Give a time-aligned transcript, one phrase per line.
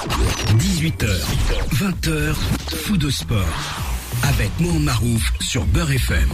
[0.00, 1.10] 18h,
[1.74, 3.44] 20h, fou de sport.
[4.22, 6.30] Avec Mohamed Marouf sur Beurre FM.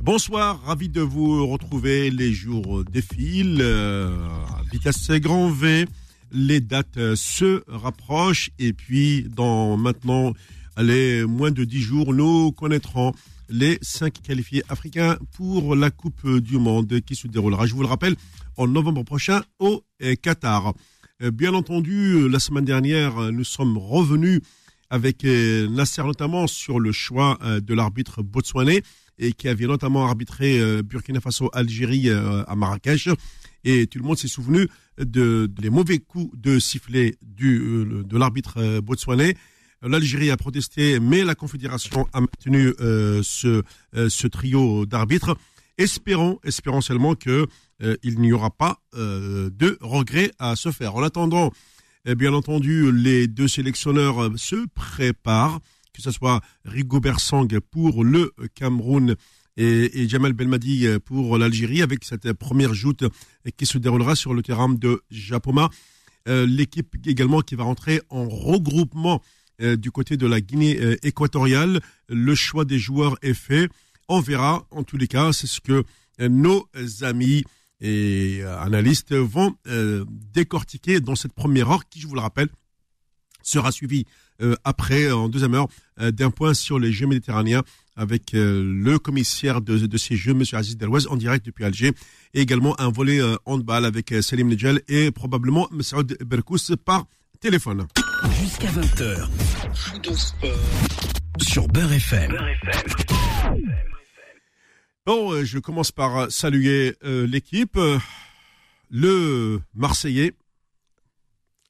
[0.00, 2.08] Bonsoir, ravi de vous retrouver.
[2.12, 4.16] Les jours défilent, euh,
[4.70, 5.86] vitesse grand V.
[6.30, 10.34] Les dates euh, se rapprochent et puis dans maintenant,
[10.76, 13.12] allez, moins de dix jours, nous connaîtrons
[13.48, 17.88] les cinq qualifiés africains pour la Coupe du Monde qui se déroulera, je vous le
[17.88, 18.14] rappelle,
[18.56, 20.74] en novembre prochain au euh, Qatar.
[21.22, 24.40] Euh, bien entendu, la semaine dernière, nous sommes revenus
[24.90, 28.82] avec Nasser notamment sur le choix de l'arbitre botswanais
[29.18, 33.08] et qui avait notamment arbitré Burkina Faso-Algérie à Marrakech.
[33.64, 39.34] Et tout le monde s'est souvenu de, les mauvais coups de sifflet de l'arbitre botswanais
[39.84, 43.62] L'Algérie a protesté, mais la Confédération a maintenu euh, euh,
[44.08, 45.36] ce trio d'arbitres.
[45.78, 47.46] Espérons, espérons seulement que
[47.82, 50.94] euh, il n'y aura pas de regrets à se faire.
[50.94, 51.50] En attendant,
[52.04, 55.60] eh bien entendu, les deux sélectionneurs se préparent,
[55.92, 59.16] que ce soit Rigo Bersang pour le Cameroun
[59.56, 63.04] et, Jamal Belmadi pour l'Algérie, avec cette première joute
[63.56, 65.70] qui se déroulera sur le terrain de Japoma.
[66.26, 69.22] L'équipe également qui va rentrer en regroupement
[69.62, 71.80] euh, du côté de la Guinée euh, équatoriale.
[72.08, 73.68] Le choix des joueurs est fait.
[74.14, 74.66] On verra.
[74.70, 75.84] En tous les cas, c'est ce que
[76.20, 76.68] euh, nos
[77.00, 77.44] amis
[77.80, 79.56] et analystes vont
[80.32, 82.48] décortiquer dans cette première heure qui, je vous le rappelle,
[83.42, 84.04] sera suivie
[84.62, 85.66] après, en deuxième heure,
[85.98, 87.64] d'un point sur les Jeux méditerranéens
[87.96, 90.44] avec le commissaire de, ces Jeux, M.
[90.52, 91.90] Aziz Delouez, en direct depuis Alger,
[92.34, 95.80] et également un volet handball avec Selim Nedjel et probablement M.
[96.24, 97.06] Berkous par
[97.40, 97.88] téléphone.
[98.40, 99.28] Jusqu'à 20h.
[101.40, 102.38] Sur Beurre FM.
[105.04, 107.76] Bon, euh, je commence par euh, saluer euh, l'équipe.
[108.88, 110.32] Le Marseillais.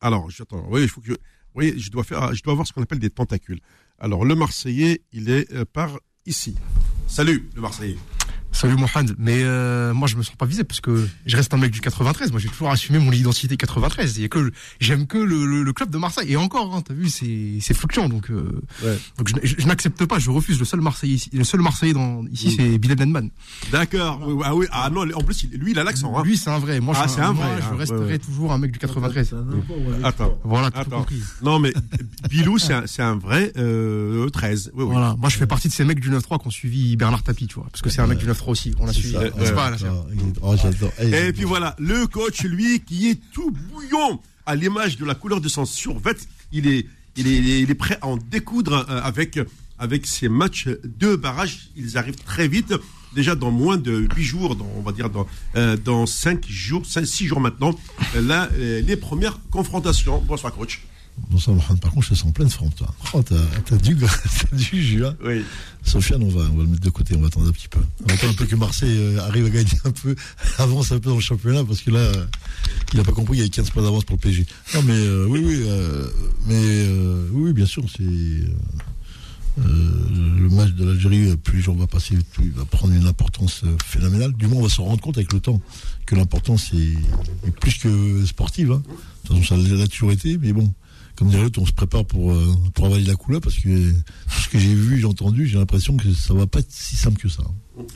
[0.02, 0.66] Alors, j'attends.
[0.68, 1.14] Oui, il faut que je,
[1.54, 3.60] oui, je dois faire, je dois avoir ce qu'on appelle des tentacules.
[3.98, 6.56] Alors, le Marseillais, il est par ici.
[7.06, 7.96] Salut, le Marseillais.
[8.52, 11.56] Salut Mohamed, mais euh, moi je me sens pas visé parce que je reste un
[11.56, 12.30] mec du 93.
[12.32, 14.18] Moi j'ai toujours assumé mon identité 93.
[14.18, 16.92] Il y a que j'aime que le, le, club de Marseille et encore, hein, t'as
[16.92, 18.60] vu, c'est c'est fluctuant donc euh,
[19.16, 20.58] donc je, je, n'accepte pas, je refuse.
[20.58, 23.30] Le seul Marseillais ici, le seul Marseillais dans ici c'est Bilal Nenman.
[23.72, 24.20] D'accord.
[24.44, 26.16] Ah oui, ah non, en plus lui il a l'accent.
[26.16, 26.22] Hein.
[26.22, 26.78] Lui c'est un vrai.
[26.80, 27.58] Moi ah, c'est un vrai.
[27.58, 27.76] je hein.
[27.78, 29.34] resterai toujours un mec du 93.
[30.04, 30.38] Attends.
[30.44, 30.68] Voilà.
[30.74, 31.06] Attends.
[31.40, 31.72] Non mais
[32.28, 34.72] Bilou c'est un, c'est un vrai euh, 13.
[34.74, 35.16] Oui, voilà.
[35.18, 37.54] Moi je fais partie de ces mecs du 9-3 qui ont suivi Bernard Tapie, tu
[37.54, 38.74] vois, parce que c'est un mec du 9-3 aussi.
[38.78, 39.16] On l'a suivi.
[40.42, 40.54] Oh,
[41.00, 45.40] et puis voilà, le coach, lui, qui est tout bouillon à l'image de la couleur
[45.40, 46.16] de son survêt,
[46.52, 46.86] il est,
[47.16, 49.38] il est, il est prêt à en découdre euh, avec,
[49.78, 51.68] avec ces matchs de barrage.
[51.76, 52.74] Ils arrivent très vite.
[53.14, 55.26] Déjà dans moins de 8 jours, dans, on va dire dans,
[55.56, 57.74] euh, dans 5 jours, 5, 6 jours maintenant,
[58.14, 60.22] là, euh, les premières confrontations.
[60.26, 60.82] Bonsoir coach.
[61.80, 62.92] Par contre je te sens en pleine forme toi.
[63.14, 65.16] Oh, t'as du, as du jus hein.
[65.24, 65.44] Oui.
[65.84, 67.80] Sofiane, on va, on va le mettre de côté, on va attendre un petit peu.
[68.02, 70.14] On va attendre un peu que Marseille euh, arrive à gagner un peu,
[70.58, 72.12] avance un peu dans le championnat, parce que là,
[72.92, 74.46] il n'a pas compris, il y a 15 points d'avance pour le PSG.
[74.74, 76.06] Non mais euh, oui, oui, euh,
[76.46, 76.88] mais
[77.32, 78.04] oui, bien sûr, c'est
[79.64, 83.64] le match de l'Algérie, plus les jours vont passer, plus il va prendre une importance
[83.84, 84.32] phénoménale.
[84.32, 85.60] Du moins, on va se rendre compte avec le temps
[86.06, 88.72] que l'importance est, plus que sportive.
[88.72, 88.82] Hein.
[89.24, 90.72] De toute façon, ça l'a toujours été, mais bon,
[91.16, 93.92] comme dirait l'autre, on se prépare pour, euh, pour avaler la couleur parce que
[94.28, 97.20] ce que j'ai vu, j'ai entendu, j'ai l'impression que ça va pas être si simple
[97.20, 97.42] que ça.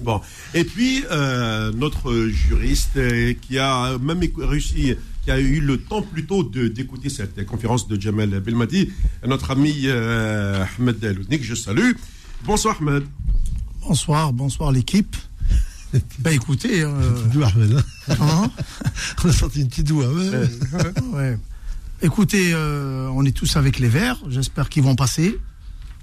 [0.03, 0.21] Bon.
[0.55, 4.95] Et puis, euh, notre juriste euh, qui a même réussi,
[5.25, 8.91] qui a eu le temps plutôt d'écouter cette conférence de Jamel Belmadi,
[9.27, 11.93] notre ami Ahmed Loudnik, je salue.
[12.45, 13.05] Bonsoir Ahmed.
[13.81, 15.17] Bonsoir, bonsoir l'équipe.
[16.19, 16.83] bah écoutez.
[16.83, 16.91] Euh...
[17.43, 17.83] Ahmed.
[18.09, 18.17] Hein.
[18.21, 18.51] Hein
[19.25, 20.09] on a senti une petite doigt.
[20.09, 20.49] Ouais.
[21.13, 21.39] ouais.
[22.03, 24.19] Écoutez, euh, on est tous avec les Verts.
[24.29, 25.39] J'espère qu'ils vont passer.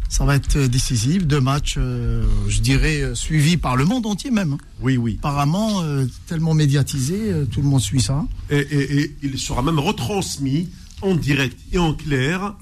[0.09, 1.25] Ça va être décisif.
[1.25, 4.53] Deux matchs, euh, je dirais, euh, suivis par le monde entier même.
[4.53, 4.57] Hein.
[4.81, 5.17] Oui, oui.
[5.19, 5.83] Apparemment,
[6.27, 8.25] tellement médiatisé, tout le monde suit ça.
[8.49, 10.69] Et, il sera même retransmis
[11.01, 12.55] en direct et en clair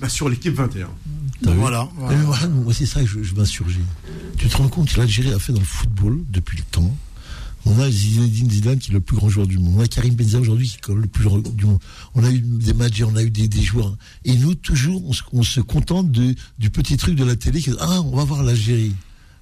[0.00, 0.88] bah, sur l'équipe 21.
[1.42, 1.88] Voilà.
[1.98, 3.80] Moi, c'est ça que je, je m'insurgis.
[4.36, 6.94] Tu te rends compte que l'Algérie a fait dans le football depuis le temps
[7.66, 9.74] on a Zinedine Zidane qui est le plus grand joueur du monde.
[9.76, 11.78] On a Karim Benzema aujourd'hui qui est le plus grand du monde.
[12.14, 13.96] On a eu des managers, on a eu des, joueurs.
[14.24, 15.02] Et nous, toujours,
[15.32, 18.94] on se, contente du petit truc de la télé qui ah, on va voir l'Algérie.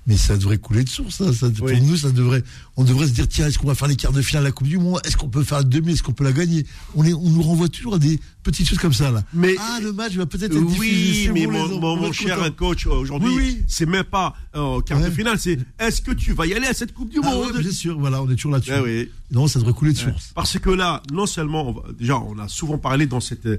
[0.07, 1.17] Mais ça devrait couler de source.
[1.19, 2.43] Ça, ça- Pour nous, ça devrait,
[2.77, 4.53] on devrait se dire tiens, est-ce qu'on va faire les quarts de finale de la
[4.53, 5.01] Coupe du Monde?
[5.05, 5.93] Est-ce qu'on peut faire la demi?
[5.93, 6.67] Est-ce qu'on peut la gagner?
[6.95, 9.23] On, est, on nous renvoie toujours à des petites choses comme ça là.
[9.33, 10.79] Mais- ah, le match va peut-être être.
[10.79, 13.63] Oui, mais bon, mon, cher coach, aujourd'hui, Oui, oui.
[13.69, 16.67] c'est même pas euh, au quart de finale, c'est est-ce que tu vas y aller
[16.67, 17.53] à cette Coupe du Ah Monde?
[17.55, 18.73] ouais, bien sûr, voilà, on est toujours là-dessus.
[18.85, 19.09] Oui.
[19.31, 20.33] Non, ça devrait couler de source.
[20.35, 23.59] Parce que là, non seulement, on va- déjà, on a souvent parlé dans cette euh,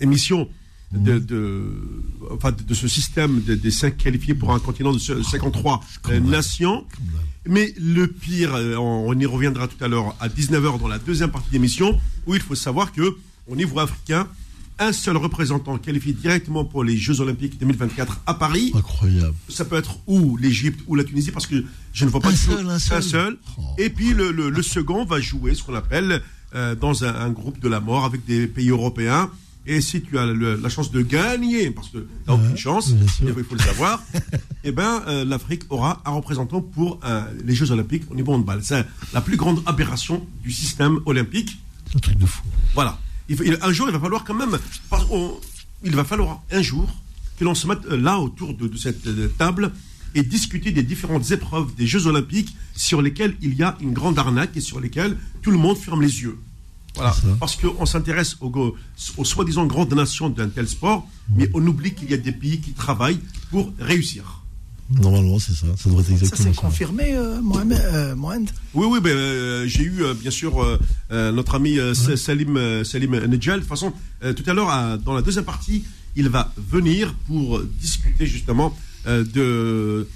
[0.00, 0.48] émission
[0.98, 1.62] de, de,
[2.30, 5.80] enfin, de, de ce système de- des cinq qualifiés pour un continent de ce- 53
[6.10, 6.84] euh, nations.
[7.46, 11.30] Mais le pire, euh, on, y reviendra tout à l'heure à 19h dans la deuxième
[11.30, 13.16] partie d'émission, où il faut savoir que
[13.48, 14.26] au niveau africain,
[14.78, 18.72] un seul représentant qualifié directement pour les Jeux Olympiques 2024 à Paris.
[18.74, 19.34] Incroyable.
[19.48, 21.62] Ça peut être ou l'Égypte ou la Tunisie parce que
[21.92, 23.36] je ne vois pas Un seul, un seul.
[23.58, 23.62] Oh.
[23.78, 26.22] Et puis le, le- le second va jouer ce qu'on appelle
[26.56, 29.30] euh, dans un, un groupe de la mort avec des pays européens.
[29.66, 32.92] Et si tu as le- la chance de gagner, parce que tu n'as aucune chance,
[33.38, 34.02] il faut le savoir,
[34.64, 38.60] eh ben euh, l'Afrique aura un représentant pour euh, les Jeux Olympiques au niveau handball.
[38.62, 38.84] C'est
[39.14, 41.58] la plus grande aberration du système olympique.
[41.86, 42.42] C'est un truc de fou.
[42.74, 42.98] Voilà.
[43.30, 44.58] Il faut- il- un jour, il va falloir quand même.
[44.90, 45.06] parce
[45.82, 46.88] il va falloir un jour
[47.38, 49.72] que l'on se mette euh, là autour de, de cette table
[50.14, 54.18] et discuter des différentes épreuves des Jeux Olympiques sur lesquelles il y a une grande
[54.18, 56.38] arnaque et sur lesquelles tout le monde ferme les yeux.
[56.94, 57.12] Voilà.
[57.20, 57.38] C'est.
[57.38, 58.76] Parce qu'on s'intéresse aux, go-
[59.16, 62.60] aux soi-disant grandes nations d'un tel sport, mais on oublie qu'il y a des pays
[62.60, 63.20] qui travaillent
[63.50, 64.40] pour réussir.
[64.90, 65.66] Normalement, c'est ça.
[65.78, 66.60] Ça devrait être Ça exactement s'est ça.
[66.60, 70.78] confirmé, euh, Mohamed, euh, Mohamed Oui, oui, ben, euh, j'ai eu euh, bien sûr euh,
[71.10, 73.56] euh, notre ami euh, Sa- Salim, euh, Salim Nedjal.
[73.56, 73.92] De toute façon,
[74.22, 75.84] euh, tout à l'heure, dans la deuxième partie,
[76.16, 78.76] il va venir pour discuter justement
[79.06, 80.06] euh, de,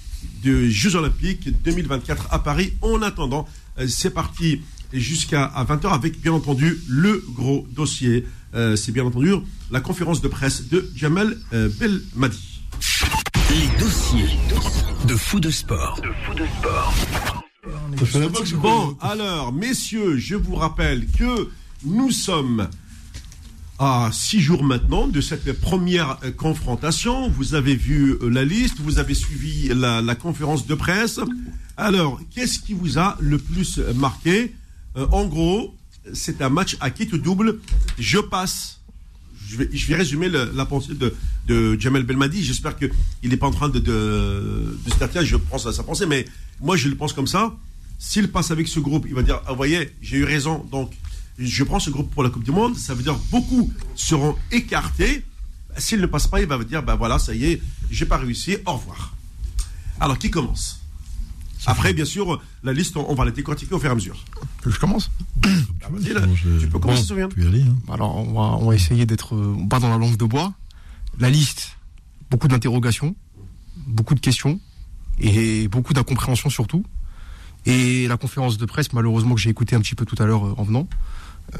[0.44, 2.74] de Jeux Olympiques 2024 à Paris.
[2.82, 3.48] En attendant,
[3.78, 4.60] euh, c'est parti
[4.92, 8.26] jusqu'à à 20h avec bien entendu le gros dossier.
[8.54, 9.32] Euh, c'est bien entendu
[9.70, 12.62] la conférence de presse de Jamel euh, Belmadi.
[13.50, 14.38] Les dossiers
[15.06, 16.00] de fou de sport.
[18.56, 21.48] Bon, alors, messieurs, je vous rappelle que
[21.84, 22.68] nous sommes
[23.78, 27.28] à six jours maintenant de cette première euh, confrontation.
[27.28, 31.20] Vous avez vu la liste, vous avez suivi la, la conférence de presse.
[31.76, 34.54] Alors, qu'est-ce qui vous a le plus marqué?
[34.96, 35.74] Euh, En gros,
[36.12, 37.58] c'est un match à quitte double.
[37.98, 38.80] Je passe.
[39.46, 42.44] Je vais, résumer la pensée de, Jamel Belmadi.
[42.44, 42.90] J'espère qu'il
[43.24, 46.26] n'est pas en train de, se tiens, je pense à sa pensée, mais
[46.60, 47.56] moi, je le pense comme ça.
[47.98, 50.92] S'il passe avec ce groupe, il va dire, ah, voyez, j'ai eu raison, donc
[51.38, 52.76] je prends ce groupe pour la Coupe du Monde.
[52.76, 55.24] Ça veut dire beaucoup seront écartés.
[55.78, 58.58] S'il ne passe pas, il va dire, ben voilà, ça y est, j'ai pas réussi,
[58.66, 59.14] au revoir.
[59.98, 60.77] Alors, qui commence?
[61.66, 64.24] Après, bien sûr, la liste, on, on va la décortiquer au fur et à mesure.
[64.62, 65.10] Que je commence
[65.42, 67.28] Vas-y, là, Bon, je- tu peux commencer, Bon.
[67.30, 67.30] Sofiane.
[67.88, 67.92] Hein.
[67.92, 70.52] Alors, on va, on va essayer d'être euh, pas dans la langue de bois.
[71.18, 71.76] La liste,
[72.30, 73.16] beaucoup d'interrogations,
[73.86, 74.60] beaucoup de questions
[75.18, 76.84] et beaucoup d'incompréhension surtout.
[77.66, 80.46] Et la conférence de presse, malheureusement, que j'ai écouté un petit peu tout à l'heure
[80.46, 80.88] euh, en venant,
[81.54, 81.58] euh,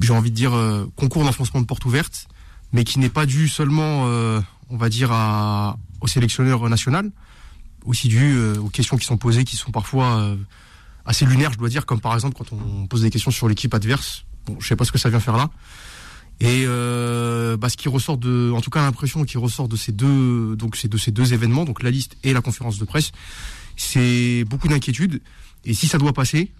[0.00, 2.28] j'ai envie de dire euh, concours d'enfoncement de porte ouverte,
[2.72, 4.40] mais qui n'est pas dû seulement, euh,
[4.70, 7.10] on va dire, à, au sélectionneur national,
[7.84, 10.36] aussi dû euh, aux questions qui sont posées, qui sont parfois euh,
[11.04, 13.72] assez lunaires, je dois dire, comme par exemple quand on pose des questions sur l'équipe
[13.74, 14.24] adverse.
[14.46, 15.50] Bon, je sais pas ce que ça vient faire là.
[16.40, 19.92] Et euh, bah, ce qui ressort de, en tout cas l'impression qui ressort de ces
[19.92, 23.12] deux, donc c'est de ces deux événements, donc la liste et la conférence de presse,
[23.76, 25.22] c'est beaucoup d'inquiétude.
[25.64, 26.50] Et si ça doit passer,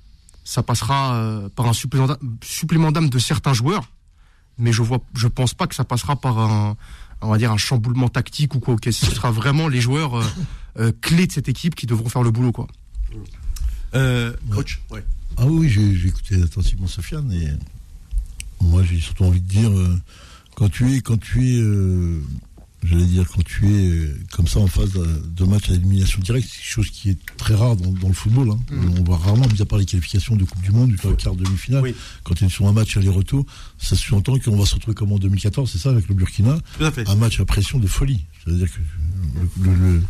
[0.44, 3.90] ça passera euh, par un supplément d'âme- de certains joueurs,
[4.58, 6.76] mais je vois, je pense pas que ça passera par un,
[7.20, 8.76] on va dire un chamboulement tactique ou quoi.
[8.84, 10.25] Ce sera vraiment les joueurs euh,
[11.00, 12.66] clés de cette équipe qui devront faire le boulot, quoi.
[13.94, 15.04] Euh, coach, ouais.
[15.36, 17.48] Ah oui, j'ai écouté attentivement Sofiane et
[18.60, 19.98] moi j'ai surtout envie de dire euh,
[20.54, 22.20] quand tu es quand tu es euh,
[22.85, 25.04] j'allais dire quand tu es euh, comme ça en phase de,
[25.37, 28.14] de match à élimination directe, c'est quelque chose qui est très rare dans, dans le
[28.14, 28.50] football.
[28.52, 28.61] hein.
[28.99, 31.82] On voit rarement, mis à part les qualifications de Coupe du Monde, du quart demi-finale,
[31.82, 31.94] Oui.
[32.25, 33.44] quand tu es sur un match aller-retour,
[33.78, 36.85] ça sous-entend qu'on va se retrouver comme en 2014, c'est ça, avec le Burkina, Tout
[36.85, 37.08] à fait.
[37.08, 38.25] un match à pression de folie.
[38.44, 38.78] C'est-à-dire que
[39.62, 40.02] le, le- le-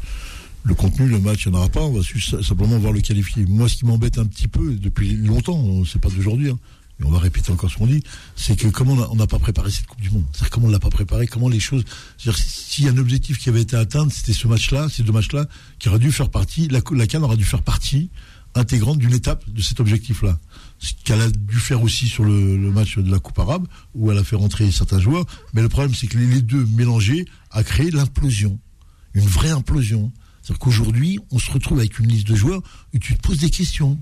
[0.64, 1.80] le contenu, le match, il n'y en aura pas.
[1.80, 2.02] On va
[2.42, 3.44] simplement voir le qualifier.
[3.46, 6.58] Moi, ce qui m'embête un petit peu depuis longtemps, c'est pas d'aujourd'hui, hein,
[7.04, 8.02] on va répéter encore ce qu'on dit,
[8.36, 10.24] c'est que comment on n'a pas préparé cette Coupe du Monde.
[10.32, 11.84] C'est-à-dire comment on l'a pas préparé, comment les choses.
[12.16, 15.46] S'il y a un objectif qui avait été atteint, c'était ce match-là, ces deux matchs-là,
[15.80, 16.68] qui aurait dû faire partie.
[16.68, 18.10] La, la CAN aura dû faire partie
[18.54, 20.38] intégrante d'une étape de cet objectif-là.
[20.78, 24.12] Ce qu'elle a dû faire aussi sur le, le match de la Coupe arabe, où
[24.12, 25.24] elle a fait rentrer certains joueurs.
[25.54, 28.60] Mais le problème, c'est que les, les deux mélangés a créé l'implosion.
[29.14, 30.12] Une vraie implosion.
[30.42, 32.62] C'est-à-dire qu'aujourd'hui, on se retrouve avec une liste de joueurs
[32.94, 33.98] où tu te poses des questions.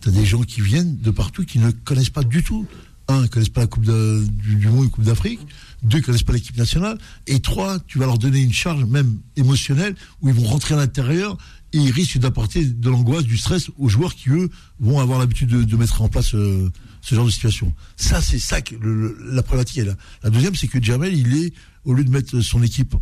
[0.00, 2.66] Tu as des gens qui viennent de partout qui ne connaissent pas du tout
[3.08, 5.40] un, ils connaissent pas la Coupe du, du Monde, une Coupe d'Afrique.
[5.82, 6.98] Deux, ils connaissent pas l'équipe nationale.
[7.26, 10.76] Et trois, tu vas leur donner une charge même émotionnelle où ils vont rentrer à
[10.76, 11.36] l'intérieur
[11.72, 15.48] et ils risquent d'apporter de l'angoisse, du stress aux joueurs qui, eux, vont avoir l'habitude
[15.48, 16.70] de, mettre en place euh,
[17.00, 17.74] ce genre de situation.
[17.96, 18.74] Ça, c'est ça que
[19.30, 19.94] la problématique est là.
[20.22, 21.52] La deuxième, c'est que Jamel, il est,
[21.84, 22.94] au lieu de mettre son équipe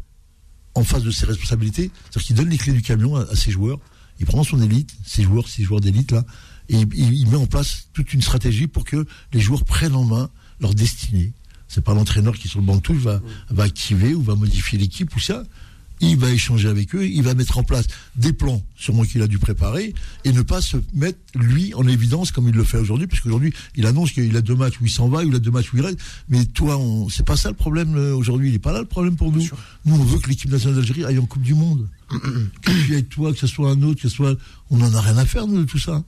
[0.77, 3.51] en face de ses responsabilités, c'est-à-dire qu'il donne les clés du camion à, à ses
[3.51, 3.79] joueurs,
[4.21, 6.25] il prend son élite, ses joueurs, ses joueurs d'élite là,
[6.69, 10.05] et il, il met en place toute une stratégie pour que les joueurs prennent en
[10.05, 10.31] main
[10.61, 11.33] leur destinée.
[11.69, 14.79] C'est pas l'entraîneur qui sur le banc de touche va, va activer ou va modifier
[14.79, 15.43] l'équipe ou ça.
[16.01, 17.87] Il va échanger avec eux, il va mettre en place
[18.17, 22.33] des plans, sûrement qu'il a dû préparer, et ne pas se mettre lui en évidence
[22.33, 24.91] comme il le fait aujourd'hui, parce qu'aujourd'hui il annonce qu'il a deux matchs où il
[24.91, 25.99] s'en va, il a deux matchs où il reste.
[26.29, 27.09] Mais toi, on...
[27.09, 28.49] c'est pas ça le problème euh, aujourd'hui?
[28.49, 29.47] Il n'est pas là le problème pour nous.
[29.85, 31.89] Nous, on veut que l'équipe nationale d'Algérie aille en Coupe du Monde.
[32.63, 34.37] que tu ailles toi, que ce soit un autre, que ce soit,
[34.71, 36.05] on en a rien à faire nous, de tout ça.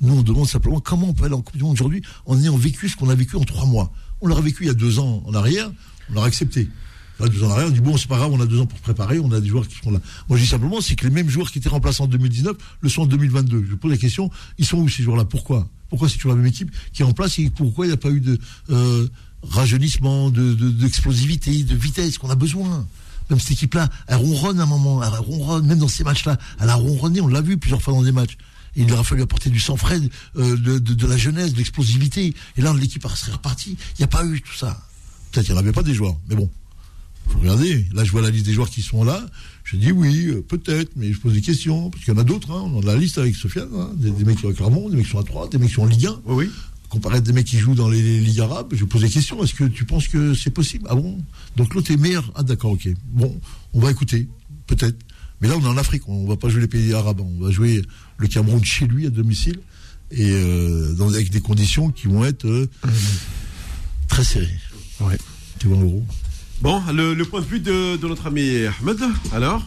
[0.00, 2.56] Nous, on demande simplement comment on peut aller en Coupe du Monde aujourd'hui en ayant
[2.56, 3.92] vécu ce qu'on a vécu en trois mois.
[4.20, 5.70] On l'aurait vécu il y a deux ans en arrière,
[6.08, 6.68] on l'aurait accepté.
[7.20, 8.66] Là, deux ans en arrière, on dit bon, c'est pas grave, on a deux ans
[8.66, 10.00] pour préparer, on a des joueurs qui sont là.
[10.28, 12.88] Moi, je dis simplement, c'est que les mêmes joueurs qui étaient remplacés en 2019 le
[12.88, 13.66] sont en 2022.
[13.70, 15.24] Je pose la question, ils sont où ces joueurs-là?
[15.24, 15.68] Pourquoi?
[15.88, 17.98] Pourquoi c'est toujours la même équipe qui est en place et pourquoi il n'y a
[17.98, 18.38] pas eu de
[18.70, 19.06] euh,
[19.42, 22.18] rajeunissement, de- de- d'explosivité, de, vitesse?
[22.18, 22.86] Qu'on a besoin
[23.28, 26.68] même cette équipe-là, elle ronronne à un moment, elle ronronne, même dans ces matchs-là, elle
[26.68, 28.36] a ronronné, on l'a vu plusieurs fois dans des matchs.
[28.74, 30.00] Il leur a fallu apporter du sang-frais,
[30.36, 32.34] euh, de, de- de la jeunesse, de l'explosivité.
[32.56, 33.76] Et là, l'équipe serait repartie.
[33.98, 34.80] Il n'y a pas eu tout ça.
[35.30, 36.50] Peut-être qu'il n'y en avait pas des joueurs, mais bon.
[37.28, 37.86] Faut regarder.
[37.92, 39.24] Là, je vois la liste des joueurs qui sont là.
[39.64, 41.90] Je dis oui, euh, peut-être, mais je pose des questions.
[41.90, 42.50] Parce qu'il y en a d'autres.
[42.50, 42.70] Hein.
[42.74, 43.68] On a la liste avec Sofiane.
[43.74, 43.90] hein.
[43.96, 45.68] Des, des mecs qui sont à Clermont, des mecs qui sont à 3, des mecs
[45.68, 46.20] qui sont en Ligue 1.
[46.26, 46.50] Oui, oui.
[46.88, 49.42] Comparé à des mecs qui jouent dans les, les ligues arabes, je pose des questions.
[49.44, 50.86] Est-ce que tu penses que c'est possible?
[50.90, 51.18] Ah bon?
[51.56, 52.32] Donc l'autre est meilleur.
[52.34, 52.88] Ah d'accord, ok.
[53.12, 53.38] Bon,
[53.74, 54.28] on va écouter,
[54.66, 54.98] peut-être.
[55.40, 56.08] Mais là, on est en Afrique.
[56.08, 57.20] On va pas jouer les pays arabes.
[57.20, 57.80] On va jouer
[58.18, 59.60] le Cameroun chez lui à domicile
[60.10, 62.68] et euh, dans, avec des conditions qui vont être euh,
[64.08, 64.48] très serrées.
[65.00, 65.16] Ouais.
[65.60, 66.04] Tu vois en gros.
[66.60, 68.98] Bon, le, le point de vue de, de notre ami Ahmed,
[69.32, 69.66] alors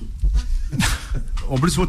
[1.50, 1.86] En plus, oh,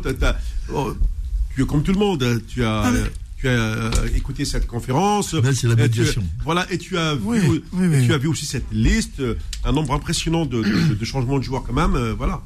[1.55, 2.91] tu es comme tout le monde, tu as,
[3.37, 5.35] tu as euh, écouté cette conférence.
[5.35, 6.05] Là, c'est la Et tu-
[6.43, 7.97] voilà, et tu as, Oui, vu, oui, oui.
[7.97, 9.35] et tu as vu aussi cette liste, euh,
[9.65, 11.95] un nombre impressionnant de, de- de changements de joueurs quand même.
[11.95, 12.41] euh, voilà.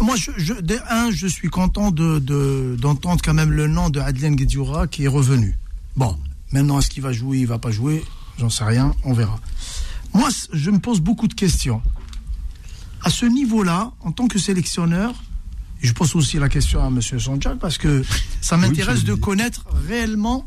[0.00, 3.88] Moi, je, je, de un, je suis content de, de- d'entendre quand même le nom
[3.90, 5.56] de Adlien Guedioura qui est revenu.
[5.96, 6.16] Bon,
[6.52, 8.04] maintenant, est-ce qu'il va jouer, il va pas jouer?
[8.38, 9.40] J'en sais rien, on verra.
[10.14, 11.82] Moi, je me pose beaucoup de questions.
[13.02, 15.14] À ce niveau-là, en tant que sélectionneur,
[15.80, 17.00] je pose aussi la question à M.
[17.00, 18.04] Sanjak parce que
[18.40, 20.44] ça m'intéresse de connaître réellement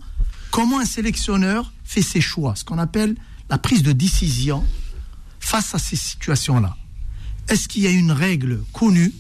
[0.50, 3.16] comment un sélectionneur fait ses choix, ce qu'on appelle
[3.50, 4.66] la prise de décision
[5.40, 6.76] face à ces situations-là.
[7.48, 9.14] Est-ce qu'il y a une règle connue?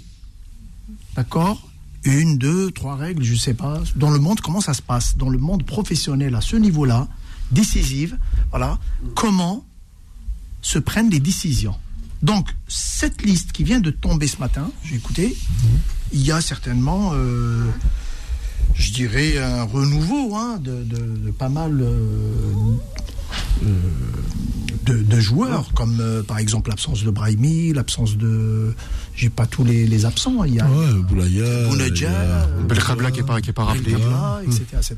[1.15, 1.67] D'accord?
[2.03, 3.81] Une, deux, trois règles, je ne sais pas.
[3.95, 5.17] Dans le monde, comment ça se passe?
[5.17, 7.07] Dans le monde professionnel, à ce niveau-là,
[7.51, 8.17] décisive,
[8.50, 8.79] voilà,
[9.15, 9.65] comment
[10.61, 11.75] se prennent les décisions.
[12.21, 15.35] Donc, cette liste qui vient de tomber ce matin, j'ai écouté,
[16.13, 17.65] il y a certainement, euh,
[18.75, 22.53] je dirais, un renouveau hein, de, pas mal euh,
[24.86, 28.74] de, de joueurs, comme euh, par exemple l'absence de Brahimi, l'absence de.
[29.15, 30.43] J'ai pas tous les, les absents.
[30.46, 31.43] Il y a Ouais, Boulaya.
[31.43, 33.91] Euh, Belkhabla qui est pas, qui est pas rappelé.
[33.93, 34.96] Belkhabla, etc., etc.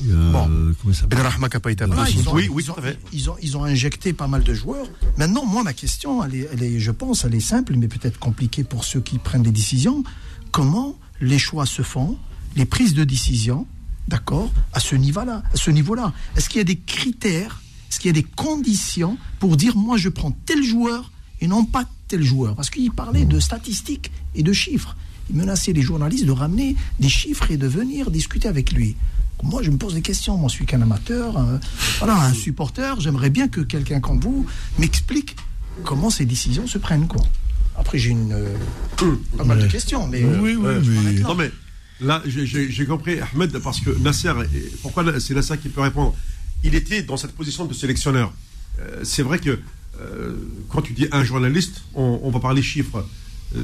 [0.00, 0.48] il y a, Bon.
[0.50, 1.18] euh, comment il s'appelle?
[1.18, 2.00] Ben Rahma qui a pas été appelé.
[2.32, 2.98] Oui, oui, ils, ont, tout à fait.
[3.12, 4.86] ils, ont, ils ont injecté pas mal de joueurs.
[5.16, 8.18] Maintenant, moi, ma question, elle est, elle est, je pense, elle est simple, mais peut-être
[8.18, 10.02] compliquée pour ceux qui prennent des décisions.
[10.50, 12.16] Comment les choix se font,
[12.56, 13.66] les prises de décision,
[14.08, 16.12] d'accord, à ce niveau-là, à ce niveau-là?
[16.36, 19.96] Est-ce qu'il y a des critères, est-ce qu'il y a des conditions pour dire, moi,
[19.96, 22.54] je prends tel joueur et non pas tel joueur?
[22.54, 24.96] Parce qu'il parlait de statistiques et de chiffres.
[25.28, 28.96] Il menaçait les journalistes de ramener des chiffres et de venir discuter avec lui.
[29.42, 30.36] Moi, je me pose des questions.
[30.36, 31.56] Moi, je suis qu'un amateur, euh,
[31.98, 33.00] voilà, un supporter.
[33.00, 34.44] J'aimerais bien que quelqu'un comme vous
[34.78, 35.34] m'explique
[35.84, 37.22] comment ces décisions se prennent, quoi.
[37.76, 38.54] Après, j'ai une euh,
[39.38, 40.80] pas mal de questions, mais Oui, oui, mais.
[40.94, 41.28] m'arrête là.
[41.28, 41.50] Non mais
[42.00, 44.32] là, j'ai- compris Ahmed parce que Nasser,
[44.82, 46.14] pourquoi c'est Nasser qui peut répondre?
[46.64, 48.32] Il était dans cette position de sélectionneur.
[48.80, 49.58] Euh, c'est vrai que
[50.00, 50.36] euh,
[50.68, 53.06] quand tu dis un journaliste, on, on va parler chiffres.
[53.56, 53.60] Euh,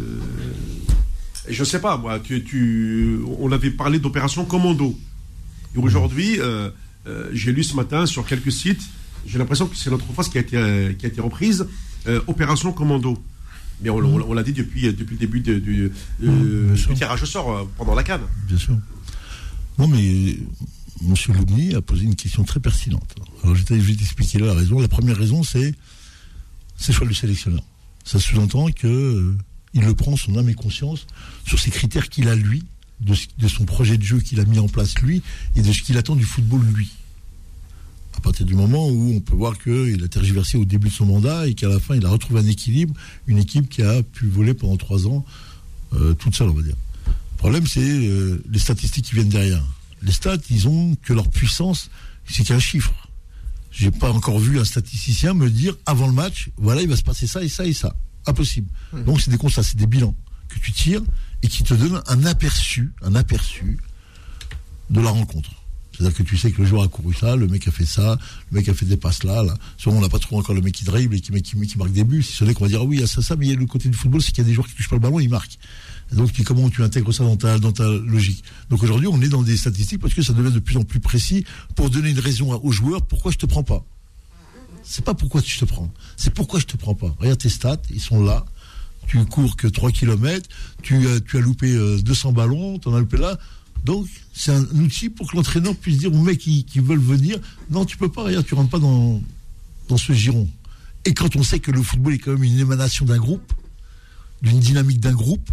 [1.48, 4.98] je sais pas moi, tu, tu, on avait parlé d'opération commando.
[5.74, 6.38] Et aujourd'hui,
[7.32, 8.80] j'ai lu ce matin sur quelques sites,
[9.26, 10.56] j'ai l'impression que c'est notre phrase qui a été,
[10.98, 11.66] qui a été reprise,
[12.26, 13.22] opération commando.
[13.82, 15.92] Mais on, on- on l'a dit depuis, depuis le début de- du,
[16.96, 18.22] tirage au sort pendant la canne.
[18.48, 18.76] Bien sûr.
[19.78, 20.38] Non, mais
[21.02, 21.14] M.
[21.34, 23.14] Loubni a posé une question très pertinente.
[23.42, 24.80] Alors, je vais t'expliquer là la raison.
[24.80, 25.74] La première raison, c'est
[26.76, 27.62] c'est choix du sélectionneur.
[28.04, 29.36] Ça sous-entend que euh,
[29.74, 31.06] il le prend son âme et conscience
[31.46, 32.64] sur ces critères qu'il a lui,
[33.00, 35.22] de son projet de jeu qu'il a mis en place lui,
[35.54, 36.90] et de ce qu'il attend du football lui.
[38.16, 41.04] À partir du moment où on peut voir qu'il a tergiversé au début de son
[41.04, 42.94] mandat et qu'à la fin, il a retrouvé un équilibre,
[43.26, 45.24] une équipe qui a pu voler pendant trois ans
[45.92, 46.76] euh, toute seule, on va dire.
[47.06, 49.62] Le problème, c'est euh, les statistiques qui viennent derrière.
[50.06, 51.90] Les stats, ils ont que leur puissance,
[52.24, 52.94] c'est qu'un chiffre.
[53.72, 57.02] J'ai pas encore vu un statisticien me dire avant le match, voilà, il va se
[57.02, 57.96] passer ça et ça et ça.
[58.24, 58.70] Impossible.
[59.04, 60.14] Donc c'est des constats, c'est des bilans
[60.48, 61.02] que tu tires
[61.42, 63.78] et qui te donnent un aperçu, un aperçu
[64.90, 65.50] de la rencontre.
[65.96, 68.18] C'est-à-dire que tu sais que le joueur a couru ça, le mec a fait ça,
[68.50, 69.54] le mec a fait des passes là, là.
[69.78, 72.22] Souvent, on n'a pas trop encore le mec qui dribble et qui, marque des buts.
[72.22, 73.56] Si ce n'est qu'on va dire, ah oui, il y a ça, ça, mais il
[73.56, 75.20] le côté du football, c'est qu'il y a des joueurs qui touchent pas le ballon,
[75.20, 75.58] ils marquent.
[76.12, 78.44] Donc, comment tu intègres ça dans ta, dans ta logique?
[78.70, 81.00] Donc aujourd'hui, on est dans des statistiques parce que ça devient de plus en plus
[81.00, 83.84] précis pour donner une raison aux joueurs pourquoi je te prends pas?
[84.84, 87.12] C'est pas pourquoi je te prends, c'est pourquoi je te prends pas.
[87.18, 88.44] Regarde tes stats, ils sont là.
[89.08, 90.48] Tu cours que 3 km,
[90.82, 91.72] tu, as, tu as loupé
[92.02, 93.38] 200 euh, ballons, tu en as loupé là.
[93.86, 97.38] Donc, c'est un outil pour que l'entraîneur puisse dire aux mecs qui, veulent venir,
[97.70, 99.22] non, tu peux pas, regarde, tu rentres pas dans,
[99.88, 100.48] dans ce giron.
[101.04, 103.52] Et quand on sait que le football est quand même une émanation d'un groupe,
[104.42, 105.48] d'une dynamique d'un groupe,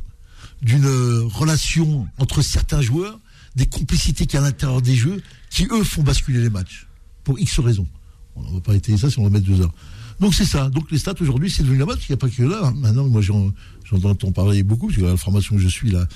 [0.63, 3.19] d'une euh, relation entre certains joueurs,
[3.55, 5.21] des complicités qu'il y a à l'intérieur des jeux,
[5.51, 6.87] qui eux font basculer les matchs,
[7.23, 7.87] pour X raisons.
[8.35, 9.73] On ne va pas étayer ça si on va mettre deux heures.
[10.19, 10.71] Donc c'est ça.
[10.71, 12.61] Donc les stats aujourd'hui, c'est devenu la bas parce qu'il n'y a pas que là.
[12.63, 12.73] Hein.
[12.77, 13.53] Maintenant, moi j'en
[14.03, 16.07] entends parler beaucoup, parce que la formation que je suis là,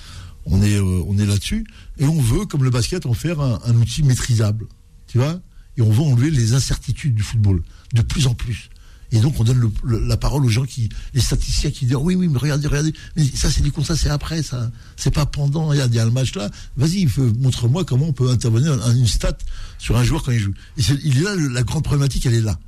[0.50, 1.66] on est, euh, on est là-dessus.
[1.98, 4.66] Et on veut, comme le basket, en faire un, outil maîtrisable.
[5.08, 5.40] Tu vois
[5.78, 7.62] Et on veut enlever les incertitudes du football,
[7.94, 8.70] de plus en plus.
[9.12, 12.28] Et donc on donne la parole aux gens qui, les statisticiens qui disent oui oui
[12.28, 15.80] mais regardez regardez mais ça c'est du ça c'est après ça c'est pas pendant il
[15.80, 17.08] y, a, il y a le match là vas-y
[17.40, 19.38] montre-moi comment on peut intervenir une stat
[19.78, 22.60] sur un joueur quand il joue et il là la grande problématique elle est là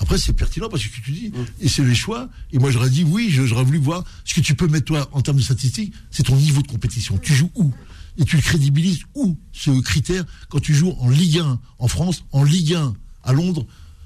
[0.00, 2.28] après, c'est pertinent parce que tu dis, et c'est les choix.
[2.52, 5.22] Et moi, j'aurais dit, oui, j'aurais voulu voir ce que tu peux mettre, toi, en
[5.22, 7.18] termes de statistiques, c'est ton niveau de compétition.
[7.18, 7.72] Tu joues où?
[8.18, 12.24] Et tu le crédibilises où, ce critère, quand tu joues en Ligue 1 en France,
[12.32, 13.64] en Ligue 1 à Londres,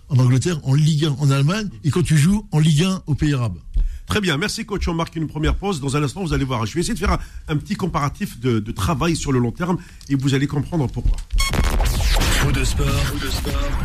[0.09, 3.15] en Angleterre, en Ligue 1 en Allemagne, et quand tu joues en Ligue 1 aux
[3.15, 3.59] Pays Arabes
[4.07, 4.87] Très bien, merci coach.
[4.87, 5.81] On marque une première pause.
[5.81, 6.65] Dans un instant, vous allez voir.
[6.65, 9.79] Je vais essayer de faire un, petit comparatif de, de, travail sur le long terme
[10.09, 11.17] et vous allez comprendre pourquoi.
[11.37, 12.87] Fou de sport,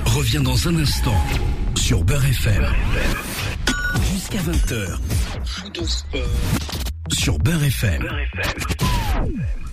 [0.05, 1.15] revient dans un instant
[1.91, 2.65] sur Beurre FM.
[4.13, 4.97] Jusqu'à 20h.
[5.43, 6.21] Fou de sport
[7.11, 8.07] sur Beurre FM.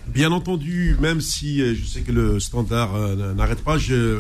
[0.09, 4.19] Bien entendu, même si euh, je sais que le standard euh, n'arrête pas, il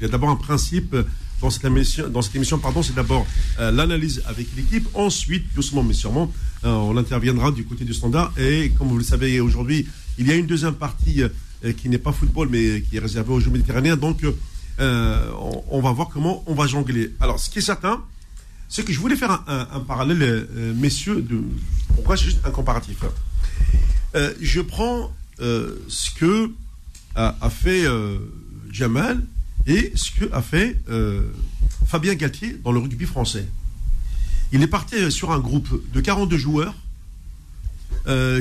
[0.00, 0.94] y a d'abord un principe
[1.40, 3.26] dans cette émission, dans cette émission pardon, c'est d'abord
[3.58, 4.86] euh, l'analyse avec l'équipe.
[4.94, 6.32] Ensuite, doucement mais sûrement,
[6.62, 8.32] on interviendra du côté du standard.
[8.38, 11.22] Et comme vous le savez aujourd'hui, il y a une deuxième partie
[11.76, 13.96] qui n'est pas football, mais qui est réservée aux Jeux méditerranéens.
[13.96, 14.20] Donc,
[14.80, 15.30] euh,
[15.70, 17.14] on, va voir comment on va jongler.
[17.20, 18.02] Alors, ce qui est certain,
[18.68, 21.24] c'est que je voulais faire un, parallèle, euh, messieurs.
[21.94, 22.98] Pourquoi c'est juste un comparatif
[24.14, 26.50] euh, Je prends ce que
[27.14, 27.84] a, fait
[28.70, 29.22] Jamal
[29.66, 30.78] et ce que a fait
[31.86, 33.46] Fabien Galtier dans le rugby français.
[34.52, 36.74] Il est parti sur un groupe de 42 joueurs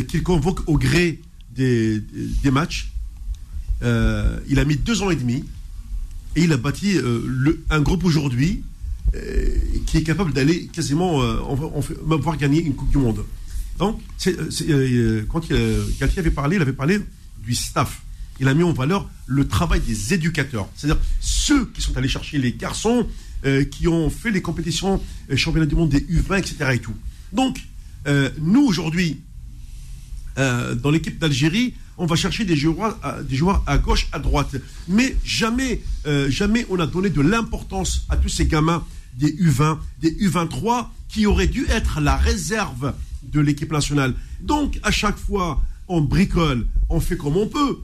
[0.08, 2.02] qu'il convoque au gré des
[2.52, 2.92] matchs.
[3.82, 5.44] il a mis deux ans et demi
[6.36, 8.64] et il a bâti euh, le, un groupe aujourd'hui
[9.16, 9.50] euh,
[9.86, 13.26] qui est capable d'aller quasiment euh, on, voir gagner une Coupe du Monde.
[13.78, 14.00] Donc,
[15.30, 15.48] quand
[16.00, 17.00] Galtier avait parlé, il avait parlé
[17.44, 18.02] du staff.
[18.40, 22.38] Il a mis en valeur le travail des éducateurs, c'est-à-dire ceux qui sont allés chercher
[22.38, 23.08] les garçons,
[23.72, 25.02] qui ont fait les compétitions
[25.36, 26.72] championnat du monde des U20, etc.
[26.74, 26.94] Et tout.
[27.34, 27.60] Donc,
[28.40, 29.22] nous aujourd'hui,
[30.38, 34.56] dans l'équipe d'Algérie, on va chercher des joueurs, à, des joueurs à gauche, à droite.
[34.88, 38.84] Mais jamais, euh, jamais on a donné de l'importance à tous ces gamins
[39.20, 44.16] des U20, des U23 qui auraient dû être la réserve de l'équipe nationale.
[44.42, 47.78] Donc, à chaque fois, on bricole, on fait comme on peut.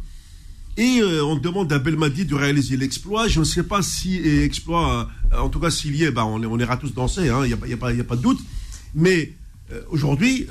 [0.78, 3.28] Et euh, on demande à Belmadi de réaliser l'exploit.
[3.28, 6.44] Je ne sais pas si exploit, euh, en tout cas s'il y est, bah, on,
[6.44, 8.40] on, ira tous danser, hein, il n'y a, a, a, pas de doute.
[8.96, 9.34] Mais
[9.92, 10.48] aujourd'hui,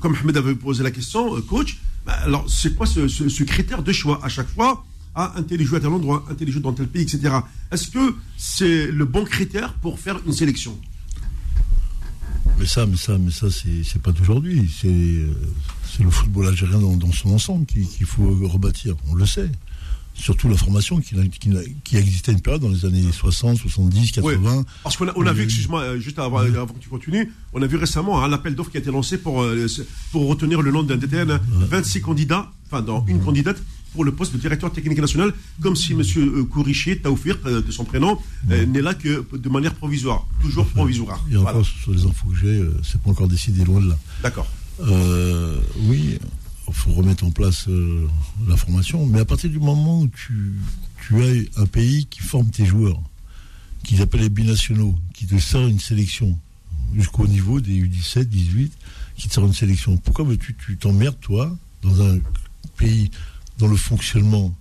[0.00, 4.20] comme Ahmed avait posé la question, coach, bah, alors, c'est quoi ce, critère de choix?
[4.22, 4.84] À chaque fois
[5.14, 7.34] ah, un tel à tel endroit, un tel dans tel pays, etc.
[7.72, 10.78] Est-ce que c'est le bon critère pour faire une sélection?
[12.58, 14.70] Mais ça, mais ça, mais ça, c'est pas d'aujourd'hui.
[14.80, 18.94] C'est le football algérien dans, son ensemble qu'il faut rebâtir.
[19.08, 19.50] On le sait
[20.14, 21.50] surtout la formation qui, qui,
[21.84, 24.64] qui, existait une période dans les années 60, 70, 80.
[24.82, 27.62] parce qu'on a, on a vu, excuse-moi, euh, juste avant, avant, que tu continues, on
[27.62, 29.66] a vu récemment un appel d'offres qui a été lancé pour, euh,
[30.12, 31.40] pour retenir le nom d'un DTN.
[31.50, 35.94] 26 candidats, enfin, dans une candidate pour le poste de directeur technique national, comme si
[35.94, 36.02] M.
[36.16, 41.24] Euh, Kourichi, Taoufir, de son prénom, n'est là que de manière provisoire, toujours provisoire.
[41.32, 43.98] Et encore, sur les infos que j'ai, c'est pas encore décidé loin de là.
[44.22, 44.46] D'accord.
[45.88, 46.18] oui,
[46.72, 48.06] faut remettre en place euh,
[48.48, 49.06] la formation.
[49.06, 50.54] Mais à partir du moment où tu,
[51.12, 53.00] as un pays qui forme tes joueurs,
[53.84, 56.38] qu'ils appellent les binationaux, qui te sort une sélection
[56.94, 58.72] jusqu'au niveau des U17, 18,
[59.16, 59.96] qui te sort une sélection.
[59.96, 62.18] Pourquoi veux-tu tu t'emmerdes, toi, dans un
[62.76, 63.10] pays
[63.58, 64.54] dont le fonctionnement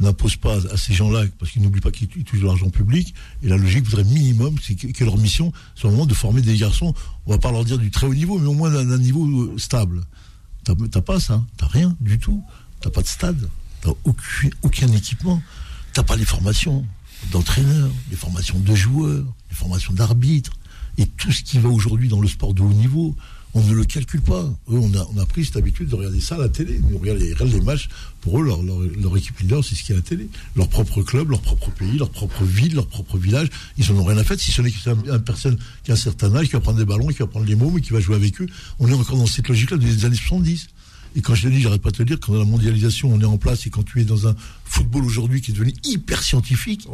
[0.00, 3.56] n'impose pas à ces gens-là, parce qu'ils n'oublient pas qu'ils utilisent l'argent public, et la
[3.56, 6.94] logique voudrait minimum, c'est que, leur mission soit moment de former des garçons,
[7.26, 9.58] on va pas leur dire du très haut niveau, mais au moins d'un niveau euh,
[9.58, 10.02] stable.
[10.90, 12.44] T'as pas ça, t'as rien du tout,
[12.80, 13.48] t'as pas de stade,
[13.80, 15.42] t'as aucun, aucun équipement,
[15.92, 16.84] t'as pas les formations
[17.30, 20.52] d'entraîneurs, les formations de joueurs, les formations d'arbitres,
[20.98, 23.16] et tout ce qui va aujourd'hui dans le sport de haut niveau,
[23.54, 24.42] on ne le calcule pas.
[24.70, 26.80] Eux, on a, pris cette habitude de regarder ça à la télé.
[26.92, 27.88] on regarde les, matchs.
[28.20, 30.28] Pour eux, leur, leur, équipe leader, c'est ce qu'il y a à la télé.
[30.56, 33.48] Leur propre club, leur propre pays, leur propre ville, leur propre village.
[33.78, 34.38] Ils n'en ont rien à faire.
[34.38, 37.08] Si ce n'est qu'une personne qui a un certain âge, qui va prendre des ballons,
[37.08, 38.46] qui va prendre les mots, mais qui va jouer avec eux.
[38.78, 40.68] On est encore dans cette logique-là des années 70.
[41.16, 43.24] Et quand je te dis, j'arrête pas de te dire, quand la mondialisation, on est
[43.24, 46.86] en place, et quand tu es dans un football aujourd'hui qui est devenu hyper scientifique,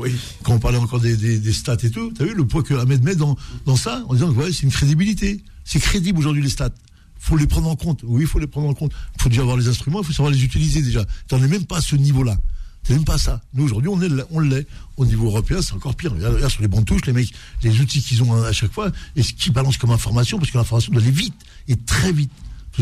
[0.42, 2.74] quand on parlait encore des, des, stats et tout, tu as vu le poids que
[2.74, 5.42] Ahmed met dans, dans ça, en disant, ouais, c'est une crédibilité.
[5.64, 6.70] C'est crédible aujourd'hui les stats.
[7.18, 8.00] faut les prendre en compte.
[8.04, 8.92] Oui, il faut les prendre en compte.
[9.16, 11.04] Il faut déjà avoir les instruments, il faut savoir les utiliser déjà.
[11.28, 12.38] Tu n'en es même pas à ce niveau-là.
[12.86, 13.40] C'est même pas ça.
[13.52, 14.64] Nous, aujourd'hui, on, est, on l'est.
[14.96, 16.12] Au niveau européen, c'est encore pire.
[16.12, 17.32] Regarde, sur les bandes touches, les mecs,
[17.64, 20.56] les outils qu'ils ont à chaque fois, et ce qu'ils balancent comme information, parce que
[20.56, 21.34] l'information doit aller vite,
[21.66, 22.30] et très vite.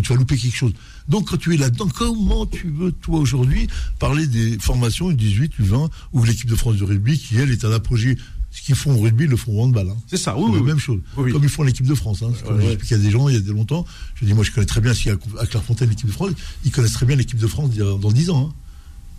[0.03, 0.73] Tu vas louper quelque chose.
[1.09, 5.89] Donc, quand tu es là-dedans, comment tu veux, toi, aujourd'hui, parler des formations U18, U20,
[6.13, 8.17] ou l'équipe de France de rugby, qui, elle, est à l'apogée
[8.55, 9.89] ce qu'ils font au rugby, ils le font au handball.
[9.91, 9.97] Hein.
[10.07, 10.61] C'est ça, oui, oui.
[10.61, 11.01] La même chose.
[11.17, 12.23] Comme ils font l'équipe de France.
[12.23, 12.31] Hein.
[12.47, 13.85] Comme ouais, a des gens, il y a des longtemps.
[14.15, 16.31] Je dis, moi, je connais très bien, si à Clairefontaine, l'équipe de France,
[16.65, 18.51] ils connaissent très bien l'équipe de France dans 10 ans.
[18.51, 18.55] Hein.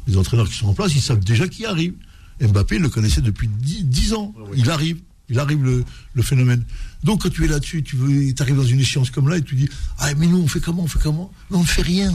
[0.07, 1.95] Les entraîneurs qui sont en place, ils savent déjà qui arrive.
[2.39, 4.33] Mbappé, le connaissait depuis 10, ans.
[4.55, 4.99] Il arrive.
[5.27, 5.83] Il arrive le,
[6.13, 6.63] le, phénomène.
[7.05, 9.53] Donc, quand tu es là-dessus, tu veux, arrives dans une échéance comme là et tu
[9.53, 11.31] dis, ah, mais nous, on fait comment, on fait comment?
[11.51, 12.11] On ne fait rien.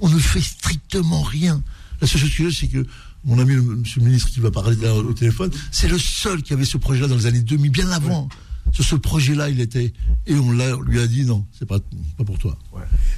[0.00, 1.62] On ne fait strictement rien.
[2.00, 2.86] La seule chose que c'est que
[3.26, 6.54] mon ami, le, monsieur le ministre qui va parler au téléphone, c'est le seul qui
[6.54, 8.30] avait ce projet-là dans les années 2000, bien avant.
[8.72, 9.92] Ce seul projet-là, il était.
[10.26, 11.78] Et on, lui a dit non, c'est pas,
[12.16, 12.58] pas pour toi.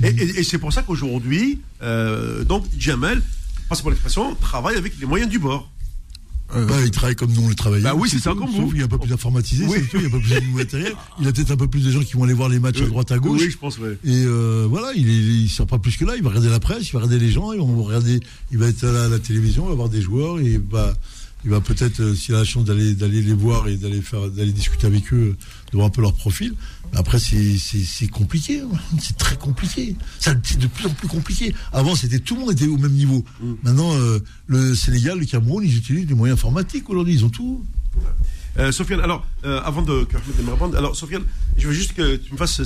[0.03, 3.23] Et, c'est pour ça qu'aujourd'hui, euh, donc, Jamel,
[3.69, 5.71] passe pour l'expression, travaille avec les moyens du bord.
[6.57, 7.83] Euh, bah, il travaille comme nous on le travaille.
[7.83, 8.71] Bah oui, c'est ça, comme vous.
[8.73, 9.99] Il y a un peu plus informatisé, c'est tout.
[9.99, 10.95] Il y a pas plus de matériel.
[11.21, 12.87] Il a peut-être un peu plus de gens qui vont aller voir les matchs à
[12.87, 13.41] droite à gauche.
[13.43, 13.99] Oui, je pense, ouais.
[14.05, 16.15] Et euh, voilà, il, est, il sort pas plus que là.
[16.17, 18.67] Il va regarder la presse, il va regarder les gens, il va regarder, il va
[18.67, 20.95] être à la, télévision, il va voir des joueurs, et va,
[21.49, 24.29] il va peut-être, euh, s'il a la chance d'aller d'aller les voir et d'aller faire
[24.29, 25.35] d'aller discuter avec eux,
[25.73, 26.55] de voir un peu leur profil.
[26.95, 28.69] Après, c'est compliqué, hein.
[29.01, 29.97] c'est très compliqué.
[30.21, 31.55] C'est de plus en plus compliqué.
[31.73, 33.25] Avant, c'était tout le monde était au même niveau.
[33.41, 33.53] Mm.
[33.63, 37.15] Maintenant, euh, le Sénégal, le Cameroun, ils utilisent des moyens informatiques aujourd'hui.
[37.15, 37.65] Ils ont tout.
[38.59, 41.23] Euh, Sofiane, alors, euh, avant de que me réponde, alors Sofiane,
[41.57, 42.61] je veux juste que tu me fasses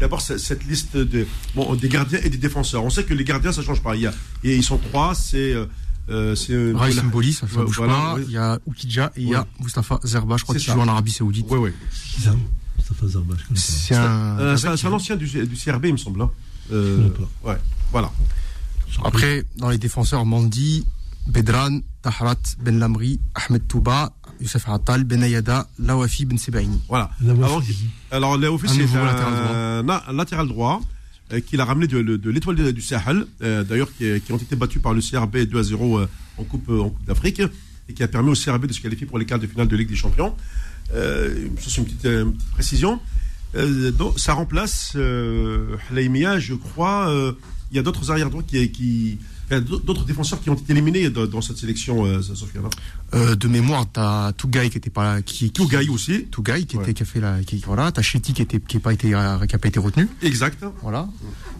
[0.00, 2.82] d'abord cette liste de, bon, des gardiens et des défenseurs.
[2.84, 3.94] On sait que les gardiens, ça change pas.
[3.94, 5.54] Il y a, et ils sont trois, c'est
[6.08, 8.16] euh, c'est euh, Mboli, ça, bouge pas.
[8.26, 10.88] Il y a Oukidja et il y a Mustafa Zerba, je crois qu'il joue en
[10.88, 11.46] Arabie Saoudite.
[11.48, 11.70] Oui, oui.
[13.54, 16.22] C'est un, euh, un ancien du, du, CRB, il me semble.
[16.22, 16.30] Hein.
[16.72, 17.08] Euh,
[17.44, 17.56] ouais,
[17.90, 18.10] voilà.
[19.04, 20.84] Après, dans les défenseurs, Mandi,
[21.26, 26.80] Bedran, Tahrat, Ben Lamri, Ahmed Touba, Youssef Attal, Ben Ayada, Lawafi, Ben Sebaini.
[26.88, 27.10] Voilà.
[28.10, 30.80] Alors, Lawafi, c'est un, un latéral droit
[31.40, 35.00] qu'il a ramené de, l'étoile du Sahel, euh, d'ailleurs qui, ont été battus par le
[35.00, 36.70] CRB 2 à 0 euh, en Coupe,
[37.06, 37.42] d'Afrique,
[37.88, 39.76] et qui a permis au CRB de se qualifier pour les quarts de finale de
[39.76, 40.34] Ligue des Champions.
[40.94, 42.08] Euh, c'est une petite
[42.52, 43.00] précision.
[43.54, 47.34] donc, ça remplace euh, je crois.
[47.70, 49.18] Il y a d'autres arrière-droits qui,
[49.60, 52.20] d'autres défenseurs qui ont été éliminés dans, cette sélection, euh,
[53.14, 56.24] euh, De mémoire, t'as Tougaï qui était pas qui, qui Tougaï aussi.
[56.30, 58.92] Tougaï qui était qui a fait la qui, voilà, t'as Chetty qui était qui pas
[58.92, 60.08] été qui a pas été retenu.
[60.22, 60.64] Exact.
[60.82, 61.08] Voilà.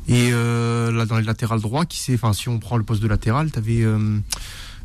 [0.09, 3.03] Et euh, là dans les latérales droits, qui c'est, enfin si on prend le poste
[3.03, 4.19] de latéral, t'avais euh,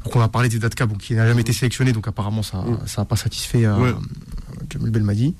[0.04, 2.60] donc on a parlé des Datka, bon, qui n'a jamais été sélectionné, donc apparemment ça
[2.60, 2.80] mm.
[2.86, 3.94] ça pas satisfait euh, ouais.
[4.70, 5.34] Jamel Belmadi.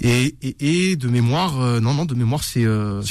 [0.00, 2.64] Et, et, et, de mémoire, euh, non, non, de mémoire, c'est.
[2.64, 3.02] Euh,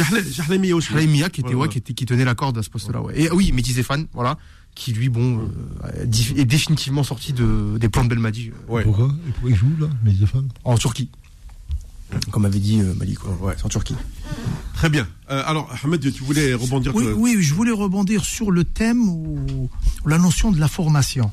[0.74, 0.92] aussi.
[1.30, 3.02] Qui, était, ouais, qui, était, qui tenait la corde à ce poste-là.
[3.02, 3.14] Ouais.
[3.22, 4.38] Et oui, Mehdi Zéphane, voilà,
[4.74, 5.40] qui lui, bon,
[5.84, 8.52] euh, est définitivement sorti de, des plans de Belmadi.
[8.68, 8.84] Ouais.
[8.84, 10.50] Pourquoi, et pourquoi il joue là, Mehdi Zéphane?
[10.64, 11.10] En Turquie.
[12.32, 13.38] Comme avait dit euh, Mali, quoi.
[13.40, 13.54] Ouais.
[13.56, 13.96] C'est en Turquie.
[14.74, 15.08] Très bien.
[15.30, 19.70] Euh, alors, Ahmed, tu voulais rebondir oui, oui, je voulais rebondir sur le thème ou
[20.08, 21.32] la notion de la formation.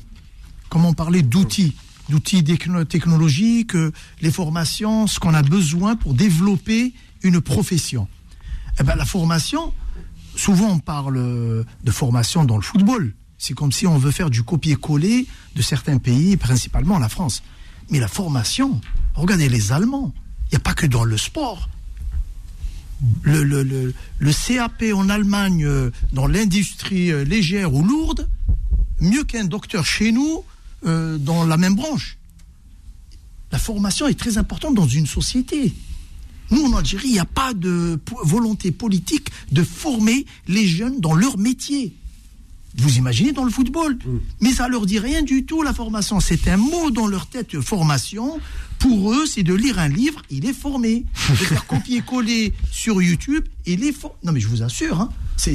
[0.69, 1.75] Comment parler d'outils?
[2.09, 3.73] D'outils technologiques,
[4.21, 6.93] les formations, ce qu'on a besoin pour développer
[7.23, 8.07] une profession.
[8.79, 9.73] Eh ben, la formation,
[10.35, 13.13] souvent on parle de formation dans le football.
[13.37, 17.43] C'est comme si on veut faire du copier-coller de certains pays, principalement la France.
[17.89, 18.81] Mais la formation,
[19.13, 20.13] regardez les Allemands,
[20.47, 21.69] il n'y a pas que dans le sport.
[23.21, 23.93] Le
[24.47, 28.27] CAP en Allemagne, euh, dans l'industrie euh, légère ou lourde,
[28.99, 30.43] mieux qu'un docteur chez nous,
[30.85, 32.17] euh, dans la même branche.
[33.51, 35.73] la formation est très importante dans une société.
[36.51, 41.13] Nous, en Algérie, il n'y a pas de volonté politique de former les jeunes dans
[41.13, 41.93] leur métier.
[42.77, 43.95] Vous imaginez dans le football.
[43.95, 44.19] Mm.
[44.41, 46.19] Mais ça leur dit rien du tout, la formation.
[46.19, 48.39] C'est un mot dans leur tête, formation.
[48.79, 51.05] Pour eux, c'est de lire un livre, il est formé.
[51.29, 54.15] De faire copier-coller sur YouTube, il est formé.
[54.23, 55.53] Non, mais je vous assure, hein, c'est,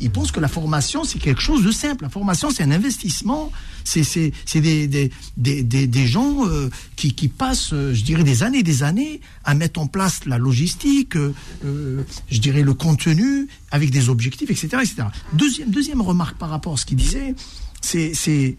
[0.00, 2.04] ils, pensent que la formation, c'est quelque chose de simple.
[2.04, 3.52] La formation, c'est un investissement.
[3.84, 8.60] C'est, des, des, des, des, gens euh, qui, qui, passent, euh, je dirais, des années
[8.60, 13.90] et des années à mettre en place la logistique, euh, je dirais, le contenu, avec
[13.90, 14.68] des objectifs, etc.
[14.82, 15.08] etc.
[15.34, 17.34] Deuxième, deuxième remarque par rapport à ce qu'il disait,
[17.82, 18.56] c'est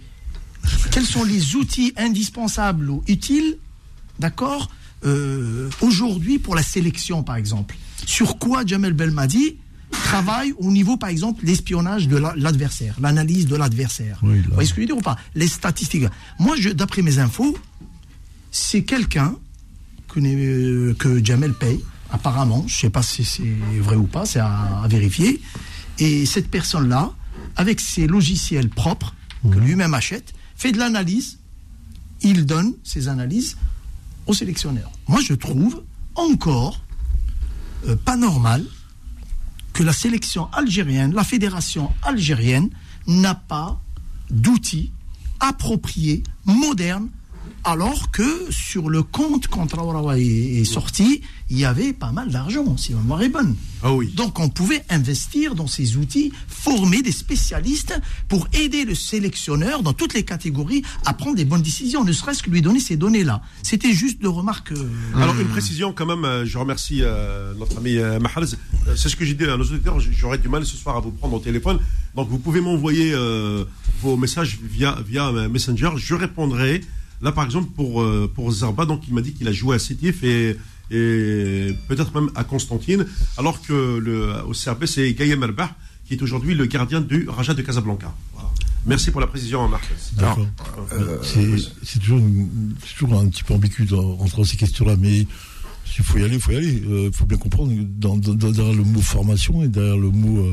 [0.92, 3.58] quels sont les outils indispensables ou utiles
[4.20, 4.70] d'accord,
[5.82, 7.76] aujourd'hui pour la sélection, par exemple.
[8.06, 9.58] Sur quoi Jamel Belmadi
[10.04, 14.20] travaille au niveau, par exemple, l'espionnage de l'adversaire, l'analyse de l'adversaire.
[14.22, 15.18] Vous voyez ce que je veux dire ou pas?
[15.36, 16.06] Les statistiques.
[16.40, 17.58] Moi, d'après mes infos,
[18.52, 19.36] c'est quelqu'un
[20.08, 22.64] que, euh, que Jamel paye, apparemment.
[22.68, 23.44] Je ne sais pas si c'est
[23.80, 25.42] vrai ou pas, c'est à, vérifier.
[26.00, 27.12] Et cette personne-là,
[27.56, 31.40] avec ses logiciels propres, que lui-même achète, fait de l'analyse.
[32.22, 33.58] Il donne ses analyses
[34.26, 34.90] au sélectionneur.
[35.08, 35.84] Moi, je trouve
[36.16, 36.82] encore
[37.88, 38.64] euh, pas normal
[39.76, 42.70] que la sélection algérienne, la fédération algérienne,
[43.08, 43.80] n'a pas
[44.32, 44.92] d'outils
[45.42, 47.10] appropriés, modernes,
[47.66, 52.78] alors que sur le compte quand Traoré est, sorti, il y avait pas mal d'argent,
[52.78, 53.56] si ma mémoire est bonne.
[53.82, 54.14] Ah oui.
[54.16, 59.94] Donc on pouvait investir dans ces outils, former des spécialistes pour aider le sélectionneur dans
[59.94, 63.42] toutes les catégories à prendre des bonnes décisions, ne serait-ce que lui donner ces données-là.
[63.64, 64.72] C'était juste de remarques.
[64.72, 68.58] Euh, alors une précision quand même, euh, je remercie euh, notre ami Mahalz.
[68.96, 71.12] C'est ce que j'ai dit à nos auditeurs, j'aurais du mal ce soir à vous
[71.12, 71.80] prendre au téléphone.
[72.16, 73.14] Donc vous pouvez m'envoyer
[74.02, 76.82] vos messages via, via Messenger, je répondrai.
[77.22, 79.80] Là, par exemple, pour, euh, pour Zarba, donc, il m'a dit qu'il a joué à
[79.80, 80.58] Sétif et,
[80.92, 83.06] et peut-être même à Constantine,
[83.38, 85.76] alors que le, au CRB, c'est Gaïa Merbah,
[86.06, 88.14] qui est aujourd'hui le gardien du Raja de Casablanca.
[88.86, 89.84] Merci pour la précision, Marc.
[90.22, 91.18] Euh,
[91.82, 92.22] c'est toujours,
[92.98, 93.88] toujours, un petit peu ambigu
[94.20, 95.26] entre ces questions-là, mais
[95.86, 96.82] s'il faut y aller, il faut y aller.
[96.86, 100.48] Il euh, faut bien comprendre, dans, derrière le mot formation et derrière le mot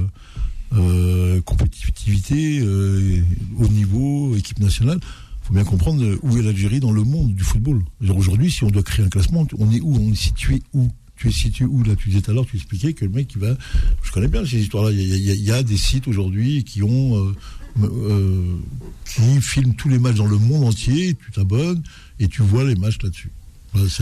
[1.44, 7.35] compétitivité, haut niveau, équipe nationale, il faut bien comprendre où est l'Algérie dans le monde
[7.35, 7.83] du football.
[8.14, 9.96] Aujourd'hui, si on doit créer un classement, on est où?
[9.96, 10.88] On est situé où?
[11.16, 11.83] Tu es situé où?
[11.83, 13.57] Là, tu disais tout à l'heure, tu expliquais que le mec qui va.
[14.02, 14.92] Je connais bien ces histoires-là.
[14.92, 17.16] Il y, a des sites aujourd'hui qui ont.
[17.16, 17.33] Euh,
[17.83, 18.59] euh,
[19.07, 21.83] qui filment tous les matchs dans le monde entier, tu t'abonnes
[22.20, 23.31] et tu vois les matchs là-dessus.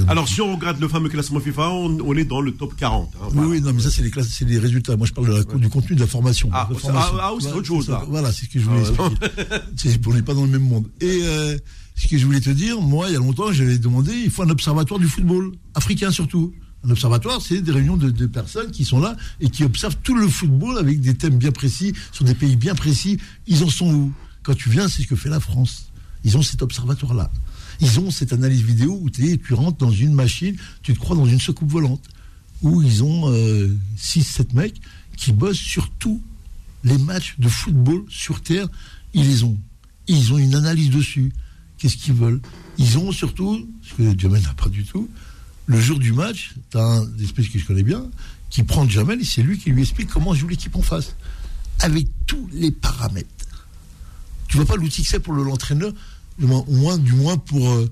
[0.09, 3.12] Alors, si on regarde le fameux classement FIFA, on, est dans le top 40.
[3.14, 4.96] Hein, oui, oui, non, mais ça, c'est les, classes, c'est les résultats.
[4.96, 6.50] Moi, je parle du contenu de la formation.
[6.52, 7.94] Ah, ah, ah oui, c'est autre chose.
[8.09, 9.11] Voilà, c'est ce que je voulais ah,
[9.72, 10.00] expliquer.
[10.06, 10.87] on n'est pas dans le même monde.
[11.00, 11.56] Et euh,
[11.94, 14.42] ce que je voulais te dire, moi, il y a longtemps, j'avais demandé, il faut
[14.42, 16.52] un observatoire du football, africain surtout.
[16.85, 20.16] Un observatoire, c'est des réunions de, de, personnes qui sont là et qui observent tout
[20.16, 23.18] le football avec des thèmes bien précis, sur des pays bien précis.
[23.46, 24.12] Ils en sont où?
[24.42, 25.92] Quand tu viens, c'est ce que fait la France.
[26.24, 27.30] Ils ont cet observatoire-là.
[27.80, 31.26] Ils ont cette analyse vidéo où tu rentres dans une machine, tu te crois dans
[31.26, 32.02] une soucoupe volante,
[32.62, 34.80] où ils ont 6-7 euh, mecs
[35.16, 36.20] qui bossent sur tous
[36.84, 38.68] les matchs de football sur Terre.
[39.14, 39.58] Ils les ont.
[40.06, 41.32] Ils ont une analyse dessus.
[41.78, 42.40] Qu'est-ce qu'ils veulent?
[42.78, 45.08] Ils ont surtout, ce que Jamel n'a pas du tout,
[45.66, 48.04] le jour du match, tu as un espèce que je connais bien,
[48.50, 51.14] qui prend Jamel et c'est lui qui lui explique comment joue l'équipe en face.
[51.78, 53.28] Avec tous les paramètres.
[54.48, 55.94] Tu vois pas l'outil que c'est pour l'entraîneur
[56.40, 57.87] du moins, du moins euh,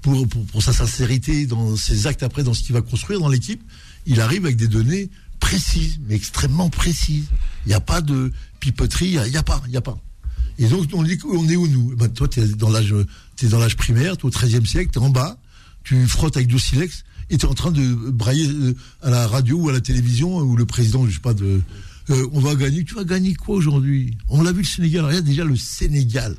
[0.00, 3.28] pour, pour, pour, sa sincérité dans ses actes après, dans ce qu'il va construire dans
[3.28, 3.62] l'équipe,
[4.06, 7.26] il arrive avec des données précises, mais extrêmement précises.
[7.66, 9.98] Il n'y a pas de pipoterie, il n'y a, pas, il a pas.
[10.58, 11.90] Et donc, on dit on est où nous?
[11.92, 15.02] Eh ben, Toi, tu es dans l'âge primaire, tu es au XIIIe siècle, tu es
[15.02, 15.38] en bas,
[15.84, 19.26] tu frottes avec du silex et tu es en train de brailler euh, à la
[19.26, 21.60] radio ou à la télévision, ou le président, je sais pas, de,
[22.10, 22.84] euh, on va gagner.
[22.84, 24.16] Tu vas gagner quoi aujourd'hui?
[24.28, 25.04] On l'a vu le Sénégal.
[25.04, 26.36] Regarde déjà le Sénégal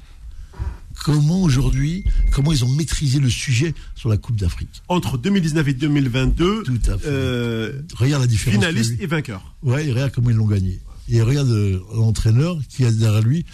[1.04, 4.82] comment aujourd'hui, comment ils ont maîtrisé le sujet sur la Coupe d'Afrique.
[4.88, 7.08] Entre 2019 et 2022, Tout à fait.
[7.08, 8.60] Euh, regarde la différence.
[8.60, 9.54] Finaliste et vainqueur.
[9.62, 10.80] Ouais, regarde comment ils l'ont gagné.
[11.10, 13.46] Et regarde euh, l'entraîneur qui a derrière lui.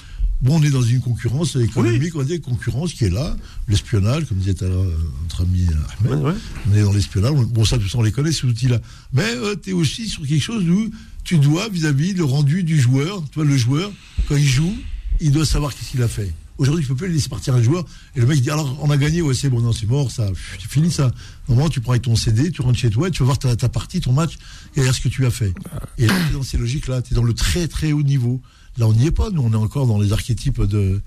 [0.42, 3.36] Bon, on est dans une concurrence économique, on a une concurrence qui est là,
[3.68, 4.86] l'espionnage, comme disait euh,
[5.24, 5.68] notre ami
[6.00, 6.36] Ahmed.
[6.72, 7.34] On est dans l'espionnage.
[7.34, 8.80] Bon, ça, tout ça, on les connaît, ces outils-là.
[9.12, 9.28] Mais
[9.62, 10.90] tu es aussi sur quelque chose où
[11.26, 13.92] tu dois, vis-à-vis le rendu du joueur, tu vois, le joueur,
[14.30, 14.74] quand il joue,
[15.20, 16.32] il doit savoir qu'est-ce qu'il a fait.
[16.60, 18.98] Aujourd'hui, tu peux plus laisser partir un joueur et le mec dit alors on a
[18.98, 20.28] gagné, ouais c'est bon, non c'est mort, ça,
[20.60, 21.12] c'est fini ça.
[21.48, 23.70] Normalement, tu prends avec ton CD, tu rentres chez toi, tu vas voir ta, ta
[23.70, 24.38] partie, ton match
[24.76, 25.54] et regarde ce que tu as fait.
[25.98, 28.42] Et là, dans ces logiques-là, tu es dans le très très haut niveau.
[28.78, 29.30] Là, on n'y est pas.
[29.32, 31.02] Nous, on est encore dans les archétypes de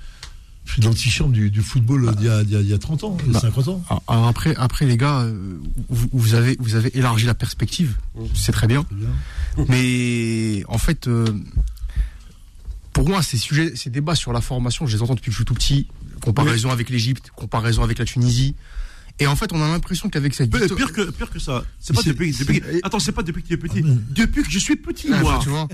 [0.82, 3.16] l'antichambre du, du football d'il y, a- d'il y a- il y a 30 ans,
[3.26, 3.82] Bah, 50 ans.
[4.08, 5.58] Alors après, après les gars, euh,
[5.90, 7.96] vous, vous avez, vous avez élargi la perspective,
[8.34, 8.84] c'est très bien.
[8.84, 9.66] Très bien.
[9.68, 11.26] Mais en fait, euh,
[12.92, 15.36] pour moi, ces sujets, ces débats sur la formation, je les entends depuis que je
[15.38, 15.86] suis tout petit.
[16.20, 18.54] Comparaison avec l'Égypte, comparaison avec la Tunisie.
[19.18, 21.64] Et en fait, on a l'impression qu'avec cette Pire, pire que, pire que ça.
[21.80, 22.34] C'est pas depuis,
[22.82, 23.82] Attends, c'est pas depuis que tu es petit.
[23.86, 25.40] Ah, Depuis que je suis petit, Ah, moi.
[25.42, 25.68] tu vois.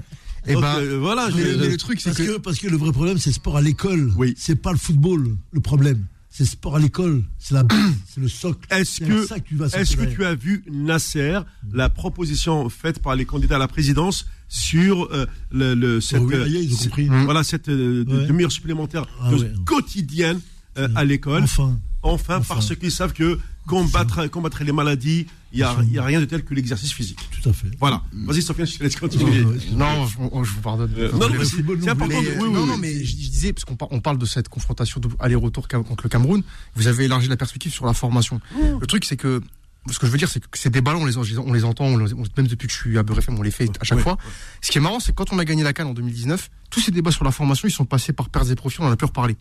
[0.47, 1.29] Et Donc, ben, euh, voilà.
[1.35, 3.35] mais, je- mais le truc, c'est que, que, parce que le vrai problème, c'est le
[3.35, 4.13] sport à l'école.
[4.17, 4.35] Oui.
[4.37, 6.05] C'est pas le football, le problème.
[6.31, 7.23] C'est le sport à l'école.
[7.39, 7.79] C'est la base,
[8.15, 8.67] c'est le socle.
[8.71, 11.39] Est-ce C'est que, à ça que tu vas est-ce que tu as vu Nasser,
[11.73, 16.27] la proposition faite par les candidats à la présidence sur euh, le, le- cette, Oh
[16.29, 17.07] oui, euh, c'est- compris.
[17.25, 18.27] voilà cette euh, Ouais.
[18.27, 19.53] demi-heure supplémentaire Ah de- ouais.
[19.65, 20.41] quotidienne
[20.79, 21.43] euh, à l'école.
[21.45, 21.79] Enfin.
[22.03, 22.55] Enfin, Enfin.
[22.55, 25.83] parce qu'ils savent que combattre, combattre les maladies, il y a, Enfin.
[25.85, 27.19] il y a rien de tel que l'exercice physique.
[27.43, 27.67] Tout à fait.
[27.81, 28.03] Voilà.
[28.13, 29.45] Vas-y, Sofiane, je te laisse continuer.
[29.73, 30.17] Non, je,
[30.53, 30.93] vous pardonne.
[30.97, 31.59] Euh, non, non, mais c'est
[31.91, 32.07] important.
[32.09, 32.69] Mais, de- oui, oui, non, oui.
[32.69, 36.05] non, mais je, je disais, parce qu'on par- on parle de cette confrontation aller-retour contre
[36.05, 36.43] le Cameroun,
[36.77, 38.41] vous avez élargi la perspective sur la formation.
[38.81, 39.43] Le truc, c'est que,
[39.91, 41.97] ce que je veux dire, c'est que ces débats-là, on les, on les entend, on
[41.97, 44.03] les- on- même depuis que je suis à Beurre on les fait à chaque Ouais.
[44.05, 44.19] fois.
[44.61, 46.81] Ce qui est marrant, c'est que quand on a gagné la Cannes en 2019, tous
[46.81, 48.97] ces débats sur la formation, ils sont passés par pairs et profils, on en a
[48.97, 49.37] pu reparler.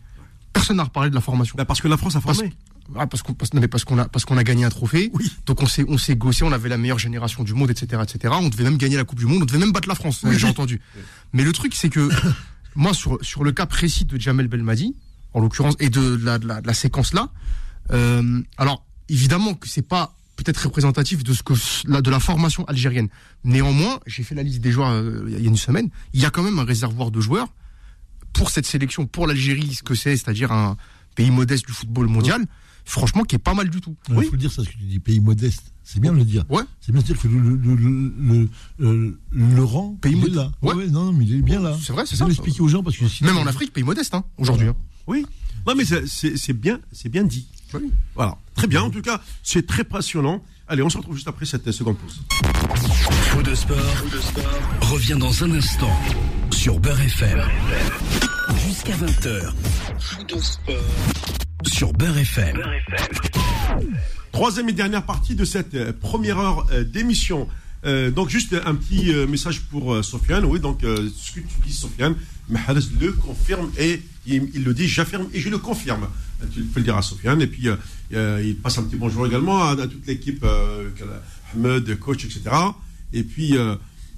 [0.52, 1.54] Personne n'a reparlé de la formation.
[1.58, 2.54] Bah, parce que la France a Parce- formé.
[2.96, 5.10] Ah, parce qu'on parce, parce qu'on a parce qu'on a gagné un trophée.
[5.12, 5.30] Oui.
[5.44, 8.32] Donc on s'est on s'est gossé, on avait la meilleure génération du monde, etc., etc.
[8.40, 10.20] On devait même gagner la Coupe du Monde, on devait même battre la France.
[10.24, 10.38] Oui.
[10.38, 10.80] J'ai entendu.
[11.34, 12.08] Mais le truc c'est que
[12.74, 14.96] moi sur sur le cas précis de Jamel Belmadi,
[15.34, 17.28] en l'occurrence, et de la de la, de la séquence là,
[17.92, 21.52] euh, alors évidemment que c'est pas peut-être représentatif de ce que
[21.86, 23.08] la- de la formation algérienne.
[23.44, 25.88] Néanmoins, j'ai fait la liste des joueurs euh, il y a une semaine.
[26.14, 27.48] Il y a quand même un réservoir de joueurs
[28.32, 30.76] pour cette sélection, pour l'Algérie, ce que c'est, c'est-à-dire un
[31.16, 32.44] pays modeste du football mondial,
[32.84, 33.96] franchement, qui est pas mal du tout.
[34.08, 35.72] Il faut le dire, ça, ce que tu dis, pays modeste.
[35.82, 36.44] C'est bien de le dire.
[36.50, 36.62] Ouais.
[36.80, 37.74] C'est bien de dire que le, le, le,
[38.18, 38.48] le,
[38.78, 39.18] le-
[39.56, 40.36] le rang, Pays il est modeste.
[40.36, 40.52] là.
[40.62, 40.86] Ouais.
[40.88, 41.76] non, non, mais il est bien là.
[41.82, 42.28] C'est vrai, c'est Faut ça.
[42.28, 44.68] l'expliquer aux gens parce que sinon- Même en Afrique, pays modeste, hein, aujourd'hui.
[44.68, 44.76] hein.
[45.06, 45.24] Oui.
[45.66, 47.48] Non, mais c'est- bien, c'est bien dit.
[47.74, 47.92] Oui.
[48.14, 48.36] Voilà.
[48.54, 48.82] Très bien.
[48.82, 50.42] En tout cas, c'est très passionnant.
[50.68, 52.20] Allez, on se retrouve juste après cette seconde pause.
[53.30, 53.76] Faux de sport,
[54.82, 55.90] revient dans un instant
[56.50, 57.42] sur Beurre FM.
[58.66, 59.52] Jusqu'à 20h.
[59.98, 60.74] Faux de sport
[61.66, 62.62] sur Beurre FM.
[64.32, 67.48] Troisième et dernière partie de cette euh, première heure euh, d'émission.
[67.84, 70.44] Euh, donc juste un petit euh, message pour euh, Sofiane.
[70.44, 72.14] Oui, donc euh, ce que tu dis, Sofiane,
[72.48, 76.08] Mahrez le confirme et il, le dit, j'affirme et je le confirme.
[76.52, 77.40] Tu peux le dire à Sofiane.
[77.42, 77.76] Et puis euh,
[78.14, 80.88] euh, il passe un petit bonjour également à, toute l'équipe, euh,
[81.54, 82.42] Ahmed, coach, etc.
[83.12, 83.76] Et puis euh,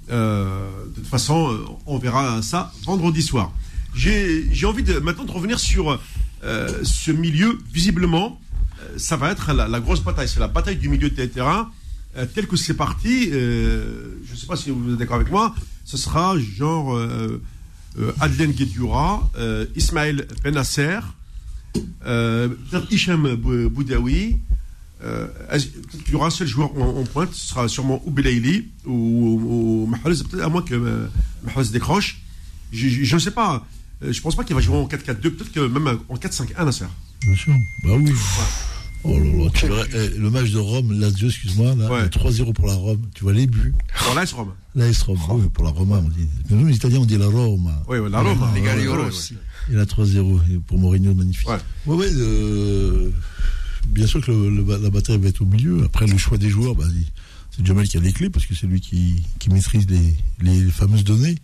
[0.09, 3.51] de toute façon, on verra ça vendredi soir.
[3.93, 5.99] J'ai envie maintenant de revenir sur
[6.41, 7.59] ce milieu.
[7.73, 8.39] Visiblement,
[8.97, 10.27] ça va être la, grosse bataille.
[10.27, 11.69] C'est la bataille du milieu de terrain.
[12.17, 15.55] Euh, tel que c'est parti, je ne sais pas si vous êtes d'accord avec moi,
[15.85, 16.99] ce sera genre
[18.19, 20.99] Adlen Guedioura, euh, Ismaël Benasser,
[22.05, 24.37] euh, peut-être Hicham Bou- Boudaoui.
[25.03, 25.27] Euh,
[26.05, 28.03] qu'il y aura un seul joueur en, pointe, ce sera sûrement
[28.85, 31.07] ou, ou, ou Mahrez, peut-être à moins que euh,
[31.43, 32.21] Mahrez décroche.
[32.71, 33.65] Je- ne sais pas.
[34.03, 36.85] Euh, Je pense pas qu'il va jouer en 4-4-2, peut-être que même en 4-5-1, Nasser.
[37.23, 37.53] Bien sûr.
[37.83, 38.11] Bah oui.
[39.03, 42.07] Oh là là, tu verrais, eh, le match de Rome, Lazio, excuse-moi, là, Ouais.
[42.09, 43.01] 3-0 pour la Rome.
[43.15, 43.73] Tu vois les buts.
[44.07, 44.53] Dans l'AS Rome.
[44.75, 46.27] L'AS Rome, oui, pour la Roma, on dit.
[46.49, 47.81] Mais nous, les Italiens, on dit la Roma.
[47.87, 48.47] Oui, ouais, la Rome.
[48.53, 49.35] Les gars, ouais, les aussi.
[49.71, 51.47] Et la 3-0 et pour Mourinho, magnifique.
[51.49, 51.57] Ouais.
[51.87, 53.09] Ouais, ouais, euh,
[53.87, 55.83] bien sûr que le- le- la bataille va être au milieu.
[55.83, 56.85] Après, le choix des joueurs, bah,
[57.51, 60.69] c'est Jamal qui a les clés parce que c'est lui qui, qui maîtrise les, les
[60.71, 61.37] fameuses données.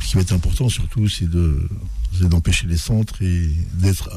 [0.00, 1.68] Ce qui va être important surtout, c'est de
[2.18, 4.08] c'est d'empêcher les centres et d'être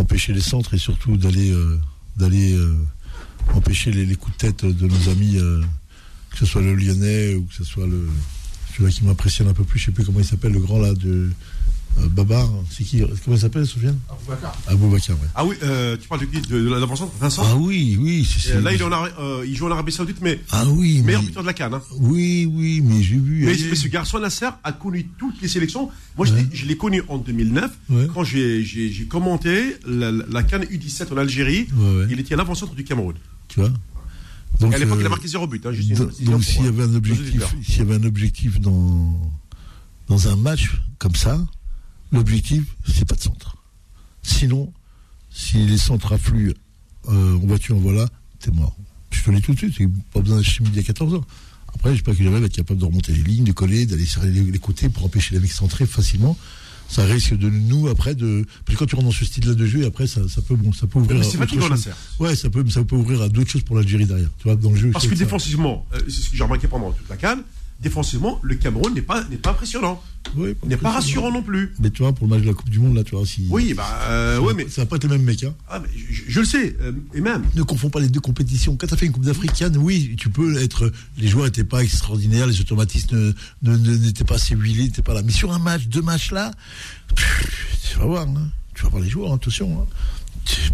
[0.00, 1.78] empêcher les centres et surtout d'aller euh,
[2.20, 2.74] euh,
[3.54, 5.62] empêcher les, les coups de tête de nos amis, euh,
[6.30, 8.08] que ce soit le Lyonnais ou que ce soit le
[8.72, 10.94] celui-là qui m'impressionne un peu plus, je sais plus comment il s'appelle, le grand là
[10.94, 11.30] de
[11.98, 13.98] euh, Babar, c'est qui Comment il s'appelle, Soufiane
[14.66, 15.28] Aboubacar, ouais.
[15.34, 18.50] Ah oui, euh, tu parles de qui De, de l'avant-centre Vincent Ah oui, oui, c'est
[18.50, 21.02] Euh, c'est- Là, il, est en euh, il joue en Arabie Saoudite, mais Ah oui,
[21.02, 21.74] meilleur mais- buteur de la Cannes.
[21.74, 21.82] hein.
[21.98, 23.44] oui, oui, mais j'ai vu.
[23.44, 25.90] Mais, mais ce garçon Nasser a connu toutes les sélections.
[26.16, 26.42] Moi, je Ouais.
[26.42, 28.06] l'ai- je l'ai connu en 2009, Ouais.
[28.14, 31.66] quand j'ai j'ai- j'ai commenté la, la Cannes U17 en Algérie.
[31.74, 32.06] Ouais.
[32.10, 33.14] Il était à l'avant-centre du Cameroun.
[33.48, 33.70] tu vois.
[34.60, 35.64] Donc, à l'époque, il a euh, marqué zéro but.
[35.64, 38.60] Hein, juste donc, donc s'il y euh, avait un objectif, s'il y avait un objectif
[38.60, 39.18] dans
[40.08, 41.40] dans un match comme ça,
[42.12, 43.56] l'objectif c'est pas de centre.
[44.22, 44.72] Sinon,
[45.30, 46.54] si les centres affluent
[47.08, 48.08] euh, en voiture, en voilà,
[48.40, 48.76] t'es mort.
[49.10, 51.22] Je te le dis tout de suite, pas besoin d'acheter midi à 14 h
[51.74, 54.58] Après, j'espère que va être capable de remonter les lignes, de coller, d'aller sur les,
[54.58, 56.36] côtés pour empêcher les mecs centrés facilement.
[56.88, 59.64] Ça risque de nous après de parce que quand tu rentres dans ce style-là de
[59.64, 61.20] jeu, après ça, ça peut bon, ça peut ouvrir.
[61.20, 61.70] Mais à c'est chose.
[61.70, 61.90] Nasser.
[62.18, 64.28] Ouais, ça peut, ça peut ouvrir à d'autres choses pour l'Algérie derrière.
[64.38, 64.90] Tu vois, dans le jeu.
[64.90, 65.24] Parce que ça.
[65.24, 67.44] défensivement, euh, c'est ce que j'ai remarqué pendant toute la Cannes,
[67.80, 70.02] défensivement, le Cameroun n'est pas, n'est pas impressionnant.
[70.36, 71.74] Oui, N'est pas rassurant non plus.
[71.80, 73.46] Mais tu vois, pour le match de la Coupe du Monde, là, tu vois, si.
[73.48, 75.54] Oui, bah, euh, ça, ouais, mais, ça va pas être les mêmes mecs, hein.
[75.68, 77.42] ah, mais je, je le sais, euh, et même.
[77.54, 78.76] Ne confonds pas les deux compétitions.
[78.76, 80.92] Quand tu as fait une Coupe d'Africaine, oui, tu peux être.
[81.16, 85.22] Les joueurs n'étaient pas extraordinaires, les automatismes n'étaient pas assez huilés, n'étaient pas là.
[85.22, 86.52] Mais sur un match, deux matchs là,
[87.88, 88.48] tu vas voir, hein.
[88.74, 89.80] tu vas voir les joueurs, hein, attention.
[89.80, 89.86] Hein.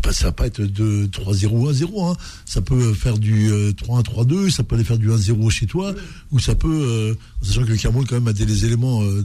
[0.02, 2.10] Pas- Ça va pas être de 3-0 1-0.
[2.10, 2.16] Hein.
[2.44, 5.94] Ça peut faire du euh, 3-1 3-2, ça peut aller faire du 1-0 chez toi,
[6.30, 6.68] ou ça peut.
[6.68, 9.24] Euh, sachant que le Cameroun, quand même, a des éléments euh,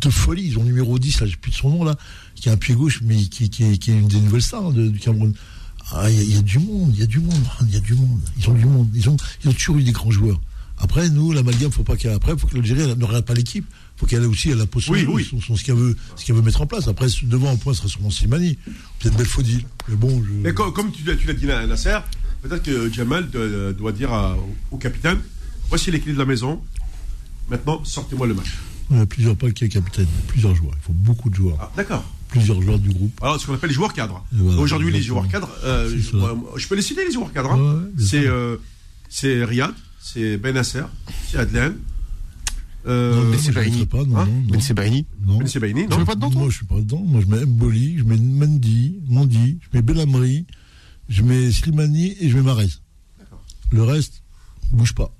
[0.00, 0.46] de folie.
[0.46, 1.96] Ils ont numéro 10, là, j'ai plus de son nom, là,
[2.34, 5.34] qui a un pied gauche, mais qui, est, une des nouvelles stars hein, du Cameroun.
[5.92, 7.80] Ah, il y, y a du monde, il y a du monde, il y a
[7.80, 8.20] du monde.
[8.38, 8.88] Ils ont du monde.
[8.94, 9.16] Ils ont,
[9.52, 10.40] toujours eu des grands joueurs.
[10.78, 12.12] Après, nous, l'amalgame, faut pas qu'elle.
[12.12, 13.66] Après, faut que l'Algérie ne regarde pas l'équipe.
[13.96, 15.24] Faut qu'elle ait aussi, elle son, Oui, oui.
[15.28, 15.96] son- son- ce qu'elle veut,
[16.36, 16.86] veut mettre en place.
[16.88, 18.58] Après, devant un point, ce sera sûrement Slimani.
[18.98, 19.64] Peut-être Belfodil.
[19.88, 20.30] Mais bon, je.
[20.42, 21.98] Mais co- comme, tu, l'as- tu l'as dit, Nasser,
[22.42, 24.36] peut-être que Jamal de- doit dire à-
[24.70, 25.18] au capitaine
[25.68, 26.60] voici les clés de la maison.
[27.48, 28.52] Maintenant, sortez-moi le match.
[28.90, 30.74] Il y a plusieurs, est capitaine, plusieurs joueurs.
[30.80, 31.56] Il faut beaucoup de joueurs.
[31.60, 32.04] Ah, d'accord.
[32.28, 33.18] Plusieurs joueurs du groupe.
[33.22, 34.24] Alors, ce qu'on appelle les joueurs cadres.
[34.32, 36.16] Voilà, Aujourd'hui, les joueurs cadres, euh, je, ça.
[36.16, 37.52] moi, je peux les citer, les joueurs cadres.
[37.52, 37.58] hein.
[37.58, 38.32] Ouais, ouais, bien c'est sûr.
[38.32, 38.56] euh,
[39.08, 40.82] c'est Riyad, c'est Benasser,
[41.30, 41.76] c'est Adlen.
[42.86, 43.86] Euh, Ben je ne Sebaini.
[43.86, 44.28] pas, non, Hein.
[44.48, 45.06] Ben Sebaini.
[45.22, 45.38] non.
[45.38, 47.02] Ben Sebaini, Tu non mets pas dedans, toi Moi, je suis pas dedans.
[47.04, 50.46] Moi, je mets Mboli, je mets Mendy, Mondi, je mets Belhamri,
[51.08, 52.68] je mets Slimani et je mets Marez.
[53.72, 54.22] Le reste,
[54.72, 55.12] bouge pas.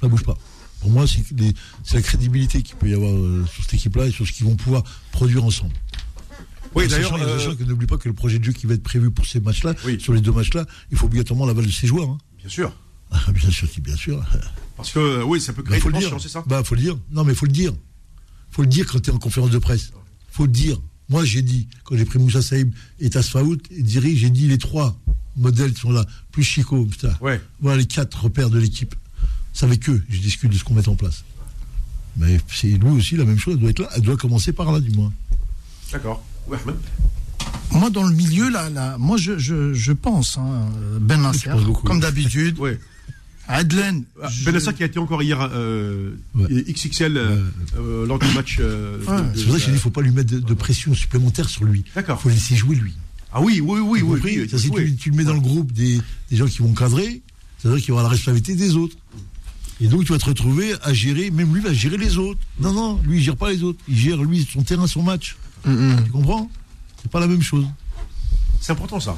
[0.00, 0.36] Ça bouge pas.
[0.80, 4.26] Pour moi, c'est la crédibilité qu'il peut y avoir euh, sur cette équipe-là et sur
[4.26, 5.74] ce qu'ils vont pouvoir produire ensemble.
[6.74, 9.26] Oui, d'ailleurs, euh, n'oublie pas que le projet de jeu qui va être prévu pour
[9.26, 9.98] ces matchs-là, Oui.
[10.00, 12.08] sur les deux matchs-là, il faut obligatoirement l'aval de ses joueurs.
[12.10, 12.18] hein.
[12.38, 12.72] bien sûr.
[13.34, 14.24] Bien sûr, bien sûr.
[14.78, 16.22] Parce que, euh, oui, ça peut Bah, créer faut une le tension, dire.
[16.22, 16.96] c'est ça Bah, faut le dire.
[17.10, 17.74] Non, mais faut le dire.
[18.50, 19.92] Faut le dire quand tu es en conférence de presse.
[20.30, 20.80] Faut le dire.
[21.10, 24.58] Moi, j'ai dit, quand j'ai pris Moussa Saïb et Tasfaout et Diri, j'ai dit les
[24.58, 24.98] trois
[25.36, 27.12] modèles sont là, plus Chico, putain.
[27.20, 27.40] Ouais.
[27.60, 28.94] Voilà les quatre repères de l'équipe.
[29.52, 31.24] C'est avec eux, je discute de ce qu'on met en place.
[32.16, 34.70] Mais c'est lui aussi la même chose, elle doit être là, elle doit commencer par
[34.72, 35.12] là, du moins.
[35.92, 36.24] D'accord.
[36.46, 36.58] Ouais.
[37.70, 40.68] Moi, dans le milieu, là, là moi, je, je, je pense, hein,
[41.00, 41.50] Ben Nasser,
[41.84, 42.58] comme d'habitude.
[42.58, 42.78] Ouais.
[43.48, 44.04] Adlen.
[44.22, 46.46] Ah, je- Benasser qui a été encore hier euh, Ouais.
[46.72, 47.42] XXL euh,
[47.78, 48.58] euh, lors du match.
[48.60, 48.98] euh,
[49.34, 51.64] C'est pour ça que j'ai dit, faut pas lui mettre de, de pression supplémentaire sur
[51.64, 51.84] lui.
[51.94, 52.18] D'accord.
[52.20, 52.92] Il faut laisser jouer lui.
[53.32, 54.20] Ah oui, oui, oui, oui.
[54.22, 55.98] oui, Ça, si tu, tu le mets dans le groupe des,
[56.30, 57.20] des gens qui vont cadrer,
[57.58, 58.96] c'est-à-dire qu'il va avoir la responsabilité des autres.
[59.80, 62.40] Et donc tu vas te retrouver à gérer, même lui va gérer les autres.
[62.58, 63.78] Non, non, lui il gère pas les autres.
[63.88, 65.36] Il gère lui son terrain, son match.
[65.64, 65.70] Tu
[66.12, 66.50] comprends?
[67.02, 67.64] C'est pas la même chose.
[68.60, 69.16] C'est important ça.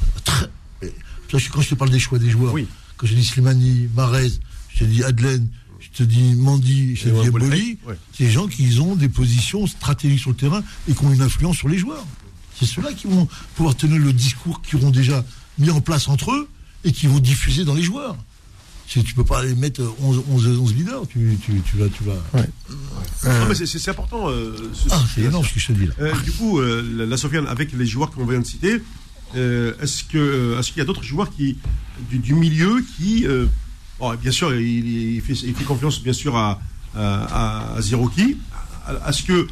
[1.33, 2.67] Je- Quand je te parle des choix des joueurs, Oui.
[3.01, 4.31] Quand je dis Slimani, Marez,
[4.69, 5.49] je te dis Adlen,
[5.81, 7.31] je te dis Mandi, je te dis
[7.87, 7.97] ouais.
[8.13, 11.23] c'est des gens qui ont des positions stratégiques sur le terrain et qui ont une
[11.23, 12.05] influence sur les joueurs.
[12.59, 13.27] C'est ceux-là qui vont
[13.57, 15.25] pouvoir tenir le discours qu'ils auront déjà
[15.59, 16.47] mis en place entre eux
[16.85, 18.17] et qui vont diffuser dans les joueurs.
[18.87, 21.89] Tu peux pas les mettre 11, 11, 11 leaders, tu, tu, tu vas...
[21.89, 22.17] Tu vas...
[23.25, 24.29] Non, mais c'est- important.
[24.29, 25.93] euh, ce- Ah, ce- c'est énorme ce que je te dis là.
[26.01, 28.83] Euh, du coup, euh, la, la Sofiane, avec les joueurs qu'on vient de citer,
[29.37, 31.57] euh, est-ce que euh, est-ce qu'il y a d'autres joueurs qui
[32.11, 33.47] du, du milieu qui, euh,
[33.99, 36.61] bon, bien sûr, il, il fait, il fait confiance bien sûr à
[36.97, 38.37] à, à Zerouki.
[39.09, 39.47] Est-ce que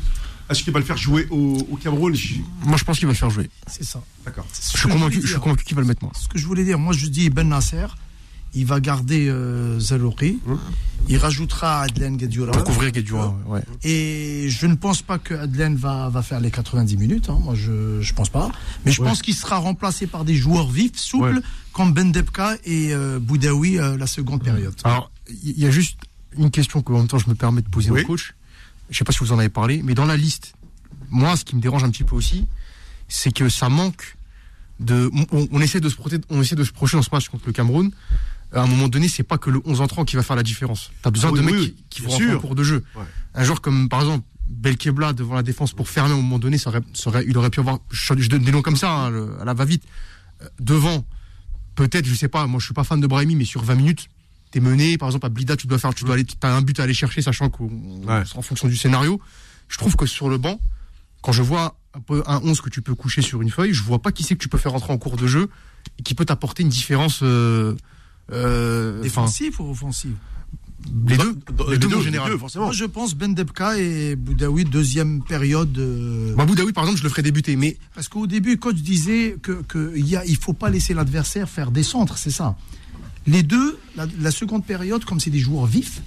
[0.51, 2.17] est-ce qu'il va le faire jouer au, au Cameroun?
[2.65, 3.51] Moi, je pense qu'il va le faire jouer.
[3.67, 4.03] C'est ça.
[4.25, 4.47] D'accord.
[4.73, 6.13] Je suis convaincu, je suis convaincu qu'il va le mettre, moi.
[6.19, 7.87] Ce que je voulais dire, moi je dis Ben Nasser,
[8.55, 10.59] il va garder euh, Zalouri, Hum.
[11.09, 12.53] il rajoutera Adlen Guedioura.
[12.53, 12.93] Pour couvrir
[13.47, 13.63] ouais.
[13.85, 17.29] Et je ne pense pas que Adlen va, va faire les 90 minutes.
[17.29, 17.39] hein.
[17.43, 18.51] Moi, je je pense pas.
[18.85, 19.09] Mais je Ouais.
[19.09, 21.43] pense qu'il sera remplacé par des joueurs vifs, souples, Ouais.
[21.73, 24.75] comme Ben Debka et euh, Boudaoui euh, la seconde période.
[24.85, 25.11] Alors,
[25.45, 25.99] il y a juste
[26.37, 28.03] une question que, en même temps, je me permets de poser Oui.
[28.03, 28.35] au coach.
[28.91, 30.55] Je sais pas si vous en avez parlé, mais dans la liste,
[31.11, 32.47] moi, ce qui me dérange un petit peu aussi,
[33.09, 34.17] c'est que ça manque
[34.81, 35.11] de.
[35.33, 37.45] On, on essaie de se protéger, on essaie de se projeter dans ce match contre
[37.47, 37.91] le Cameroun.
[38.53, 40.91] À un moment donné, c'est pas que le 11 entrant qui va faire la différence.
[41.03, 42.83] T'as besoin Ah oui, de mecs oui, qui, oui, qui vont en cours de jeu.
[42.97, 43.03] Ouais.
[43.35, 46.57] Un joueur comme, par exemple, Belkebla devant la défense pour fermer à un moment donné,
[46.57, 48.91] ça aurait, ça aurait- il aurait pu avoir, je, je donne des noms comme ça,
[48.91, 49.85] hein, le- à la va-vite.
[50.43, 51.05] Euh, devant,
[51.75, 54.09] peut-être, je sais pas, moi je suis pas fan de Brahimi, mais sur 20 minutes,
[54.51, 56.81] t'es mené, par exemple à Blida, tu dois faire, tu dois aller, t'as un but
[56.81, 57.67] à aller chercher, sachant qu'on
[58.07, 58.23] Ouais.
[58.35, 59.21] en fonction du scénario.
[59.69, 60.59] Je trouve que sur le banc,
[61.21, 63.83] quand je vois un peu un 11 que tu peux coucher sur une feuille, je
[63.83, 65.51] vois pas qui c'est que tu peux faire rentrer en cours de jeu
[65.99, 67.21] et qui peut t'apporter une différence.
[67.23, 67.75] Euh,
[68.33, 70.11] euh, Défensif ou offensif?
[71.07, 71.37] Les deux,
[71.71, 72.31] les deux, en les général.
[72.33, 72.67] deux, forcément.
[72.67, 75.77] Moi, je pense Ben Debka et Boudaoui, deuxième période.
[75.77, 79.37] euh, Bah, Boudaoui, par exemple, je le ferais débuter, mais Parce qu'au début, coach disait
[79.43, 82.57] que, que y a, il faut pas laisser l'adversaire faire des centres, c'est ça.
[83.27, 86.01] Les deux, la, la seconde période, comme c'est des joueurs vifs,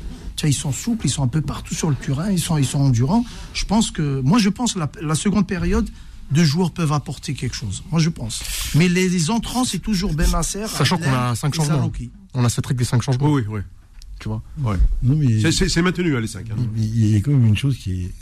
[0.43, 2.79] ils sont souples, ils sont un peu partout sur le terrain, ils sont, ils sont
[2.79, 3.23] endurants.
[3.53, 5.87] Je pense que, moi, je pense que la, la seconde période,
[6.31, 7.83] deux joueurs peuvent apporter quelque chose.
[7.91, 8.41] Moi, je pense.
[8.75, 11.91] Mais les, les entrants, c'est toujours Ben Nasser, Sachant qu'on a cinq changements.
[12.33, 13.29] On a cette règle des cinq changements.
[13.29, 13.61] Oui, oui, oui.
[14.19, 14.41] tu vois.
[14.59, 14.77] Ouais.
[15.03, 16.45] Non, mais C'est- maintenu, hein, les 5.
[16.77, 18.13] il il y a quand même une chose qui est,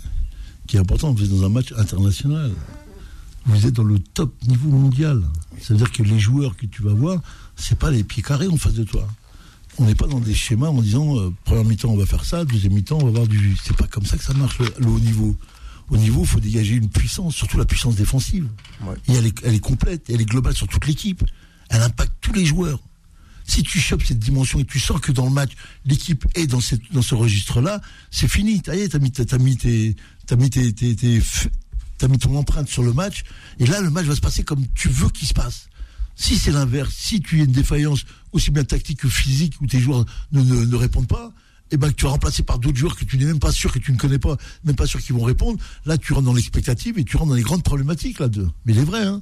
[0.67, 1.17] qui est importante.
[1.17, 2.51] Vous êtes dans un match international.
[3.45, 5.21] Vous êtes dans le top niveau mondial.
[5.61, 7.21] C'est-à-dire que les joueurs que tu vas voir,
[7.55, 9.07] c'est pas les pieds carrés en face de toi.
[9.77, 12.43] On n'est pas dans des schémas en disant euh, première mi-temps on va faire ça,
[12.43, 13.55] deuxième mi-temps on va avoir du.
[13.63, 15.35] C'est pas comme ça que ça marche le, le haut niveau.
[15.89, 18.47] Au niveau, il faut dégager une puissance, surtout la puissance défensive.
[19.07, 21.23] Et elle est, elle est complète, elle est globale sur toute l'équipe.
[21.69, 22.79] Elle impacte tous les joueurs.
[23.45, 25.53] Si tu chopes cette dimension et tu sens que dans le match,
[25.85, 27.81] l'équipe est dans, cette, dans ce registre-là,
[28.11, 28.61] c'est fini.
[28.61, 29.95] T'as mis, t'as mis, tes,
[30.27, 31.47] t'as mis, tes, tes- tes f-
[31.97, 33.23] t'as mis ton empreinte sur le match.
[33.57, 35.67] Et là, le match va se passer comme tu veux qu'il se passe.
[36.15, 38.01] Si c'est l'inverse, si tu as une défaillance
[38.33, 41.33] aussi bien tactique que physique où tes joueurs ne, ne, ne répondent pas,
[41.71, 43.71] eh ben, que tu es remplacé par d'autres joueurs que tu n'es même pas sûr,
[43.71, 45.59] que tu ne connais pas, même pas sûr qu'ils vont répondre.
[45.85, 48.47] Là, tu rentres dans l'expectative et tu rentres dans les grandes problématiques, là, de.
[48.65, 49.21] Mais il est vrai, hein.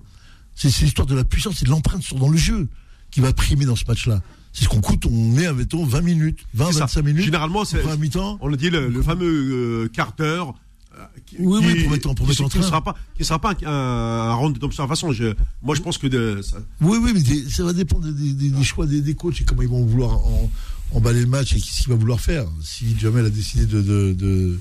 [0.55, 2.67] C'est l'histoire de la puissance et de l'empreinte sur dans le jeu
[3.11, 4.21] qui va primer dans ce match-là.
[4.53, 6.79] C'est ce qu'on coûte, on est, mettons, 20 minutes, 20, C'est ça.
[6.81, 7.23] 25 minutes.
[7.25, 8.37] Généralement, c'est- mi-temps.
[8.41, 10.55] On le dit, le, le fameux euh, quart d'heure.
[10.97, 12.83] euh, qui- Oui, qui- oui, pour mettre en- pour qui- mettre en qui ne sera
[12.83, 15.11] pas, qui sera pas un, un round d'observation.
[15.11, 18.33] Je, moi, je pense que de, ça- Oui, oui, mais des- ça va dépendre des,
[18.33, 20.49] des- des choix des, des coachs et comment ils vont vouloir en-
[20.91, 22.45] emballer le match et ce qu'il va vouloir faire.
[22.63, 24.59] Si Jamel a décidé de de,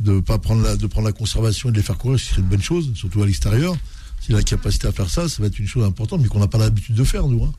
[0.00, 2.40] de, pas prendre la de prendre la conservation et de les faire courir, ce serait
[2.40, 3.76] une bonne chose, surtout à l'extérieur.
[4.20, 6.40] S'il a la capacité à faire ça, ça va être une chose importante, mais qu'on
[6.40, 7.44] n'a pas l'habitude de faire, nous.
[7.44, 7.52] Hein.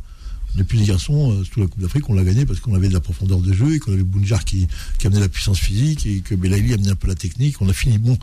[0.55, 2.93] Depuis les garçons, euh, surtout la Coupe d'Afrique, on l'a gagné parce qu'on avait de
[2.93, 6.21] la profondeur de jeu et qu'on avait Bounjar qui, qui amenait la puissance physique et
[6.21, 7.61] que Belaïli amenait un peu la technique.
[7.61, 8.17] On a fini bon.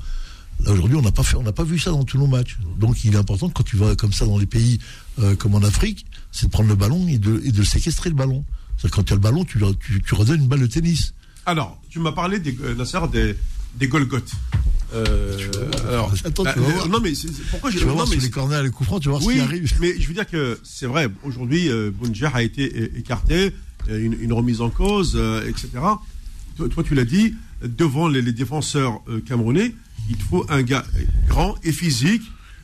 [0.65, 2.57] Là aujourd'hui, on n'a pas fait, on n'a pas vu ça dans tous nos matchs.
[2.79, 4.79] Donc, il est important quand tu vas comme ça dans les pays
[5.19, 8.17] euh, comme en Afrique, c'est de prendre le ballon et de, et de séquestrer le
[8.17, 8.45] ballon.
[8.91, 11.13] Quand tu as le ballon, tu, tu, tu redonnes une balle de tennis.
[11.45, 13.35] Alors, tu m'as parlé des, euh, Nasser, des,
[13.77, 14.31] des Golgoth.
[14.95, 15.49] Euh,
[15.89, 16.89] alors, Attends, tu euh, vas euh, voir.
[16.89, 18.71] non mais c'est- pourquoi je Tu vas non, voir mais sur les corners et les
[18.71, 19.75] coups francs, tu vas voir oui, ce qui arrive.
[19.81, 21.09] mais je veux dire que c'est vrai.
[21.25, 23.53] Aujourd'hui, euh, Bounja a été écarté,
[23.89, 25.17] une, une remise en cause,
[25.47, 25.69] etc.
[26.57, 29.75] Toi, toi, tu l'as dit, devant les, les défenseurs camerounais,
[30.09, 30.85] il faut un gars
[31.29, 32.23] grand et physique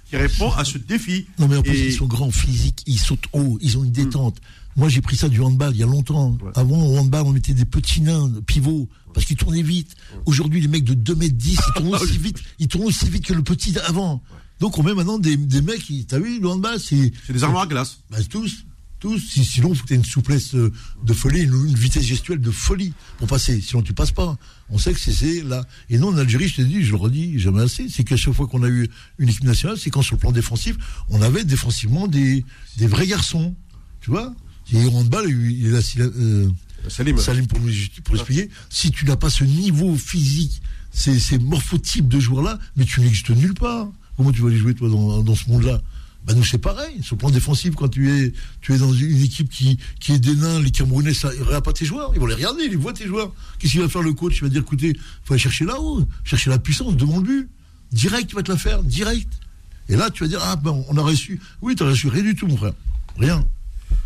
[0.09, 1.27] qui répond à ce défi.
[1.39, 3.93] Non, mais en plus, Et- ils sont grands physiques, ils sautent haut, ils ont une
[3.93, 4.41] détente.
[4.77, 6.39] Moi, j'ai pris ça du handball il y a longtemps.
[6.43, 6.51] Ouais.
[6.55, 9.95] Avant, au handball, on mettait des petits nains, pivots, parce qu'ils tournaient vite.
[10.27, 13.27] Aujourd'hui, les mecs de 2 mètres 10, ils tournent aussi vite, ils tournent aussi vite
[13.27, 14.23] que le petit d'avant.
[14.61, 17.13] Donc, on met maintenant des, des mecs, qui- t'as vu, le handball, c'est.
[17.27, 17.99] C'est des armoires à glace.
[18.11, 18.65] Bah, tous,
[19.01, 19.19] tous.
[19.19, 20.73] Si- sinon, il faut que une souplesse euh,
[21.05, 23.61] de folie, une, une vitesse gestuelle de folie pour passer.
[23.61, 24.39] Sinon, tu passes pas.
[24.71, 25.67] On sait que c'est- c'est là.
[25.91, 28.33] Et non, en Algérie, je te dis, je le redis jamais assez, c'est qu'à chaque
[28.35, 30.77] fois qu'on a eu une équipe nationale, c'est quand sur le plan défensif,
[31.11, 32.45] on avait défensivement des,
[32.79, 33.55] des vrais garçons.
[34.01, 34.35] Tu vois?
[34.73, 36.49] Et au handball, il est là, euh,
[36.89, 37.19] Salim.
[37.19, 37.61] Salim pour
[38.05, 38.49] pour expliquer.
[38.71, 40.63] Si tu n'as pas ce niveau physique,
[40.93, 43.89] ces, ces morphotypes de joueurs-là, mais tu n'existes nulle part.
[44.17, 45.81] Comment tu vas les jouer toi dans, dans ce monde-là?
[46.25, 47.03] Bah nous c'est pareil.
[47.03, 50.19] Sur le plan défensif, quand tu es tu es dans une équipe qui, qui est
[50.19, 52.93] des nains, les Camerounais, ça, regardent pas tes joueurs, ils vont les regarder, ils voient
[52.93, 53.33] tes joueurs.
[53.59, 54.37] Qu'est-ce qu'il va faire le coach?
[54.37, 57.49] Il va dire écoutez, faut aller chercher là-haut, chercher la puissance devant le but.
[57.91, 59.33] Direct, tu vas te la faire, direct.
[59.89, 61.41] Et là, tu vas dire ah ben on a reçu.
[61.61, 62.75] Oui, tu as reçu rien du tout, mon frère.
[63.19, 63.45] Rien.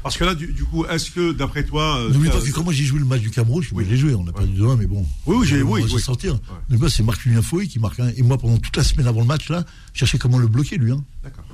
[0.03, 2.51] Parce que là, du, du coup, est-ce que d'après toi, euh, N'oublie euh, pas que
[2.53, 3.85] quand moi j'ai joué le match du Cameroun, je Oui.
[3.85, 5.05] l'ai joué, on n'a pas du demain, mais bon.
[5.27, 6.01] Oui, oui, j'ai- oui, oui.
[6.01, 6.35] sortir.
[6.71, 6.89] Ouais.
[6.89, 8.09] C'est Marc Julien Fouy qui marque un.
[8.17, 10.77] Et moi, pendant toute la semaine avant le match, là, je cherchais comment le bloquer,
[10.77, 10.93] lui.
[10.93, 11.03] Hein.
[11.25, 11.45] D'accord.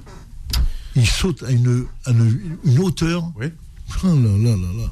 [0.95, 3.25] Il saute à une, à une, une hauteur.
[3.37, 3.47] Oui.
[4.05, 4.91] Oh là là là là.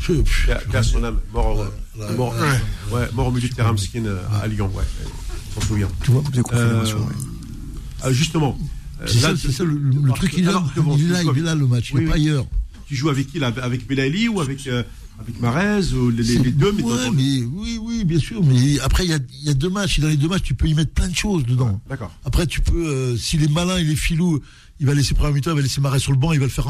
[0.00, 0.12] Je-
[0.52, 2.56] a- qui a son âme, mort, au- là, mort, là,
[2.92, 4.84] ouais, mort au milieu de terrain, Mskin, euh, à Lyon, ouais.
[5.56, 5.88] On s'en souvient.
[6.04, 7.14] Tu vois Des confédérations, Euh, ouais.
[8.02, 8.56] Ah, justement.
[9.00, 10.96] Euh, C'est ça, c'est ça, le, le- le parce truc, il est là, alors, devant-
[10.96, 12.28] il est là, il est là, le match, Oui, il n'est pas oui.
[12.28, 12.46] ailleurs.
[12.86, 14.82] Tu joues avec qui là Avec Belaïli ou avec, euh,
[15.20, 18.42] avec Marez ou les, C'est- deux mais ouais, dans- mais oui, oui, bien sûr.
[18.42, 19.98] Mais après, il y a, y a deux matchs.
[19.98, 21.80] Et dans les deux matchs, tu peux y mettre plein de choses dedans.
[21.88, 22.10] D'accord.
[22.24, 24.40] Après, tu peux, euh, s'il est malin, il est filou,
[24.80, 26.50] il va laisser première mi-temps, il va laisser Marais sur le banc, il va le
[26.50, 26.66] faire,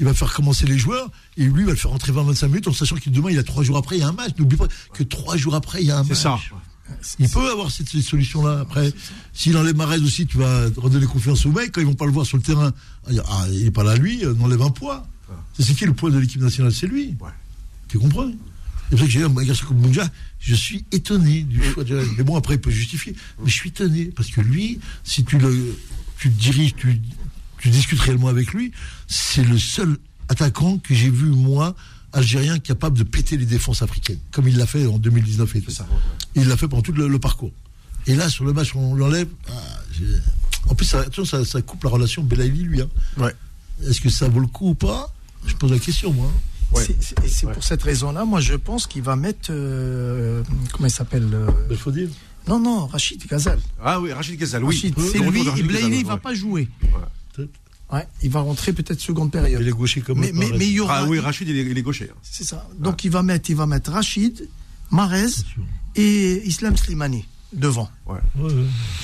[0.00, 2.68] il va faire commencer les joueurs, et lui, il va le faire entrer 20-25 minutes,
[2.68, 4.32] en sachant que demain, il a trois jours après, il y a un match.
[4.38, 6.18] N'oublie pas que trois jours après, il y a un C'est match.
[6.22, 6.38] ça.
[7.18, 8.60] Il peut avoir cette, cette solution-là.
[8.60, 8.92] Après,
[9.32, 11.72] s'il enlève Marais aussi, tu vas redonner confiance aux mecs.
[11.72, 12.72] Quand ils vont pas le voir sur le terrain,
[13.06, 15.06] ah, il est pas là, lui, euh, on enlève un poids.
[15.58, 17.16] C'est qui le poids de l'équipe nationale C'est lui.
[17.20, 17.30] Ouais.
[17.88, 18.30] Tu comprends?
[18.30, 19.92] C'est pour ça que j'ai un garçon comme
[20.38, 23.14] je suis étonné du choix de Mais bon, après, il peut justifier.
[23.42, 25.76] Mais je suis étonné, parce que lui, si tu le
[26.18, 27.00] tu te diriges, tu,
[27.58, 28.70] tu discutes réellement avec lui,
[29.08, 31.74] c'est le seul attaquant que j'ai vu, moi,
[32.12, 35.70] algérien, capable de péter les défenses africaines, comme il l'a fait en 2019 et tout.
[35.70, 35.84] Ça.
[35.84, 35.88] ouais,
[36.42, 37.52] il l'a fait pendant tout le, le parcours.
[38.06, 39.28] Et là, sur le match, on l'enlève.
[39.48, 39.52] ah,
[40.68, 42.80] en plus, ça, attention, ça, ça coupe la relation Belaïli, lui.
[42.80, 42.88] hein.
[43.16, 43.34] Ouais.
[43.86, 45.12] Est-ce que ça vaut le coup ou pas?
[45.46, 46.30] Je pose la question, moi.
[46.72, 46.86] Ouais.
[47.26, 49.48] C'est- pour cette raison-là, moi, je pense qu'il va mettre.
[49.50, 50.42] euh,
[50.72, 52.08] comment il s'appelle euh, Il faut dire.
[52.48, 53.60] Non, non, Rachid Ghazal.
[53.82, 54.76] Ah oui, Rachid Ghazal, oui.
[55.12, 56.20] C'est lui Ghazal, il va ouais.
[56.20, 56.68] pas jouer.
[57.92, 59.60] Ouais, il va rentrer peut-être seconde période.
[59.60, 60.98] Il est gaucher comme mais, mais, mais il y aura.
[61.00, 62.08] Ah oui, Rachid, il est, il est gaucher.
[62.10, 62.16] hein.
[62.22, 62.66] C'est ça.
[62.78, 64.48] Donc il va mettre, il va mettre Rachid,
[64.90, 65.26] Marez
[65.94, 67.90] et Islam Slimani devant.
[68.06, 68.50] Ouais, ouais.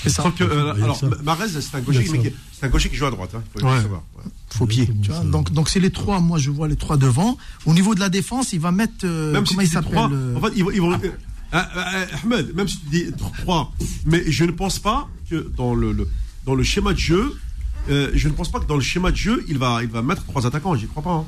[0.02, 0.32] C'est ça.
[0.36, 1.06] Que, euh, Il alors, ça.
[1.22, 3.30] Marez, c'est un Il gaucher, mais qui- c'est un gaucher qui joue à droite.
[3.34, 3.82] Hein, faut Ouais.
[3.82, 4.02] savoir.
[4.16, 4.22] Ouais.
[4.50, 4.88] Faux pied.
[5.02, 6.20] Tu vois, donc donc c'est les trois.
[6.20, 7.36] Moi je vois les trois devant.
[7.66, 9.74] Au niveau de la défense, il va mettre euh, Même si comment tu il dis
[9.74, 10.70] s'appelle trois, euh, en fait, ils vont.
[10.70, 10.98] Ils vont
[11.52, 13.04] Ahmed, même si tu dis
[13.42, 13.72] 3,
[14.04, 16.08] mais je ne pense pas que dans le, le-
[16.44, 17.34] dans le schéma de jeu,
[17.90, 20.02] euh, je ne pense pas que dans le schéma de jeu, il va, il va
[20.02, 21.12] mettre trois attaquants, j'y crois pas.
[21.12, 21.24] hein.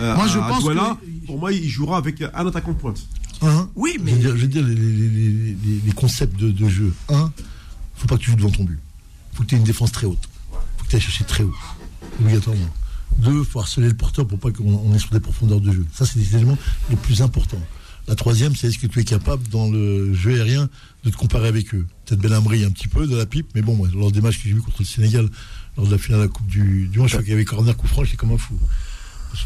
[0.00, 2.76] Euh, Moi, je à pense Douala, que- pour moi, il jouera avec un attaquant de
[2.78, 3.06] pointe.
[3.42, 6.38] Un, Oui, je mais veux dire, je veux dire, les, les- les- les- les concepts
[6.38, 6.92] de, de jeu.
[7.08, 7.30] Un,
[7.96, 8.78] faut pas que tu joues devant ton but.
[9.34, 10.28] faut que tu aies une défense très haute.
[10.78, 11.54] faut que tu ailles chercher très haut.
[12.20, 12.68] Obligatoirement.
[13.18, 15.84] Deux, faut harceler le porteur pour pas qu'on on est sur des profondeurs de jeu.
[15.92, 16.56] Ça, c'est des éléments
[16.90, 17.60] les plus importants.
[18.08, 20.68] La troisième, c'est est-ce que tu es capable, dans le jeu aérien,
[21.04, 21.86] de te comparer avec eux?
[22.06, 24.48] Peut-être Belhamri un petit peu, de la pipe, mais bon, moi, lors des matchs que
[24.48, 25.28] j'ai vus contre le Sénégal,
[25.76, 27.44] lors de la finale de la Coupe du, du Monde, je crois qu'il y avait
[27.44, 28.54] corner, coup franc, j'étais comme un fou.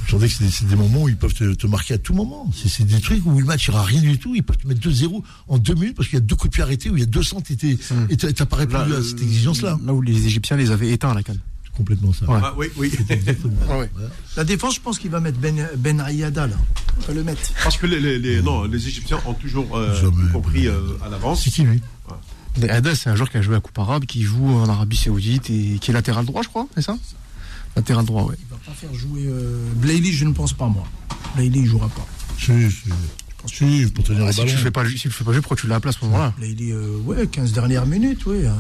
[0.09, 2.13] Je que c'est des, c'est des moments où ils peuvent te, te marquer à tout
[2.13, 2.51] moment.
[2.53, 4.35] C'est des trucs où le match ira rien du tout.
[4.35, 6.55] Ils peuvent te mettre 2-0 en deux minutes parce qu'il y a deux coups de
[6.55, 7.79] pied arrêtés où il y a 200 et t'es-
[8.11, 9.79] et t'as répondu à cette exigence-là.
[9.85, 11.39] Là où les Égyptiens les avaient éteints à la canne.
[11.63, 12.29] C'est complètement ça.
[12.29, 12.41] Ouais.
[12.43, 12.91] Ah, oui, oui.
[14.37, 16.57] La défense, je pense qu'il va mettre Ben Ben Ayada là.
[16.99, 17.41] On va le mettre.
[17.63, 21.43] Parce que les, les, les- non, les Égyptiens ont toujours euh, compris euh, à l'avance.
[21.45, 21.81] C'est qui lui?
[22.69, 25.51] Hadès, c'est un joueur qui a joué à Coupe Arabe, qui joue en Arabie Saoudite
[25.51, 26.97] et qui est latéral droit, je crois, c'est ça?
[27.77, 28.37] Latéral droit, ouais.
[28.41, 30.85] Il va pas faire jouer euh, Blayley, je ne pense pas moi.
[31.35, 32.07] Blayley, il jouera pas.
[32.39, 32.91] Si, si.
[33.49, 34.51] Si, pour tenir Ah, le si ballon.
[34.51, 35.81] tu le fais pas, si tu le fais pas jouer, pourquoi tu l'as à la
[35.81, 36.33] place à ce moment-là?
[36.37, 38.45] Blayley, euh, ouais, 15 dernières minutes, oui.
[38.47, 38.53] Un,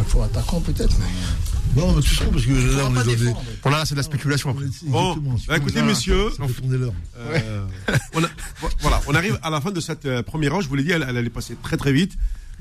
[0.00, 0.96] un faux attaquant peut-être.
[0.98, 3.34] mais- Non, mais tu comprends parce que Il là, on est dans des.
[3.60, 4.64] Pour là, c'est de la spéculation après.
[4.84, 5.16] Bon,
[5.46, 5.86] bah, écoutez, Voilà.
[5.88, 6.94] messieurs, Ça fait tourner l'heure.
[7.18, 7.66] Euh,
[8.14, 8.28] on a-
[8.80, 10.62] voilà, on arrive à la fin de cette euh, première heure.
[10.62, 12.12] Je vous l'ai dit, elle, elle allait passer très très vite.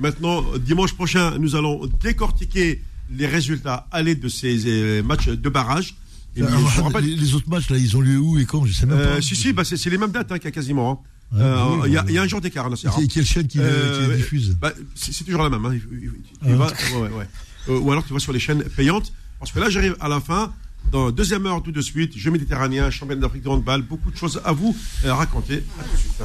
[0.02, 2.82] Maintenant, dimanche prochain, nous allons décortiquer
[3.14, 5.96] les résultats à l'aide de ces euh, matchs de barrage.
[6.36, 8.46] Et Ah, je vous rappelle, les, les autres matchs, là, ils ont lieu où et
[8.46, 9.22] quand Je sais même euh, pas.
[9.22, 10.92] si, si, bah, c'est c'est les mêmes dates hein, qu'il y a quasiment.
[10.92, 10.98] hein.
[11.38, 12.08] Ouais, Euh, oui, Il y, a- oui.
[12.10, 12.68] il y a un jour d'écart.
[13.02, 15.66] Et Quelle chaîne qui, Euh, diffuse bah, c'est c'est toujours la même.
[15.66, 15.78] hein.
[15.78, 16.48] Tu Ah.
[16.56, 16.66] vas-
[17.00, 17.28] ouais, ouais.
[17.70, 19.14] Euh, ou alors tu vas sur les chaînes payantes.
[19.40, 20.54] Parce que là, j'arrive à la fin.
[20.92, 24.18] Dans la deuxième heure, tout de suite, jeu méditerranéen, championnat d'Afrique de handball, beaucoup de
[24.18, 24.76] choses à vous
[25.06, 25.64] raconter.
[25.80, 26.22] À tout de suite.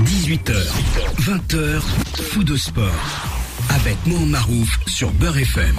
[0.00, 0.04] Hein.
[0.04, 0.54] 18h,
[1.20, 1.80] 20h,
[2.30, 2.84] fou de sport.
[3.70, 5.76] Avec Mohamed Marouf sur Beurre FM.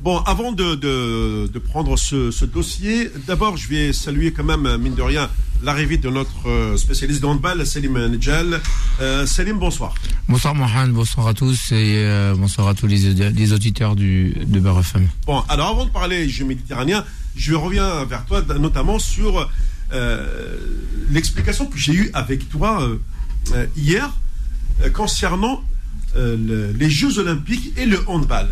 [0.00, 4.76] Bon, avant de, de, de prendre ce, ce dossier, d'abord, je vais saluer quand même,
[4.78, 5.30] mine de rien,
[5.62, 8.60] l'arrivée de notre euh, spécialiste de handball, Salim Nedjal.
[9.00, 9.94] Euh, Salim, bonsoir.
[10.28, 14.60] Bonsoir Mohamed, bonsoir à tous et euh, bonsoir à tous les, les auditeurs du, de
[14.60, 15.08] Beurre FM.
[15.26, 17.04] Bon, alors avant de parler jeu méditerranéen,
[17.36, 19.44] je reviens vers toi notamment sur euh,
[21.10, 22.98] l'explication que j'ai eue avec toi euh,
[23.54, 24.12] euh, hier
[24.82, 25.62] euh, concernant
[26.16, 28.48] euh, le- les Jeux olympiques et le handball.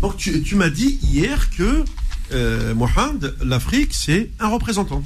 [0.00, 1.84] Donc tu, tu m'as dit hier que
[2.32, 5.02] euh, Mohamed, l'Afrique, c'est un représentant.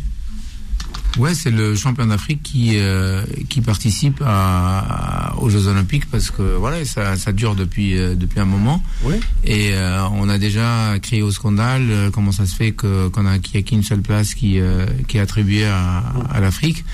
[1.19, 6.57] Ouais, c'est le champion d'Afrique qui euh, qui participe à, aux Jeux Olympiques parce que
[6.57, 8.83] voilà, ça, ça dure depuis euh, depuis un moment.
[9.03, 9.17] Oui.
[9.45, 13.27] Et euh, on a déjà crié au scandale euh, comment ça se fait que qu'on
[13.27, 15.99] a qu'il y a qu'une seule place qui euh, qui est attribuée à,
[16.31, 16.85] à l'Afrique.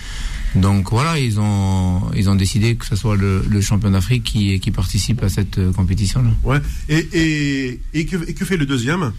[0.55, 4.59] Donc voilà, ils ont ils ont décidé que ce soit le, le champion d'Afrique qui
[4.59, 6.31] qui participe à cette euh, compétition là.
[6.43, 6.61] Ouais.
[6.89, 9.13] Et, et, et, que, et que fait le deuxième?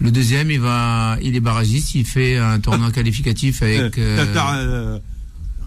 [0.00, 3.98] Le deuxième, il va, il est barragiste, il fait un tournoi qualificatif avec.
[3.98, 4.98] Euh, euh,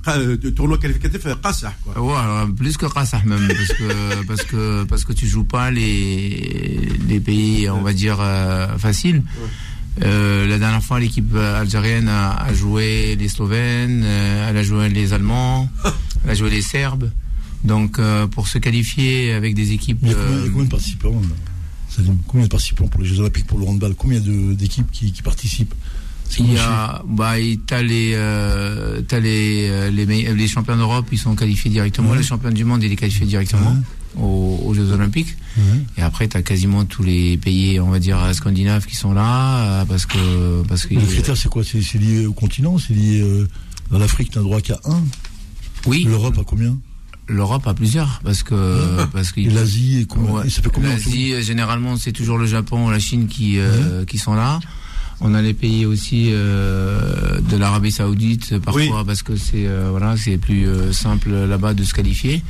[0.07, 2.01] euh, euh, tournoi qualificatif Qassah, quoi.
[2.01, 5.71] Ouais, alors, plus que Qassah même, parce que parce que parce que tu joues pas
[5.71, 9.23] les les pays, on va dire euh, faciles.
[10.01, 14.89] Euh, la dernière fois, l'équipe algérienne a, a joué les Slovènes, euh, elle a joué
[14.89, 15.69] les Allemands,
[16.25, 17.11] elle a joué les Serbes.
[17.63, 20.49] Donc, euh, pour se qualifier avec des équipes, Il y a combien, il y a
[20.49, 21.35] combien de participants là?
[22.27, 25.73] Combien de participants pour les Jeux Olympiques pour le handball Combien d'équipes qui, qui participent
[26.39, 27.33] il y a, bah,
[27.67, 32.09] t'as les, euh, t'as les, euh, les, les champions d'Europe, ils sont qualifiés directement.
[32.09, 32.17] Ouais.
[32.17, 33.77] Le champion du monde, il est qualifié directement
[34.17, 35.35] aux, aux Jeux Olympiques.
[35.57, 35.63] Ouais.
[35.97, 39.85] Et après, t'as quasiment tous les pays, on va dire, scandinaves qui sont là, euh,
[39.85, 41.63] parce que, parce que, Le critère, c'est quoi?
[41.63, 42.79] C'est lié au continent?
[42.79, 43.21] C'est lié.
[43.21, 43.47] euh,
[43.91, 45.03] dans l'Afrique, tu n'as droit qu'à un?
[45.85, 46.75] Oui, L'Europe, à combien?
[47.27, 50.49] l'Europe a plusieurs, parce que, parce que Et l'Asie, et combien Ouais.
[50.49, 54.33] ça fait combien L'Asie, généralement, c'est toujours le Japon, la Chine qui, euh, qui sont
[54.33, 54.59] là.
[55.25, 58.89] On a les pays aussi euh, de l'Arabie Saoudite euh, parfois Oui.
[59.05, 62.43] parce que c'est euh, voilà c'est plus euh, simple là-bas de se qualifier.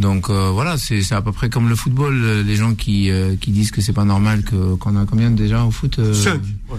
[0.00, 2.42] Donc euh, voilà c'est c'est à peu près comme le football.
[2.44, 5.64] Les gens qui euh, qui disent que c'est pas normal que qu'on a combien déjà
[5.64, 6.40] au foot Cinq.
[6.70, 6.78] Ouais.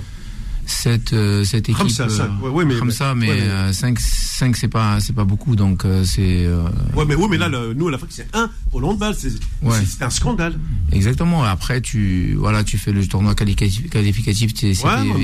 [0.65, 2.09] Cette euh, cette équipe cinq,
[2.41, 5.55] ouais, ouais, mais- Khamsa, mais ouais, mais- euh, 5 5 c'est pas c'est pas beaucoup
[5.55, 6.63] donc euh, c'est euh,
[6.95, 9.15] Ouais, mais, ouais, mais là, le- nous, à l'Afrique, c'est un pour le handball.
[9.15, 10.57] C'est un scandale.
[10.91, 14.73] exactement après tu voilà tu fais le tournoi qualificatif qualificatif tu es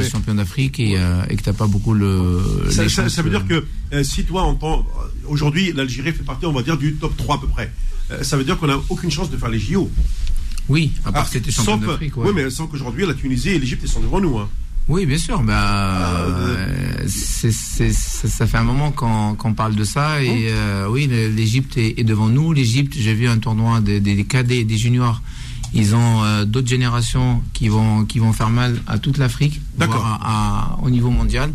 [0.09, 3.29] champion d'Afrique et euh, et que t'as pas beaucoup le Ça, ça- chances, ça veut
[3.29, 4.85] dire euh, que euh, si toi, en tant-
[5.27, 7.71] aujourd'hui, l'Algérie fait partie, on va dire, du top 3 à peu près.
[8.11, 9.89] Euh, ça veut dire qu'on n'a aucune chance de faire les JO.
[10.67, 12.33] oui à part Ah, que sauf- d'Afrique Oui, ouais.
[12.33, 14.37] mais sans qu'aujourd'hui, la Tunisie et l'Égypte sont devant nous.
[14.37, 14.49] Hein.
[14.89, 15.41] Oui, bien sûr.
[15.43, 20.21] Bah, Ah, euh, c'est- c'est- ça, ça fait un moment qu'on qu'on parle de ça.
[20.23, 20.51] Et Oh.
[20.51, 22.51] euh, oui, l'Égypte est, est devant nous.
[22.53, 25.21] L'Égypte, j'ai vu un tournoi des, des, cadets, des juniors.
[25.73, 29.99] Ils ont euh, d'autres générations qui vont qui vont faire mal à toute l'Afrique, D'accord.
[30.01, 31.51] voire à, à- au niveau mondial.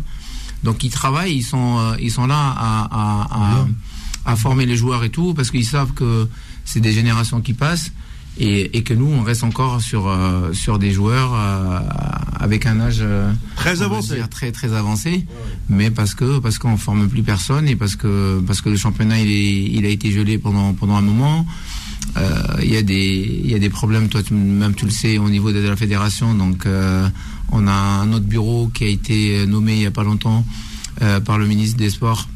[0.63, 3.27] Donc ils travaillent, ils sont euh, ils sont là à, à,
[4.25, 6.27] à, à former les joueurs et tout parce qu'ils savent que
[6.63, 7.91] c'est des générations qui passent
[8.37, 11.79] et, et que nous on reste encore sur euh, sur des joueurs euh,
[12.39, 14.15] avec un âge euh, Très avancé.
[14.15, 15.25] dire très très avancé.
[15.69, 19.19] Mais parce que parce qu'on forme plus personne et parce que parce que le championnat
[19.21, 21.45] il est il a été gelé pendant pendant un moment.
[22.17, 22.31] Euh,
[22.63, 24.09] il y a des il y a des problèmes.
[24.09, 26.33] Toi tu- même tu le sais au niveau de la fédération.
[26.33, 27.07] Donc euh,
[27.51, 30.45] on a un autre bureau qui a été nommé il y a pas longtemps
[31.01, 32.27] euh, par le ministre des Sports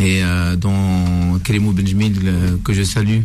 [0.00, 3.20] et euh, dont Kelemou Benjmil euh, que je salue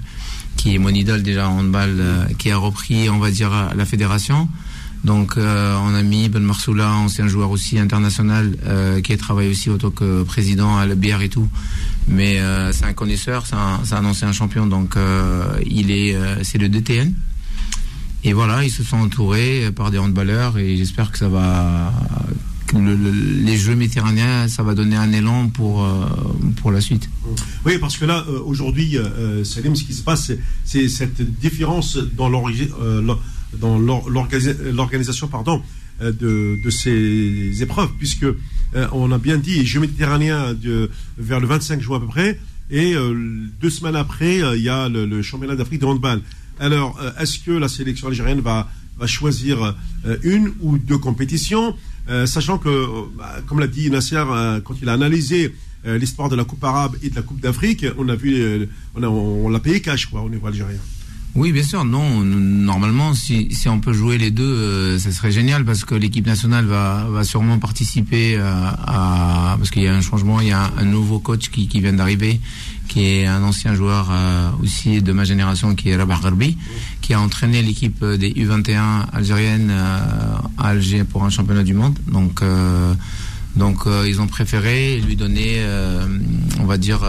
[0.58, 3.86] qui est mon idole déjà en handball euh, qui a repris on va dire la
[3.86, 4.48] fédération.
[5.04, 9.52] Donc euh, on a mis Ben Marsoula ancien joueur aussi international euh, qui a travaillé
[9.52, 11.48] aussi en tant que président à la bière et tout.
[12.08, 14.66] Mais euh, c'est un connaisseur c'est un, un ancien champion.
[14.66, 17.14] Donc euh, il est euh, c'est le DTN
[18.24, 21.94] et voilà ils se sont entourés par des handballeurs et j'espère que ça va
[22.80, 26.06] le- le- les jeux méditerranéens ça va donner un élan pour euh,
[26.62, 27.10] pour la suite
[27.66, 30.32] Oui, parce que là, euh, aujourd'hui, euh, Salim, ce qui se passe,
[30.64, 32.30] c'est- cette différence dans
[34.10, 35.62] l'organisation pardon,
[36.02, 38.26] de, de ces épreuves, puisque
[38.92, 40.54] on a bien dit Jeux méditerranéens
[41.18, 42.96] vers le 25 juin à peu près, et
[43.62, 46.22] deux semaines après, il y a le, le championnat d'Afrique de handball.
[46.60, 49.76] Alors, est-ce que la sélection algérienne va, va choisir
[50.24, 51.76] une ou deux compétitions,
[52.10, 52.88] euh, sachant que, euh,
[53.18, 55.54] bah, comme l'a dit Nasser, euh, quand il a analysé
[55.86, 58.66] euh, l'histoire de la Coupe arabe et de la Coupe d'Afrique, on a vu, euh,
[58.96, 60.78] on, a- on l'a payé cash quoi au niveau algérien.
[61.36, 61.84] Oui, bien sûr.
[61.84, 66.26] Non, normalement, si, si on peut jouer les deux, ça serait génial parce que l'équipe
[66.26, 68.42] nationale va, va sûrement participer euh,
[68.88, 71.68] à parce qu'il y a un changement, il y a un, un nouveau coach qui,
[71.68, 72.40] qui vient d'arriver,
[72.88, 76.58] qui est un ancien joueur euh, aussi de ma génération, qui est Rabah Gharbi,
[77.02, 80.00] qui a entraîné l'équipe des U21 algériennes euh,
[80.58, 81.98] à Alger pour un championnat du monde.
[82.08, 82.94] Donc euh,
[83.56, 85.64] donc ils ont préféré lui donner,
[86.60, 87.00] on va dire,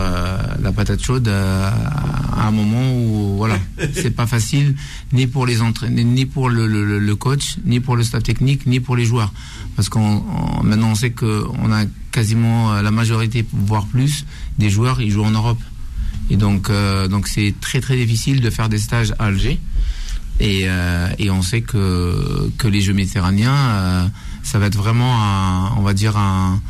[0.63, 3.59] la patate chaude à un moment où voilà,
[3.95, 4.77] c'est pas facile
[5.13, 8.65] ni pour les entraîneurs, ni pour le, le- le coach, ni pour le staff technique,
[8.67, 9.33] ni pour les joueurs,
[9.75, 10.23] parce qu'on
[10.61, 14.25] on- maintenant on sait que on a quasiment la majorité, voire plus,
[14.59, 15.61] des joueurs ils jouent en Europe,
[16.31, 19.61] et donc euh, donc c'est très très difficile de faire des stages à Alger.
[20.39, 24.07] Et, euh, et on sait que, que les Jeux méditerranéens, euh,
[24.43, 26.61] ça va être vraiment, un, on va dire, un,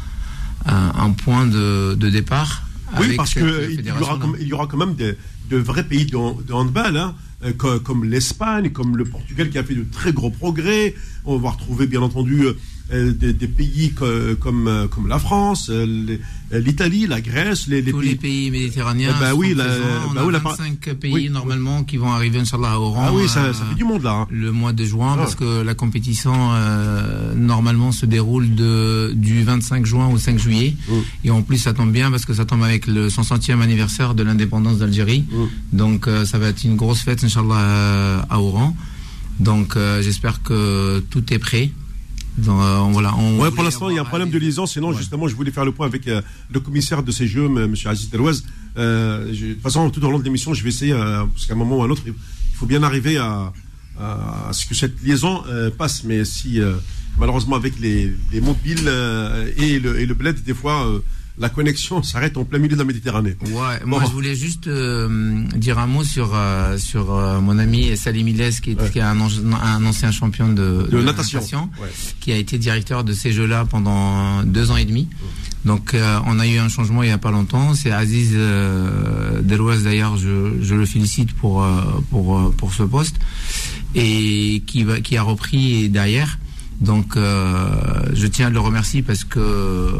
[0.66, 2.62] un, un point de, de départ.
[2.96, 3.42] Oui, avec parce qu'il
[3.84, 5.16] y, aura comme- il y aura quand même de,
[5.50, 6.16] de vrais pays de,
[6.52, 10.30] handball, hein, euh, co- comme, l'Espagne, comme le Portugal qui a fait de très gros
[10.30, 10.94] progrès.
[11.24, 12.44] On va retrouver bien entendu
[12.92, 14.06] euh, des, des pays co-
[14.40, 16.18] comme, euh, comme la France, euh,
[16.52, 18.08] l'Italie, la Grèce, les, les Tous pays.
[18.10, 19.12] les pays méditerranéens.
[19.16, 19.82] Eh ben sont oui, la- présents.
[20.10, 22.90] on bah a oui, la par- 25 pays oui, normalement qui vont arriver, Inch'Allah, au
[22.90, 23.06] rang.
[23.08, 24.12] Ah oui, ça, ça fait du monde là.
[24.12, 24.26] hein.
[24.30, 25.18] le mois de juin Ah.
[25.18, 30.74] parce que la compétition euh, normalement se déroule de du 25 juin au 5 juillet
[30.88, 30.92] Mm.
[31.24, 34.22] et en plus ça tombe bien parce que ça tombe avec le 160e anniversaire de
[34.22, 35.76] l'indépendance d'Algérie Mm.
[35.76, 38.76] donc euh, ça va être une grosse fête inchallah à Oran
[39.40, 41.70] donc euh, j'espère que tout est prêt
[42.38, 44.66] Euh, voilà, on Ouais, pour l'instant, il y a un problème de liaison.
[44.66, 44.96] Sinon, Ouais.
[44.96, 46.20] justement, je voulais faire le point avec euh,
[46.52, 47.74] le commissaire de ces jeux, M.
[47.86, 48.42] Aziz Delouaz.
[48.76, 51.56] Euh, de toute façon, tout au long de l'émission, je vais essayer, parce qu'à un
[51.56, 52.12] moment ou à un autre, il
[52.54, 53.52] faut bien arriver à,
[53.98, 55.42] à ce que cette liaison
[55.78, 56.04] passe.
[56.04, 56.60] Mais si,
[57.18, 58.86] malheureusement, avec les, les mobiles
[59.56, 60.86] et, le, et le bled, des fois,
[61.38, 63.36] la connexion s'arrête en plein milieu de la Méditerranée.
[63.46, 67.96] Ouais, moi je voulais juste euh, dire un mot sur euh, sur euh, mon ami
[67.96, 68.90] Salim Iles qui est, Ouais.
[68.90, 69.28] qui est un, an-
[69.62, 71.68] un ancien champion de, De natation.
[71.80, 71.88] Ouais.
[72.20, 75.08] qui a été directeur de ces Jeux-là pendant deux ans et demi.
[75.66, 77.74] Donc euh, on a eu un changement il y a pas longtemps.
[77.74, 82.82] C'est Aziz euh, Delouaz d'ailleurs, je, je le félicite pour euh, pour euh, pour ce
[82.84, 83.16] poste
[83.94, 86.38] et qui va qui a repris derrière.
[86.80, 87.70] Donc euh,
[88.12, 89.92] je tiens à le remercier parce que euh,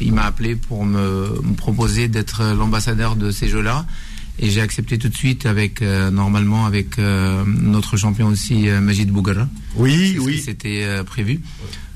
[0.00, 3.86] il m'a appelé pour me, me proposer d'être l'ambassadeur de ces Jeux-là.
[4.38, 9.46] Et j'ai accepté tout de suite avec normalement avec notre champion aussi Majid Bougara.
[9.76, 10.40] Oui, oui.
[10.42, 11.42] C'était prévu.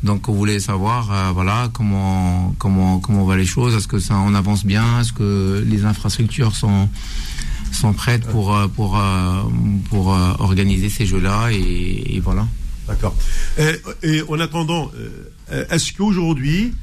[0.02, 4.34] Donc on voulait savoir voilà comment comment comment va les choses, est-ce que ça on
[4.34, 6.90] avance bien, est-ce que les infrastructures sont
[7.74, 9.42] sont prêtes pour, euh, pour, euh,
[9.90, 11.50] pour euh, organiser ces jeux-là?
[11.52, 12.46] Et, voilà.
[12.88, 13.16] D'accord.
[14.02, 14.90] Et, en attendant,
[15.70, 16.74] est-ce qu'aujourd'hui,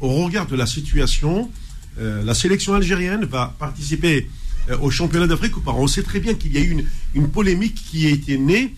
[0.00, 1.50] au regard de la situation,
[1.96, 4.28] la sélection algérienne va participer
[4.80, 5.72] au championnat d'Afrique ou pas?
[5.72, 6.84] On sait très bien qu'il y a eu
[7.14, 8.74] une, polémique qui a été née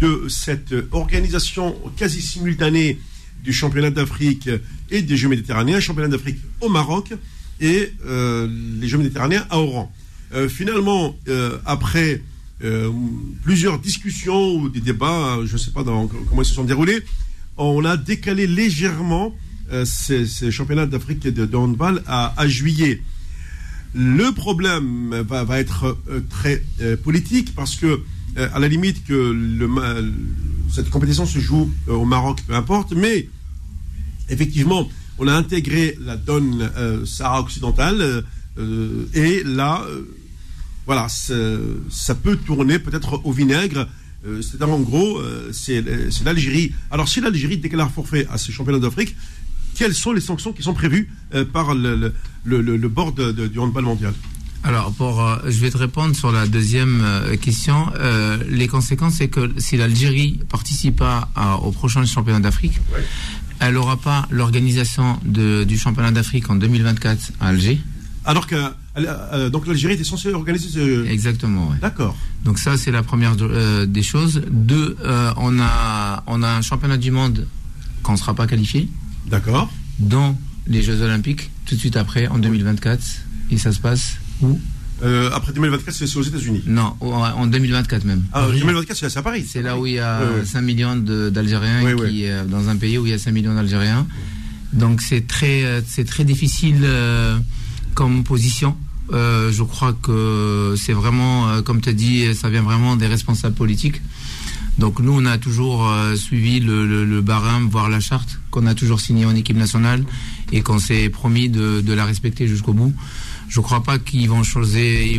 [0.00, 2.98] de cette organisation quasi simultanée
[3.44, 4.48] du championnat d'Afrique
[4.90, 7.12] et des Jeux méditerranéens, championnat d'Afrique au Maroc
[7.60, 9.92] et les Jeux méditerranéens à Oran.
[10.32, 12.22] Euh, finalement, euh, après
[12.62, 12.90] euh,
[13.42, 17.02] plusieurs discussions ou des débats, je ne sais pas comment ils se sont déroulés,
[17.56, 19.34] on a décalé légèrement
[19.84, 23.02] ces, championnats d'Afrique de, handball à, juillet.
[23.94, 25.96] Le problème va, être
[26.28, 26.62] très
[27.04, 28.00] politique parce que,
[28.36, 29.36] à la limite, que
[30.72, 33.28] cette compétition se joue au Maroc, peu importe, mais
[34.28, 34.88] effectivement,
[35.18, 36.68] on a intégré la donne
[37.06, 38.24] Sahara occidentale
[39.14, 39.86] et là,
[40.86, 43.86] voilà, ça peut tourner peut-être au vinaigre.
[44.26, 45.82] Euh, c'est-à-dire, en gros, euh, c'est
[46.24, 46.72] l'Algérie.
[46.90, 49.16] Alors, si l'Algérie déclare forfait à ces championnats d'Afrique,
[49.74, 52.12] quelles sont les sanctions qui sont prévues euh, par le,
[52.44, 54.12] le, board du handball mondial?
[54.62, 57.02] Alors, pour, je vais te répondre sur la deuxième
[57.40, 57.86] question.
[58.46, 61.30] les conséquences, c'est que si l'Algérie participe pas
[61.62, 62.78] au prochain championnat d'Afrique,
[63.58, 67.80] elle n'aura pas l'organisation du championnat d'Afrique en 2024 à Alger.
[68.24, 68.56] Alors que
[68.98, 71.06] euh, donc l'Algérie était censée organiser ce...
[71.06, 71.72] Exactement.
[71.80, 72.16] D'accord.
[72.44, 74.42] Donc ça c'est la première euh, des choses.
[74.50, 77.46] Deux, euh, on a on a un championnat du monde
[78.02, 78.88] qu'on ne sera pas qualifié.
[79.28, 79.72] D'accord.
[79.98, 83.02] Dans les Jeux Olympiques tout de suite après en 2024
[83.50, 84.58] et ça se passe où?
[85.32, 88.22] Après 2024, c'est aux États-Unis Non, en 2024 même.
[88.34, 92.26] Ah, 2024, c'est à Paris C'est là où il y a 5 millions d'Algériens, qui
[92.50, 94.06] dans un pays où il y a 5 millions d'Algériens.
[94.74, 96.86] Donc c'est très, c'est très difficile
[97.94, 98.76] comme position.
[99.12, 103.06] Euh, je crois que c'est vraiment, euh, comme tu as dit, ça vient vraiment des
[103.06, 104.00] responsables politiques.
[104.78, 109.00] Donc nous, on a toujours euh, suivi le, barème, voire la charte qu'on a toujours
[109.00, 110.04] signée en équipe nationale
[110.52, 112.94] et qu'on s'est promis de, la respecter jusqu'au bout.
[113.48, 115.18] Je ne crois pas qu'ils vont changer,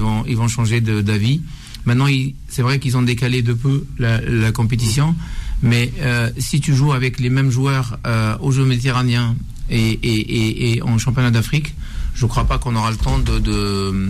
[0.82, 1.41] d'avis.
[1.86, 2.07] Maintenant,
[2.47, 5.15] c'est vrai qu'ils ont décalé de peu la, compétition,
[5.61, 5.91] mais
[6.38, 7.99] si tu joues avec les mêmes joueurs
[8.39, 9.36] aux Jeux méditerranéens
[9.69, 11.76] et en championnat d'Afrique,
[12.14, 14.09] je ne crois pas qu'on aura le temps de,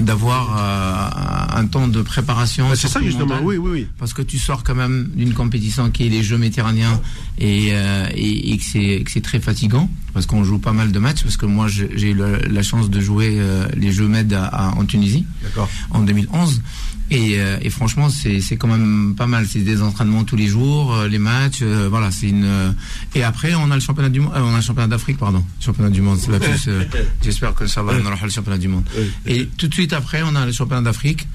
[0.00, 2.68] d'avoir euh, un temps de préparation.
[2.68, 3.88] Bah, c'est ça justement, oui, oui, oui.
[3.98, 7.00] Parce que tu sors quand même d'une compétition qui est les Jeux méditerranéens
[7.38, 8.64] et, euh, et, que
[9.10, 11.22] c'est, très fatigant parce qu'on joue pas mal de matchs.
[11.22, 15.26] Parce que moi, j'ai eu la, chance de jouer euh, les Jeux Med en Tunisie
[15.90, 16.62] en 2011.
[17.12, 19.46] Euh, et, franchement, c'est quand même pas mal.
[19.46, 22.10] C'est des entraînements tous les jours, euh, les matchs, euh, voilà.
[22.10, 22.74] C'est une.
[23.14, 25.44] Et après, on a le championnat du monde, on a le championnat d'Afrique, pardon.
[25.60, 26.18] Championnat du monde.
[27.22, 28.84] J'espère que ça va, on aura le championnat du monde.
[29.26, 31.26] Et tout de suite après, on a le championnat d'Afrique.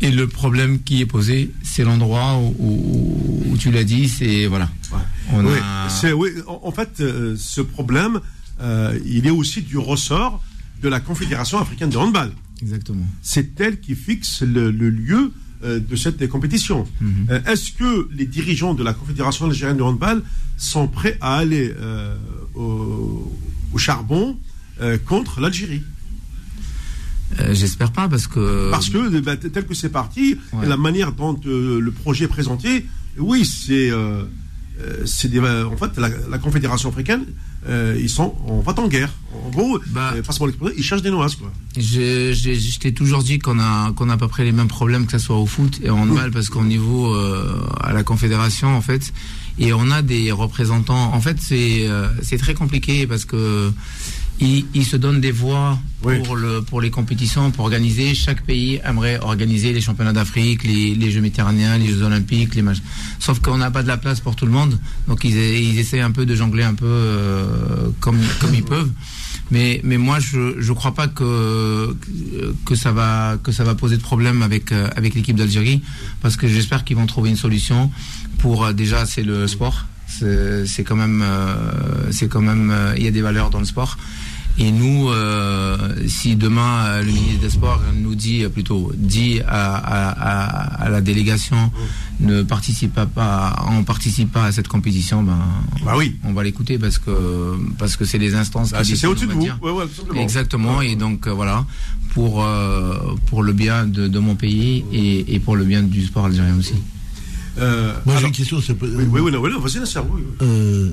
[0.00, 4.68] Et le problème qui est posé, c'est l'endroit où, tu l'as dit, c'est voilà.
[5.32, 5.58] On oui,
[6.14, 7.02] oui, en fait,
[7.36, 8.20] ce problème,
[9.04, 10.42] il est aussi du ressort
[10.80, 12.30] de la Confédération africaine de handball.
[12.62, 13.06] Exactement.
[13.22, 15.32] C'est elle qui fixe le, lieu
[15.64, 16.86] euh, de cette compétition.
[17.00, 17.26] Mhm.
[17.30, 20.22] Euh, est-ce que les dirigeants de la Confédération algérienne de handball
[20.56, 22.16] sont prêts à aller euh,
[22.54, 23.32] au,
[23.76, 24.36] charbon
[25.06, 25.82] contre l'Algérie?
[27.50, 31.90] J'espère pas parce que parce que bah, tel que c'est parti, la manière dont le
[31.90, 32.86] projet est présenté,
[33.18, 33.92] oui, c'est
[35.04, 37.24] c'est en fait la Confédération africaine
[37.68, 39.12] euh, ils sont en fait en guerre.
[39.44, 41.52] En gros, bah, euh, ils cherchent des noises quoi.
[41.76, 45.12] Je, t'ai toujours dit qu'on a qu'on a à peu près les mêmes problèmes que
[45.12, 48.80] ce soit au foot et en handball parce qu'au niveau euh, à la confédération en
[48.80, 49.12] fait
[49.58, 51.12] et on a des représentants.
[51.12, 51.88] En fait, c'est
[52.22, 53.72] c'est très compliqué parce que
[54.40, 58.14] ils, se donnent des voix pour, le, pour les compétitions, pour organiser.
[58.14, 62.62] Chaque pays aimerait organiser les championnats d'Afrique, les, les, Jeux méditerranéens, les Jeux olympiques, les
[62.62, 62.82] matchs.
[63.18, 64.78] Sauf qu'on n'a pas de la place pour tout le monde.
[65.08, 68.90] Donc ils, ils essaient un peu de jongler un peu euh, comme, comme ils peuvent.
[69.50, 71.96] Mais, mais moi, je ne crois pas que,
[72.64, 75.82] que, ça va, que ça va poser de problème avec, euh, avec l'équipe d'Algérie.
[76.20, 77.90] Parce que j'espère qu'ils vont trouver une solution
[78.38, 79.86] pour, euh, déjà, c'est le sport.
[80.06, 81.22] C'est quand même,
[82.10, 83.98] c'est quand même, il y a des valeurs dans le sport.
[84.60, 85.76] Et nous, euh,
[86.08, 90.84] si demain euh, le ministre des Sports nous dit euh, plutôt dit à, à, à,
[90.84, 91.70] à la délégation
[92.18, 95.38] ne participe pas, on participe pas à cette compétition, ben
[95.84, 96.16] Bah oui.
[96.24, 98.72] on va l'écouter parce que parce que c'est les instances.
[98.74, 99.46] Ah, qui c'est au-dessus de vous.
[99.62, 100.20] Ouais, ouais.
[100.20, 100.82] Exactement.
[100.82, 101.64] Et donc voilà
[102.14, 106.04] pour euh, pour le bien de, de mon pays et, et pour le bien du
[106.04, 106.74] sport algérien aussi.
[107.58, 108.58] Euh, Moi, j'ai une question.
[108.58, 110.46] Oui, oui, oui, non, oui, non, vas-y, Nasser, oui, oui.
[110.46, 110.90] Euh,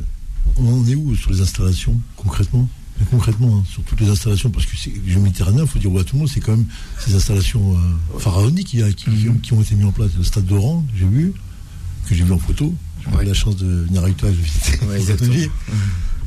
[0.57, 2.67] on en est où sur les installations, concrètement?
[2.99, 5.79] Mais concrètement, hein, sur toutes les installations, parce que c'est les Jeux méditerranéens, il faut
[5.79, 6.65] dire ouais, à tout le monde, c'est quand même
[6.99, 10.11] ces installations euh, pharaoniques qui, qui, ont, qui ont été mises en place.
[10.17, 11.33] Le stade d'Oran, j'ai vu,
[12.07, 12.73] que j'ai vu en photo.
[13.17, 15.31] J'ai eu la chance de venir avec toi, de visiter Ouais, les exactement.
[15.31, 15.51] ateliers.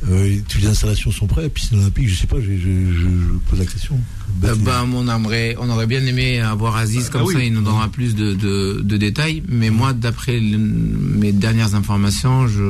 [0.07, 3.33] Euh, toutes les installations sont prêtes, piscine olympique, je sais pas, je, je, je- je
[3.49, 3.99] pose la question.
[4.45, 7.33] Euh, ben, on aimerait, on aurait bien aimé avoir Aziz Ah, comme ah oui.
[7.33, 9.43] ça, il nous donnera plus de, de, de détails.
[9.49, 12.63] Mais moi, d'après mes dernières informations, je,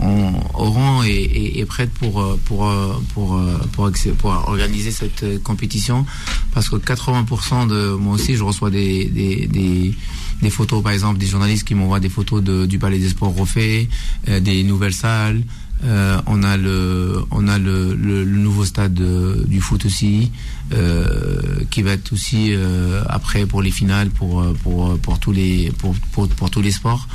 [0.00, 4.92] on, Oran est, est, est prête pour euh, pour euh, pour euh, pour, pour organiser
[4.92, 6.06] cette compétition
[6.54, 9.94] parce que 80% de moi aussi, je reçois des des, des
[10.42, 13.34] des photos, par exemple, des journalistes qui m'envoient des photos de, du Palais des Sports
[13.34, 13.88] refait,
[14.28, 15.42] euh, des nouvelles salles.
[15.84, 20.32] Euh, on a le, on a le, le, le nouveau stade de- du foot aussi,
[20.72, 25.32] euh, qui va être aussi euh, après pour les finales, pour euh, pour pour tous
[25.32, 27.06] les pour pour, pour tous les sports.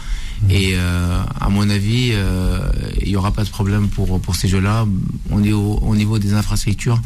[0.50, 2.60] Et euh, à mon avis, euh,
[3.02, 4.86] il y aura pas de problème pour pour ces jeux-là.
[5.32, 7.02] On est au, au niveau des infrastructures.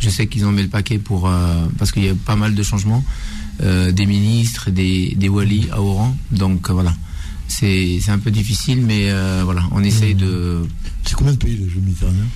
[0.00, 2.54] Je sais qu'ils ont mis le paquet pour euh, parce qu'il y a pas mal
[2.54, 3.02] de changements,
[3.62, 6.14] euh, des ministres, des des walis à Oran.
[6.32, 6.92] Donc euh, voilà,
[7.58, 10.62] c'est un peu difficile, mais euh, voilà, on essaye de
[11.04, 12.26] C'est combien de pays les Jeux méditerranéens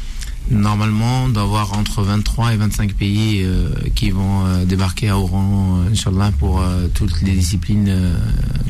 [0.50, 5.18] Normalement, on doit avoir entre 23 et 25 pays euh, qui vont euh, débarquer à
[5.18, 6.62] Oran, Inch'Allah, pour
[6.94, 7.92] toutes les disciplines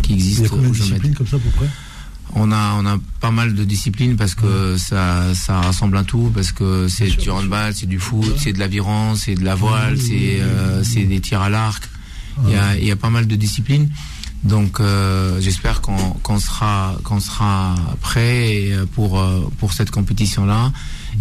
[0.03, 1.69] qui Il y a existent combien de disciplines comme ça à peu près?
[2.35, 6.31] On a, on a pas mal de disciplines parce que ça, ça rassemble un tout,
[6.35, 8.35] parce que c'est du handball, c'est du foot, Ouais.
[8.39, 10.41] c'est de l'aviron, c'est de la voile, oui,
[10.83, 11.85] c'est des tirs à l'arc.
[12.47, 13.89] Il y a, il y a pas mal de disciplines.
[14.45, 20.73] Donc euh, j'espère qu'on sera qu'on sera prêt euh, pour euh, pour cette compétition là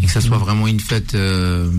[0.01, 1.72] et que ça soit vraiment une fête euh,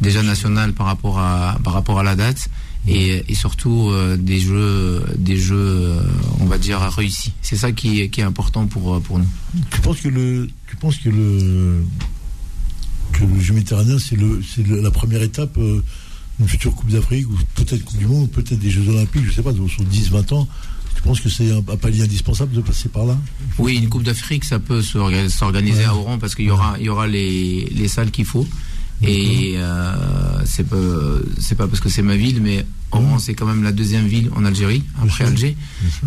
[0.00, 2.48] déjà nationale par rapport à par rapport à la date
[2.86, 5.96] et, et surtout euh, des jeux des jeux
[6.40, 7.34] on va dire réussis.
[7.42, 9.28] C'est ça qui est qui est important pour pour nous.
[9.70, 11.84] Tu penses que le, tu penses que le,
[13.12, 17.34] que le jeu méditerranéen, c'est le, c'est la première étape d'une future Coupe d'Afrique ou
[17.56, 20.48] peut-être Coupe du Monde, peut-être des Jeux Olympiques, je sais pas, sur 10, 20 ans.
[20.98, 23.16] Tu penses que c'est un, un palier indispensable de passer par là
[23.58, 25.84] Oui, une Coupe d'Afrique, ça peut s'orga- s'organiser Ouais.
[25.84, 28.46] à Oran parce qu'il y aura, il y aura les, les salles qu'il faut.
[29.00, 33.70] Et euh, c'est pas, parce que c'est ma ville, mais Oran, c'est quand même la
[33.70, 35.24] deuxième ville en Algérie, après.
[35.24, 35.56] Alger.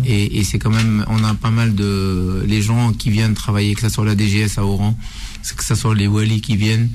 [0.04, 3.74] Et, et c'est quand même, on a pas mal de, les gens qui viennent travailler,
[3.74, 4.94] que ce soit la DGS à Oran,
[5.56, 6.90] que ce soit les Wali qui viennent,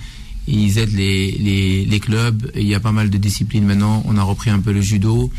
[0.47, 2.51] ils aident les, les, les clubs.
[2.55, 4.03] Il y a pas mal de disciplines maintenant.
[4.05, 5.31] On a repris un peu le judo.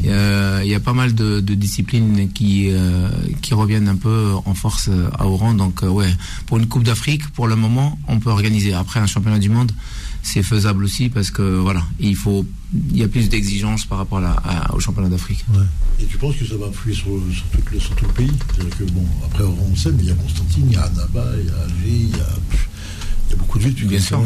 [0.00, 3.08] Il y a pas mal de, disciplines qui euh,
[3.40, 5.54] qui reviennent un peu en force euh, à Oran.
[5.54, 6.10] Donc euh, ouais,
[6.46, 8.72] pour une Coupe d'Afrique, pour le moment, on peut organiser.
[8.72, 9.72] Après un championnat du monde,
[10.22, 12.46] c'est faisable aussi parce que voilà, il faut,
[12.90, 15.44] il y a plus d'exigences par rapport à au championnat d'Afrique.
[16.00, 18.32] Et tu penses que ça va influer sur, sur, tout, le, sur tout le pays?
[18.78, 21.46] Que, bon, après, on sait, mais il y a Constantine, il y a Annaba, il
[21.46, 22.28] y a Alger, il y a,
[23.28, 24.22] il y a beaucoup de tu Bien sûr.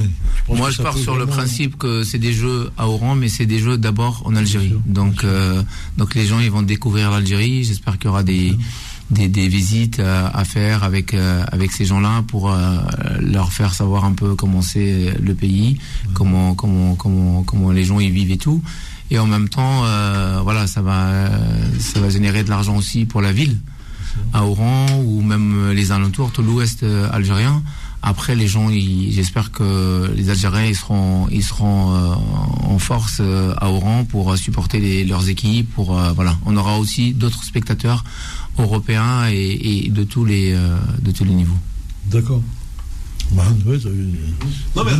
[0.49, 3.59] Moi, je pars sur le principe que c'est des jeux à Oran, mais c'est des
[3.59, 4.75] jeux d'abord en Algérie.
[4.87, 5.63] Donc, euh,
[5.97, 7.65] donc les gens, ils vont découvrir l'Algérie.
[7.65, 8.57] J'espère qu'il y aura des,
[9.11, 12.79] des, des visites euh, à faire avec euh, avec ces gens-là pour euh,
[13.21, 15.79] leur faire savoir un peu comment c'est le pays,
[16.15, 18.63] comment comment comment comment les gens y vivent et tout.
[19.11, 21.29] Et en même temps, euh, voilà, ça va
[21.79, 23.59] ça va générer de l'argent aussi pour la ville
[24.33, 27.63] à Oran ou même les alentours, tout l'ouest euh, algérien.
[28.03, 32.15] Après, les gens, j'espère que les Algériens, ils seront, ils seront euh,
[32.65, 35.73] en force euh, à Oran pour euh, supporter leurs équipes.
[35.75, 38.05] Pour voilà, on aura aussi d'autres spectateurs
[38.59, 41.59] européens et, et de tous les, de tous les niveaux.
[42.07, 42.43] D'accord.
[43.33, 43.79] Bah, ouais,
[44.77, 44.93] Non, mais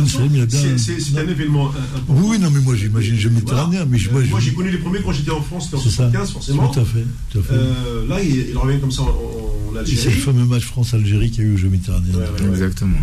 [0.77, 2.21] c'est- un événement euh, important.
[2.29, 5.01] Oui, non, mais moi, j'imagine le jeu méditerranéen, mais je- moi, j'ai connu les premiers
[5.01, 5.95] quand j'étais en France, c'était en c'est ça.
[6.11, 6.67] 75, forcément.
[6.67, 7.53] Tout à fait, tout à fait.
[7.53, 9.09] Euh, là, il, il revient comme ça en, en
[9.81, 10.15] Et c'est le Algérie.
[10.19, 12.13] fameux match France-Algérie qu'il y a eu au jeu méditerranéen.
[12.15, 12.49] Ouais, ouais, ouais.
[12.49, 12.97] Exactement.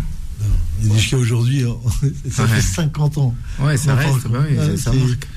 [0.85, 1.75] Et jusqu'à aujourd'hui, hein,
[2.29, 2.49] ça Ouais.
[2.49, 3.33] fait 50 ans.
[3.61, 4.27] Ouais, ça reste.
[4.27, 5.27] bah oui, ouais, ça c'est- marque.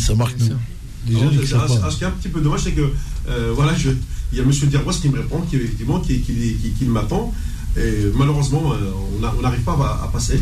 [0.00, 0.46] Ça marque nous.
[0.46, 2.90] ce- qui est un petit peu dommage, c'est que
[3.28, 3.74] euh, voilà,
[4.32, 4.50] il y a M.
[4.70, 7.32] Derbois qui me répond, qui effectivement qui, qui, qui- qui m'attend.
[7.78, 10.40] Et malheureusement, euh, on on n'arrive pas à, à passer.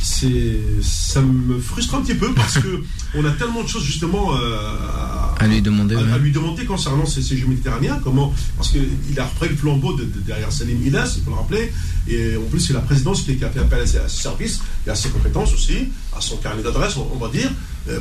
[0.00, 2.82] c'est, ça me frustre un petit peu parce que
[3.14, 7.36] on a tellement de choses justement à lui demander, à, lui demander concernant ces, ces
[7.36, 8.00] Jeux méditerranéens.
[8.02, 11.72] Comment Parce qu'il a repris le flambeau de, derrière Salim Ilas, il faut le rappeler.
[12.08, 14.94] Et en plus, c'est la présidence qui, a fait appel à ses, services et à
[14.94, 17.50] ses compétences aussi, à son carnet d'adresse, on, va dire,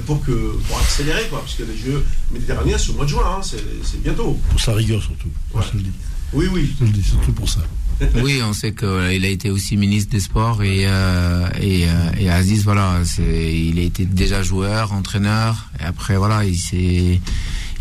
[0.05, 0.31] pour, que,
[0.67, 1.39] pour accélérer, quoi.
[1.39, 4.39] Parce que les Jeux méditerranéens, c'est au mois de juin, hein, c'est bientôt.
[4.49, 5.29] Pour sa rigueur surtout.
[6.35, 6.75] Oui, oui.
[6.79, 7.61] Je le dis, surtout pour ça.
[8.21, 12.99] Oui, on sait qu'il a été aussi ministre des Sports et, euh, euh, Aziz, voilà,
[13.19, 17.21] il a été déjà joueur, entraîneur, et après, voilà, il sait,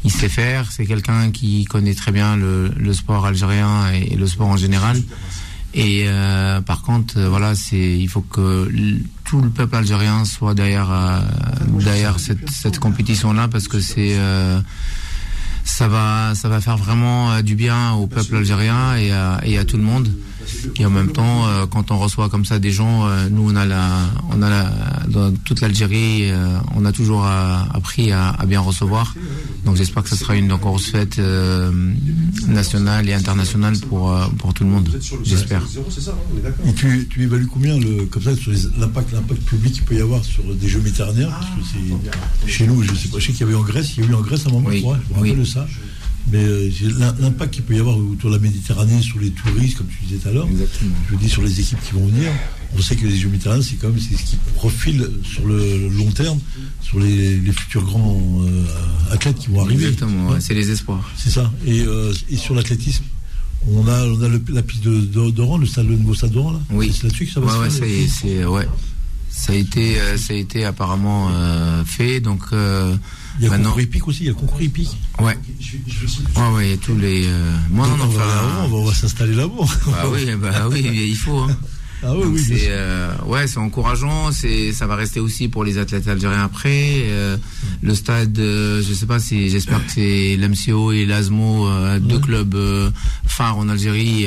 [0.04, 0.70] il sait faire.
[0.70, 5.02] C'est quelqu'un qui connaît très bien le, sport algérien et le sport en général.
[5.76, 8.70] Et euh, par contre, voilà, c'est, il faut que
[9.24, 10.86] tout le peuple algérien soit derrière,
[12.18, 14.16] cette, cette compétition-là parce que c'est
[15.64, 19.58] ça va, ça va faire vraiment euh, du bien au peuple algérien et à, et
[19.58, 20.08] à tout le monde.
[20.76, 23.56] Et en même temps, euh, quand on reçoit comme ça des gens, euh, nous on
[23.56, 23.88] a la,
[24.30, 24.72] on a la,
[25.08, 26.30] dans toute l'Algérie,
[26.74, 29.14] on a toujours appris à, à, bien recevoir.
[29.64, 31.20] Donc j'espère que ce sera une grosse fête
[32.48, 34.88] nationale et internationale pour pour tout le monde.
[35.22, 35.62] J'espère.
[36.66, 38.30] Et tu, tu évalues combien le, comme ça
[38.78, 42.82] l'impact l'impact public qu'il peut y avoir sur des Jeux méditerranéens parce que chez nous,
[42.82, 44.20] je sais pas, je sais qu'il y avait en Grèce, il y a eu en
[44.20, 44.84] Grèce un moment, oui,
[45.16, 45.66] je me de ça.
[46.32, 46.70] Mais euh,
[47.20, 50.18] l'impact qu'il peut y avoir autour de la Méditerranée sur les touristes, comme tu disais
[50.18, 50.48] tout à l'heure,
[51.10, 52.30] je dis sur les équipes qui vont venir,
[52.76, 56.10] on sait que les Jeux méditerranéens, c'est quand même ce qui profile sur le long
[56.10, 56.38] terme
[56.80, 58.64] sur les, futurs grands euh,
[59.12, 59.86] athlètes qui vont arriver.
[59.88, 61.08] Exactement, c'est les espoirs.
[61.16, 61.52] C'est ça.
[61.66, 63.04] Et, euh, et sur l'athlétisme,
[63.70, 66.60] on a, on a le, la piste d'Oran, le, stade, le nouveau stade d'Oran, là
[66.70, 66.92] Oui.
[66.94, 68.68] C'est là-dessus que ça va ouais, se ouais, c'est, ouais.
[69.30, 71.30] Ça a été, ça a été apparemment
[71.84, 72.42] fait, donc
[73.38, 74.96] il y a le concours hippique aussi, il y a le concours hippique.
[75.20, 75.36] Ouais.
[76.36, 77.26] Ouais, ouais, il y a tous les.
[77.26, 77.56] Euh...
[77.70, 79.64] Moi, non, non, on, va, on va, s'installer là-bas.
[79.86, 81.38] Bah oui, bah oui, il faut.
[81.38, 81.56] Hein.
[82.06, 84.30] Ah oui, oui, c'est euh, ouais, c'est encourageant.
[84.30, 87.04] C'est ça va rester aussi pour les athlètes algériens après.
[87.06, 87.38] Euh,
[87.82, 92.18] le stade, euh, je sais pas si j'espère que c'est l'MCO et l'ASMO, euh, deux
[92.18, 92.90] clubs euh,
[93.26, 94.26] phares en Algérie.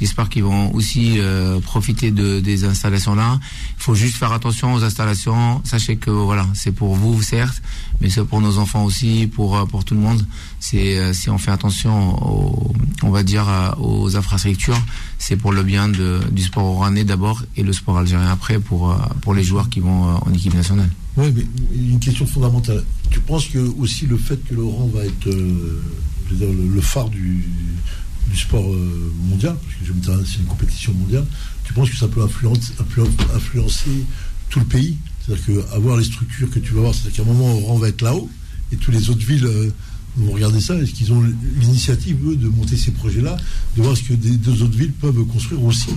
[0.00, 1.18] j'espère qu'ils vont aussi
[1.62, 3.40] profiter de des installations là.
[3.78, 5.60] Il faut juste faire attention aux installations.
[5.64, 7.62] Sachez que voilà, c'est pour vous certes,
[8.00, 10.24] mais c'est pour nos enfants aussi, pour pour tout le monde.
[10.60, 13.46] C'est si on fait attention, aux, on va dire
[13.78, 14.80] aux infrastructures,
[15.18, 18.96] c'est pour le bien du sport oranais d'abord et le sport algérien après pour, euh,
[19.20, 20.90] pour les joueurs qui vont euh, en équipe nationale.
[21.16, 21.44] Oui, mais
[21.74, 22.84] une question fondamentale.
[23.10, 25.82] Tu penses que aussi le fait que Laurent va être euh,
[26.30, 27.44] le, phare du,
[28.34, 28.70] sport
[29.28, 31.26] mondial, parce que c'est une compétition mondiale,
[31.64, 33.90] tu penses que ça peut influencer,
[34.50, 34.96] tout le pays?
[35.20, 38.02] C'est-à-dire qu'avoir les structures que tu vas voir, c'est-à-dire qu'à un moment, Laurent va être
[38.02, 38.30] là-haut
[38.70, 39.72] et toutes les autres villes
[40.24, 40.74] vont regarder ça.
[40.76, 41.22] Est-ce qu'ils ont
[41.60, 43.36] l'initiative, eux, de monter ces projets-là,
[43.76, 45.90] de voir ce que des deux autres villes peuvent construire aussi?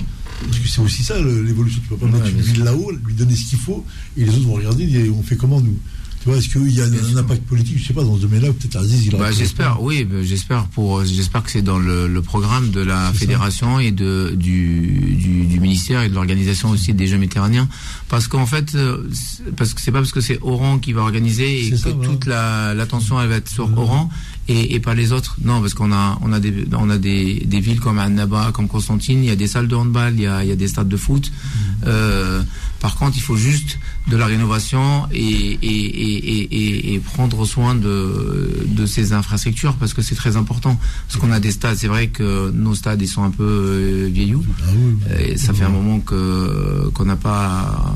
[0.46, 1.82] Parce que c'est aussi ça l'évolution.
[1.82, 3.86] Tu peux pas mettre une ville là-haut, lui donner ce qu'il faut,
[4.18, 5.78] et les autres vont regarder, et on fait comment nous?
[6.22, 8.50] Tu vois, est-ce qu'il y a un, impact politique, je sais pas, dans ce domaine-là,
[8.50, 12.70] peut-être Aziz, il bah, J'espère, oui, bah, j'espère pour, j'espère que c'est dans le, programme
[12.70, 15.16] de la fédération et de, du,
[15.50, 17.68] du, ministère et de l'organisation aussi des Jeux méditerranéens.
[18.08, 19.10] Parce qu'en fait, euh,
[19.58, 23.20] parce que c'est pas parce que c'est Oran qui va organiser et que toute l'attention,
[23.20, 24.12] elle va être sur Oran
[24.48, 25.38] et, pas les autres.
[25.44, 28.68] Non, parce qu'on a, on a des, on a des, des villes comme Annaba, comme
[28.68, 30.68] Constantine, il y a des salles de handball, il y a, il y a des
[30.68, 31.32] stades de foot.
[31.32, 31.84] Mmh.
[31.88, 32.44] Euh,
[32.82, 33.78] par contre, il faut juste
[34.10, 40.16] de la rénovation et, et, et, prendre soin de, de ces infrastructures parce que c'est
[40.16, 40.80] très important.
[41.08, 44.10] Parce qu'on a des stades, c'est vrai que nos stades ils sont un peu euh,
[44.12, 44.44] vieilloux.
[44.66, 47.94] Ah et ça fait un moment que qu'on n'a pas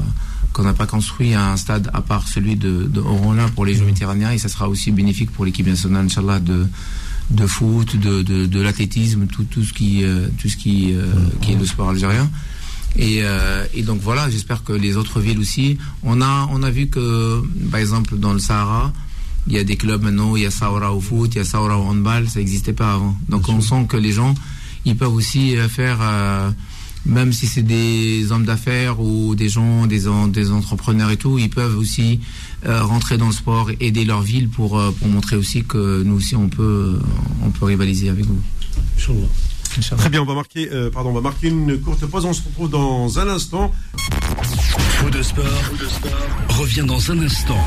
[0.53, 3.01] qu'on n'a pas construit un stade à part celui de, de
[3.55, 6.67] pour les Jeux méditerranéens et ça sera aussi bénéfique pour l'équipe nationale, Inch'Allah, de
[7.31, 11.11] de foot, de, de, de l'athlétisme, tout, tout ce qui euh, tout ce qui, euh,
[11.41, 12.29] qui est le sport algérien.
[12.97, 15.77] Et, euh, et donc voilà, j'espère que les autres villes aussi.
[16.03, 18.93] On a, on a vu que, par exemple, dans le Sahara,
[19.47, 21.43] il y a des clubs maintenant, il y a Saoura au foot, il y a
[21.43, 23.15] Saoura au handball, ça n'existait pas avant.
[23.29, 24.33] Donc on sent que les gens,
[24.85, 26.49] ils peuvent aussi euh, faire, euh,
[27.05, 31.49] même si c'est des hommes d'affaires ou des gens, des, des entrepreneurs et tout, ils
[31.49, 32.19] peuvent aussi
[32.65, 36.35] euh, rentrer dans le sport, aider leur ville pour, pour montrer aussi que nous aussi
[36.35, 36.99] on peut,
[37.43, 38.41] on peut rivaliser avec vous.
[39.97, 42.26] Très bien, on va marquer, euh, pardon, on va marquer une courte pause.
[42.26, 43.74] On se retrouve dans un instant.
[43.97, 45.43] Fou de sport,
[46.49, 47.59] revient dans un instant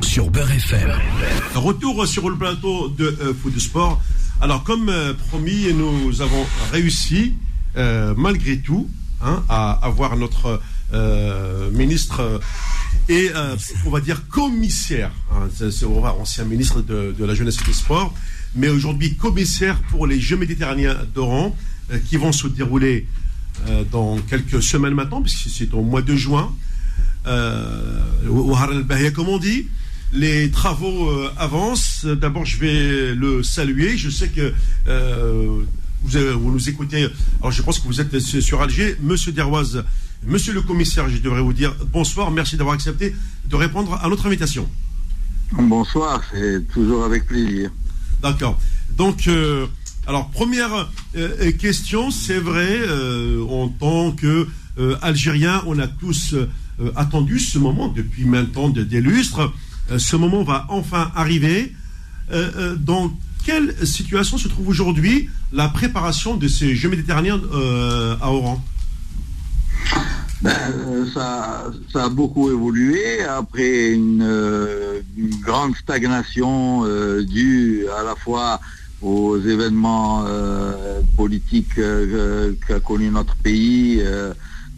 [0.00, 0.92] sur Beurre FM.
[1.54, 4.00] Retour sur le plateau de euh, Fou de sport.
[4.40, 7.34] Alors, comme euh, promis, nous avons réussi,
[8.16, 8.88] malgré tout,
[9.22, 10.60] hein, à avoir notre
[11.72, 12.40] ministre
[13.08, 13.30] et
[13.86, 18.12] on va dire commissaire, hein, c'est, ancien ministre de, de la jeunesse et des sports,
[18.54, 21.56] mais aujourd'hui commissaire pour les Jeux méditerranéens d'Oran,
[21.90, 23.06] euh, qui vont se dérouler
[23.66, 26.52] euh, dans quelques semaines maintenant, puisque c'est au mois de juin.
[27.26, 28.00] euh,
[29.14, 29.68] comme on dit.
[30.12, 32.06] Les travaux avancent.
[32.06, 33.98] D'abord, je vais le saluer.
[33.98, 34.54] Je sais que
[34.86, 37.08] vous, vous, nous écoutez.
[37.40, 38.96] Alors, je pense que vous êtes sur Alger.
[39.02, 39.84] Monsieur Deroise,
[40.26, 42.30] monsieur le commissaire, je devrais vous dire bonsoir.
[42.30, 43.14] Merci d'avoir accepté
[43.50, 44.66] de répondre à notre invitation.
[45.52, 47.70] Bonsoir, c'est toujours avec plaisir.
[48.22, 48.58] D'accord.
[48.96, 49.66] Donc, euh,
[50.06, 54.48] alors, première euh, question, c'est vrai, euh, en tant que
[55.02, 56.36] Algérien, on a tous
[56.94, 59.52] attendu ce moment depuis maintenant des lustres.
[59.96, 61.74] ce moment va enfin arriver.
[62.78, 63.12] dans
[63.44, 67.40] quelle situation se trouve aujourd'hui la préparation de ces Jeux méditerranéens
[68.20, 68.64] à Oran?
[70.42, 70.52] Ben,
[71.12, 74.24] ça, ça, a beaucoup évolué après une,
[75.42, 76.84] grande stagnation
[77.22, 78.60] due à la fois
[79.02, 84.02] aux événements euh, politiques euh, qu'a connu notre pays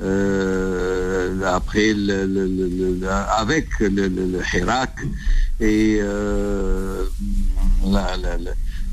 [0.03, 3.01] euh, après le,
[3.37, 4.99] avec le, Hirak
[5.61, 6.01] et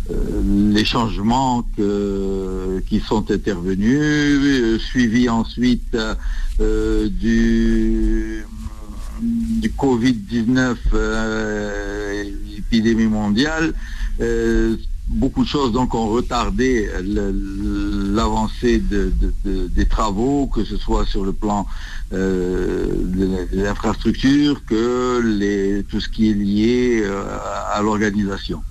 [0.10, 1.66] les changements
[2.88, 5.98] qui sont intervenus, suivi ensuite
[6.60, 8.46] du,
[9.22, 10.76] du Covid-19,
[12.58, 13.74] épidémie mondiale,
[15.08, 16.90] beaucoup de choses donc ont retardé
[18.14, 21.66] l'avancée des travaux, que ce soit sur le plan
[22.14, 22.88] euh,
[23.52, 27.24] des, infrastructures, que tout ce qui est lié euh,
[27.72, 28.62] à l'organisation.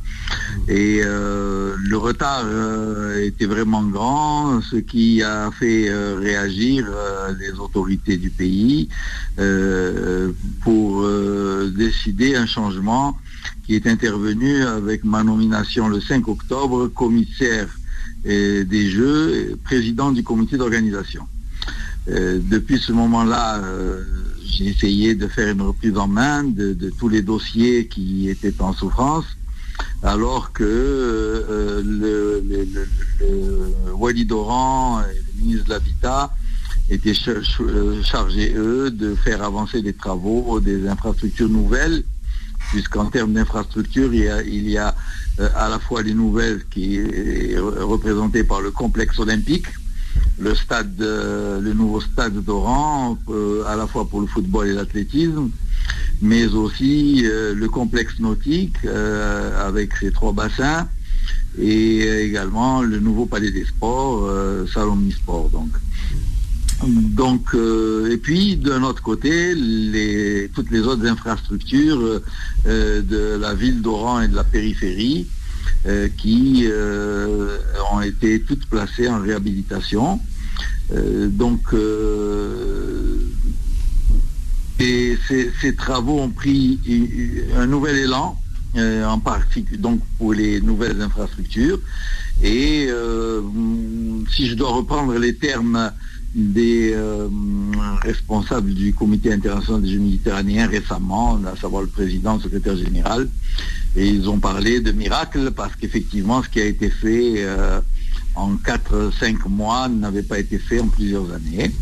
[0.68, 2.44] Et euh, le retard
[3.20, 6.86] était vraiment grand, ce qui a fait réagir
[7.38, 8.88] les autorités du pays
[10.62, 11.08] pour
[11.76, 13.16] décider un changement
[13.66, 17.68] qui est intervenu avec ma nomination le 5 octobre, commissaire
[18.26, 21.26] euh, des Jeux, président du comité d'organisation.
[22.08, 24.02] Euh, depuis ce moment-là, euh,
[24.44, 28.72] j'ai essayé de faire une reprise en main de, tous les dossiers qui étaient en
[28.72, 29.24] souffrance,
[30.02, 32.42] alors que le,
[33.92, 36.30] Walid Oran et le ministre de l'Habitat
[36.90, 42.04] étaient chargés, eux, de faire avancer les travaux des infrastructures nouvelles
[42.70, 44.94] puisqu'en termes d'infrastructure, il y a,
[45.40, 49.66] euh, à la fois les nouvelles qui est représentées par le complexe olympique,
[50.38, 54.72] le stade, euh, le nouveau stade d'Oran, euh, à la fois pour le football et
[54.72, 55.50] l'athlétisme,
[56.22, 60.88] mais aussi le complexe nautique avec ses trois bassins
[61.58, 64.30] et également le nouveau palais des sports,
[64.72, 65.50] Salon Sport.
[65.50, 65.70] Donc.
[66.84, 72.20] Donc, euh, et puis d'un autre côté, les, toutes les autres infrastructures
[72.66, 75.26] euh, de la ville d'Oran et de la périphérie
[75.86, 76.66] euh, qui
[77.92, 80.20] ont été toutes placées en réhabilitation.
[80.92, 81.74] donc,
[84.78, 86.78] et ces, travaux ont pris
[87.56, 88.38] un nouvel élan,
[88.76, 89.80] en particulier
[90.18, 91.78] pour les nouvelles infrastructures.
[92.42, 92.88] Et
[94.30, 95.90] si je dois reprendre les termes
[96.36, 97.28] des euh,
[98.02, 103.26] responsables du comité international des Jeux méditerranéens récemment, à savoir le président, le secrétaire général,
[103.96, 107.80] ils ont parlé de miracle parce qu'effectivement ce qui a été fait euh,
[108.34, 111.72] en 4-5 mois n'avait pas été fait en plusieurs années.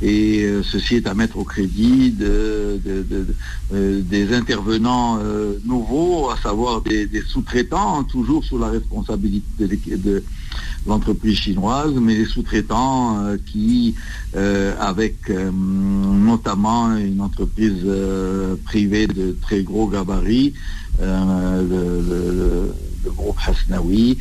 [0.00, 2.80] Et euh, ceci est à mettre au crédit de,
[3.70, 5.18] des intervenants
[5.64, 9.66] nouveaux, à savoir des, sous-traitants, toujours sous la responsabilité
[9.96, 10.22] de,
[10.86, 13.94] l'entreprise chinoise, mais les sous-traitants euh, qui,
[14.36, 17.86] euh, avec euh, notamment une entreprise
[18.64, 19.86] privée de très gros
[21.00, 22.74] gabarits, le,
[23.16, 24.18] groupe Hasnaoui,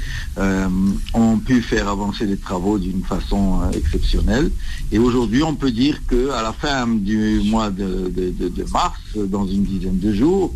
[1.14, 4.52] ont pu faire avancer les travaux d'une façon exceptionnelle.
[4.92, 10.00] Et aujourd'hui, on peut dire qu'à la fin du mois de, mars, dans une dizaine
[10.00, 10.54] de jours,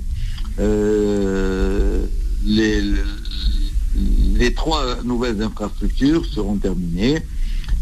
[2.46, 7.20] les, trois nouvelles infrastructures seront terminées.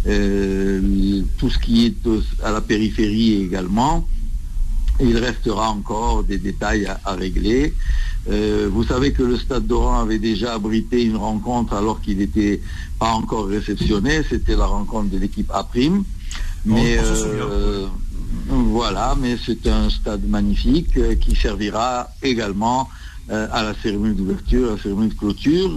[0.08, 2.10] Euh, tout ce qui est
[2.44, 4.08] à la périphérie également.
[5.02, 7.74] Il restera encore des détails à, régler.
[8.30, 12.62] Euh, vous savez que le Stade d'Oran avait déjà abrité une rencontre alors qu'il n'était
[13.00, 14.22] pas encore réceptionné.
[14.30, 15.68] C'était la rencontre de l'équipe A'.
[16.66, 17.88] Mais euh,
[18.48, 22.90] voilà, mais c'est un stade magnifique qui servira également
[23.32, 25.70] euh, à la cérémonie d'ouverture, à la cérémonie de clôture,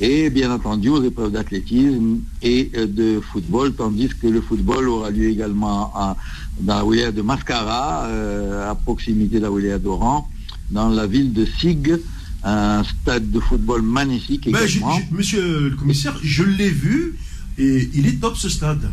[0.00, 5.10] et bien entendu aux épreuves d'athlétisme et euh, de football, tandis que le football aura
[5.10, 5.94] lieu également
[6.60, 10.28] dans la wilaya de Mascara, euh, à proximité de la wilaya d'Oran,
[10.70, 11.98] dans la ville de Sig,
[12.42, 14.98] un stade de football magnifique également.
[15.10, 17.16] monsieur le commissaire, je l'ai vu
[17.58, 18.90] et il est top ce stade.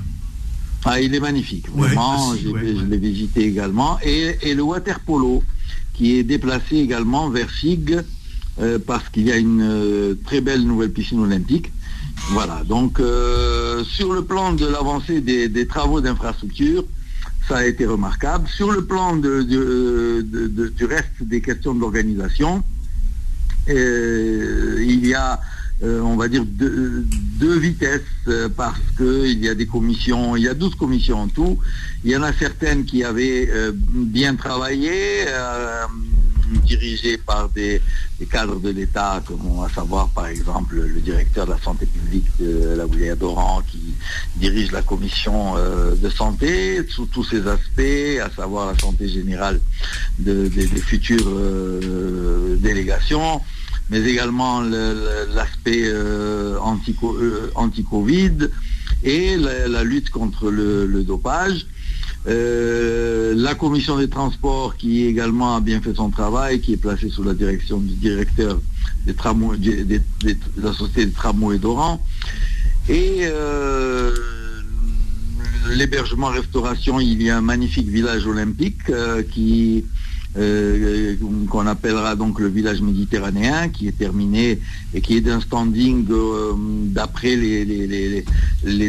[0.84, 2.34] Ah, il est magnifique, vraiment.
[2.36, 4.00] je l'ai visité également.
[4.04, 5.44] Et, et, le water polo,
[5.94, 8.04] qui est déplacé également vers Sig,
[8.60, 11.72] euh, parce qu'il y a une euh, très belle nouvelle piscine olympique.
[12.32, 12.64] Voilà.
[12.68, 16.84] Donc, euh, sur le plan de l'avancée des, travaux d'infrastructure,
[17.48, 18.48] ça a été remarquable.
[18.48, 22.64] Sur le plan du reste des questions de l'organisation,
[23.68, 25.40] il y a
[25.84, 30.48] euh, on va dire, deux, vitesses euh, parce qu'il y a des commissions, il y
[30.48, 31.58] a 12 commissions en tout.
[32.04, 35.26] Il y en a certaines qui avaient euh, bien travaillé,
[36.60, 37.82] dirigées par des,
[38.30, 42.86] cadres de l'État, à savoir par exemple le directeur de la santé publique de la
[42.86, 43.96] Wilaya d'Oran qui
[44.36, 49.60] dirige la commission de santé sous tous ses aspects, à savoir la santé générale
[50.20, 50.50] des
[50.82, 51.30] futures
[52.60, 53.42] délégations
[53.92, 58.50] mais également l'aspect euh, euh, anti-Covid
[59.04, 61.68] et la, lutte contre le, dopage.
[62.28, 67.10] Euh, la commission des transports qui également a bien fait son travail, qui est placée
[67.10, 68.60] sous la direction du directeur
[69.06, 72.06] des de la société des tramways d'Oran.
[72.90, 73.26] Et
[75.70, 78.92] l'hébergement restauration, il y a un magnifique village olympique
[79.32, 79.86] qui
[80.38, 81.16] euh,
[81.50, 84.60] qu'on appellera donc le village méditerranéen, qui est terminé
[84.94, 88.24] et qui est d'un standing euh, d'après les,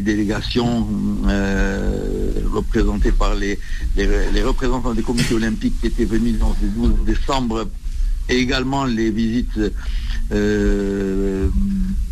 [0.00, 0.86] délégations
[1.26, 3.58] euh, représentées par les,
[4.42, 7.66] représentants des comités olympiques qui étaient venus le 12 décembre
[8.28, 9.60] et également les visites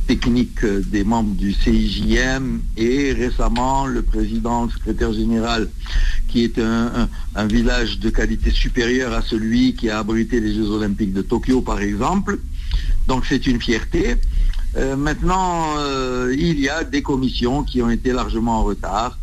[0.07, 5.69] techniques des membres du CIJM et récemment le président, le secrétaire général
[6.31, 11.12] qui est un, village de qualité supérieure à celui qui a abrité les Jeux Olympiques
[11.12, 12.39] de Tokyo, par exemple.
[13.07, 14.16] Donc c'est une fierté.
[14.77, 19.19] Euh, maintenant, euh, il y a des commissions qui ont été largement en retard.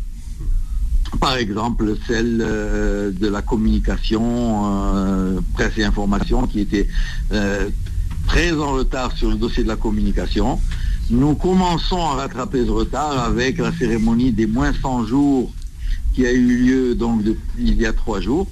[1.20, 6.88] Par exemple, celle euh, de la communication, presse et information, qui était
[8.26, 10.60] très en retard sur le dossier de la communication.
[11.10, 15.52] Nous commençons à rattraper ce retard avec la cérémonie des moins 100 jours
[16.14, 17.22] qui a eu lieu donc
[17.58, 18.46] il y a trois jours.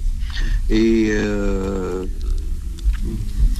[0.69, 2.05] Et euh,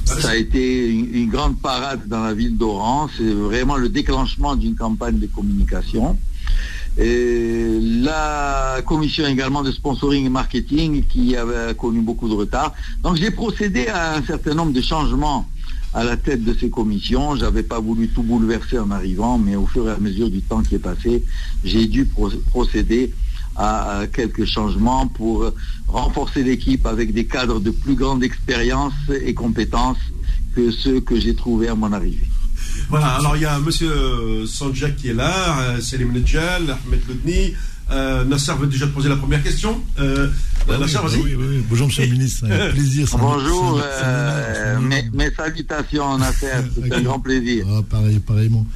[0.04, 3.08] ça a été une, grande parade dans la ville d'Oran.
[3.16, 6.18] C'est vraiment le déclenchement d'une campagne de communication.
[7.00, 12.74] Et la commission également de sponsoring et marketing qui avait connu beaucoup de retard.
[13.02, 15.48] Donc j'ai procédé à un certain nombre de changements
[15.94, 17.36] à la tête de ces commissions.
[17.36, 20.42] Je n'avais pas voulu tout bouleverser en arrivant, mais au fur et à mesure du
[20.42, 21.22] temps qui est passé,
[21.64, 22.04] j'ai dû
[22.50, 23.12] procéder
[23.54, 25.50] à quelques changements pour
[25.86, 28.94] renforcer l'équipe avec des cadres de plus grande expérience
[29.24, 29.98] et compétences
[30.54, 32.28] que ceux que j'ai trouvés à mon arrivée.
[32.88, 34.46] Voilà, alors il y a M.
[34.46, 37.54] Sanjak qui est là, euh, Selim Nedjal, Ahmed Loudni.
[37.90, 39.82] Euh, Nasser veut déjà te poser la première question.
[39.98, 40.28] Euh,
[40.68, 41.20] Nasser, vas-y.
[41.20, 42.44] Oui, oui, Bonjour, monsieur le ministre.
[42.44, 43.08] Un plaisir.
[43.18, 43.80] Bonjour.
[43.82, 46.48] Euh, mes, salutations, Nasser.
[46.74, 47.66] C'est un grand plaisir.
[47.70, 48.66] Ah, pareil, pareillement.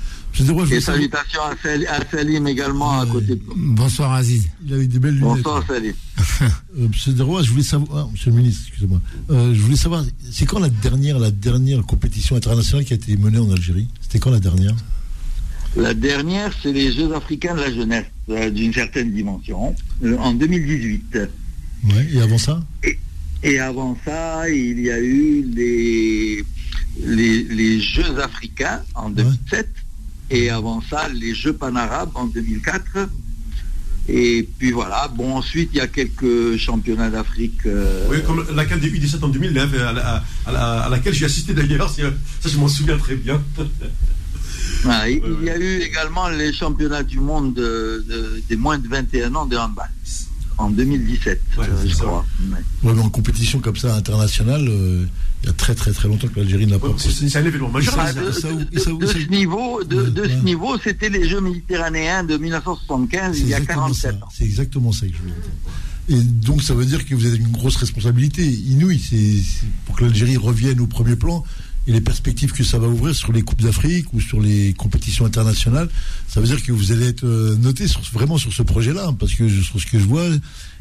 [0.71, 4.49] Et salutations à, Salim également à côté de Bonsoir Aziz.
[4.65, 5.43] Il a eu des belles lunettes.
[5.43, 5.93] Bonsoir Salim.
[6.43, 9.01] euh, monsieur Deroy, je voulais savoir, ah, monsieur le ministre, excusez-moi,
[9.31, 13.17] euh, je voulais savoir, c'est quand la dernière, la dernière compétition internationale qui a été
[13.17, 13.89] menée en Algérie?
[14.01, 14.75] C'était quand la dernière?
[15.77, 20.35] La dernière, c'est les Jeux africains de la jeunesse, euh, d'une certaine dimension, euh, en
[20.35, 21.19] 2018.
[21.85, 22.63] Ouais, et avant ça?
[23.43, 26.45] Et, avant ça, il y a eu les,
[27.01, 29.69] les, Jeux africains en 2007
[30.33, 33.09] et avant ça les Jeux panarabes en 2004.
[34.09, 37.61] Et puis voilà, bon ensuite il y a quelques championnats d'Afrique.
[37.67, 41.89] Euh, oui, comme la CAN des U17 en 2009, à, à, laquelle j'ai assisté d'ailleurs,
[41.89, 42.03] ça
[42.49, 43.41] je m'en souviens très bien.
[45.07, 47.55] il y a eu également les championnats du monde
[48.49, 49.89] des moins de 21 ans de handball
[50.63, 52.25] en 2017, euh, je crois.
[52.85, 52.99] Ouais.
[52.99, 55.05] en compétition comme ça internationale, euh,
[55.43, 56.89] il y a très très très longtemps que l'Algérie n'a pas.
[56.99, 57.97] c'est un événement majeur.
[58.15, 63.61] de, ce niveau, de, ce niveau, c'était les Jeux méditerranéens de 1975, il y a
[63.61, 64.29] 47 ans.
[64.33, 65.51] C'est exactement ça que je voulais dire.
[66.09, 69.01] Et donc ça veut dire que vous avez une grosse responsabilité inouïe.
[69.01, 69.43] C'est
[69.87, 71.45] pour que l'Algérie revienne au premier plan
[71.87, 75.27] et les perspectives que ça va ouvrir sur les Coupes d'Afrique ou sur les compétitions
[75.27, 75.89] internationales,
[76.29, 79.49] ça veut dire que vous allez être euh, noté vraiment sur ce projet-là, parce que
[79.49, 80.27] sur ce que je vois,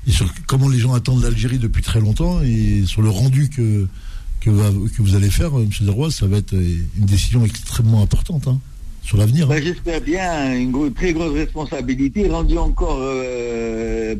[0.07, 3.87] et sur comment les gens attendent l'Algérie depuis très longtemps, et sur le rendu que,
[4.41, 4.49] que,
[4.99, 5.69] vous allez faire, euh, M.
[5.81, 8.47] Deroy, ça va être euh, une décision extrêmement importante.
[8.47, 8.59] Hein,
[9.03, 9.47] sur l'avenir.
[9.47, 9.55] Hein.
[9.55, 13.03] Ben, j'espère bien une très grosse responsabilité, rendue encore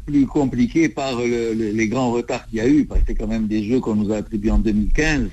[0.08, 3.46] plus compliquée par les grands retards qu'il y a eu, parce que c'est quand même
[3.46, 5.30] des jeux qu'on nous a attribués en 2015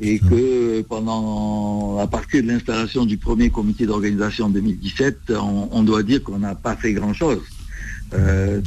[0.00, 5.32] et que pendant, à partir de l'installation du premier comité d'organisation en 2017,
[5.72, 7.42] on, doit dire qu'on n'a pas fait grand-chose.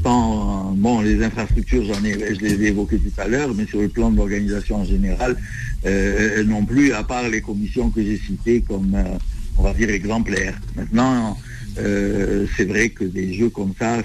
[0.04, 3.82] tant, bon, les infrastructures, j'en ai, je les ai évoquées tout à l'heure, mais sur
[3.82, 5.36] le plan de l'organisation en général,
[6.46, 8.96] non plus, à part les commissions que j'ai citées comme,
[9.58, 10.56] on va dire, exemplaires.
[10.76, 11.36] Maintenant,
[11.78, 14.00] euh, c'est vrai que des jeux comme ça,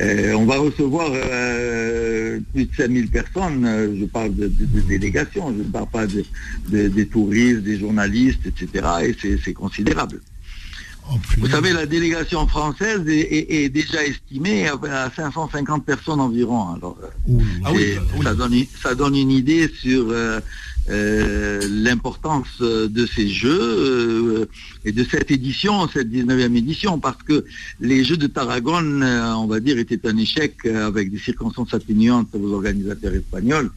[0.00, 4.50] euh, on va recevoir euh, plus de 5000 personnes, je parle de,
[4.86, 8.86] délégations, je ne parle pas des touristes, des journalistes, etc.
[9.04, 10.20] Et c'est considérable.
[11.38, 16.74] Vous savez, la délégation française est, déjà estimée à 550 personnes environ.
[16.74, 16.98] Alors,
[17.64, 17.70] ah
[18.22, 20.14] ça, donne, ça, donne, une idée sur
[20.90, 24.48] euh, l'importance de ces jeux euh,
[24.86, 27.44] et de cette édition, cette 19e édition, parce que
[27.78, 32.34] les Jeux de Tarragone, euh, on va dire, étaient un échec avec des circonstances atténuantes
[32.34, 33.70] aux organisateurs espagnols.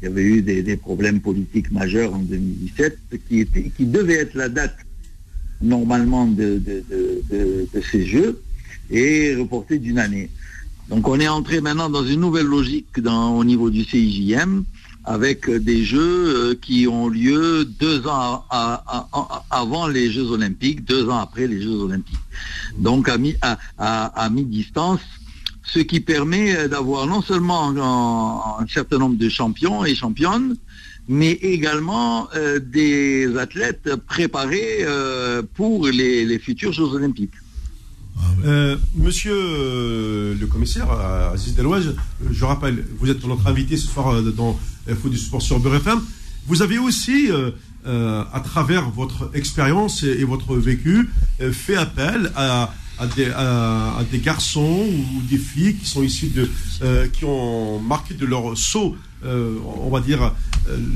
[0.00, 4.34] Il y avait eu des, problèmes politiques majeurs en 2017 qui, était, qui devait être
[4.34, 4.76] la date
[5.60, 6.62] normalement de,
[7.90, 8.40] ces Jeux
[8.90, 10.30] et reportée d'une année.
[10.88, 14.64] Donc on est entré maintenant dans une nouvelle logique au niveau du CIJM
[15.04, 18.44] avec des Jeux euh, qui ont lieu deux ans
[19.50, 22.18] avant les Jeux Olympiques, deux ans après les Jeux Olympiques.
[22.78, 25.00] Donc à mi-distance,
[25.62, 30.56] ce qui permet euh, d'avoir non seulement un, certain nombre de champions et championnes,
[31.06, 34.86] mais également euh, des athlètes préparés
[35.54, 37.32] pour les futurs Jeux Olympiques.
[38.44, 41.94] Euh, monsieur euh, le commissaire, euh, Aziz Delouage,
[42.30, 44.58] je rappelle, vous êtes notre invité ce soir dans
[45.00, 45.80] Foot du Sport sur Beurre.
[46.46, 47.30] Vous avez aussi,
[47.86, 51.08] à travers votre expérience et, votre vécu,
[51.52, 52.70] fait appel à,
[53.16, 58.94] des, garçons ou des filles qui sont de, qui ont marqué de leur saut,
[59.24, 60.34] on va dire,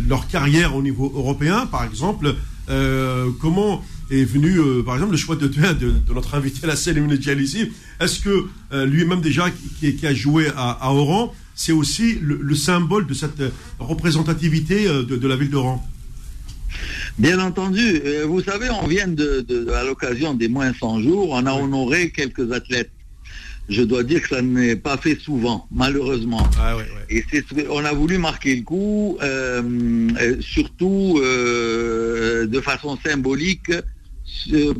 [0.06, 2.34] leur carrière au niveau européen, par exemple.
[3.40, 7.18] comment est venu, euh, par exemple, le choix de, de, notre invité à la scène
[7.40, 7.70] ici.
[8.00, 13.14] Est-ce que euh, lui-même déjà, qui, a joué à, Oran, c'est aussi le, symbole de
[13.14, 13.42] cette
[13.78, 15.86] représentativité euh, de, la ville d'Oran
[17.18, 18.00] Bien entendu.
[18.26, 22.52] vous savez, on vient de, à l'occasion des moins 100 jours, on a honoré quelques
[22.52, 22.90] athlètes.
[23.68, 26.48] Je dois dire que ça n'est pas fait souvent, malheureusement.
[26.58, 26.76] Ah,
[27.10, 27.24] Et
[27.68, 29.18] on a voulu marquer le coup,
[30.40, 33.72] surtout de façon symbolique,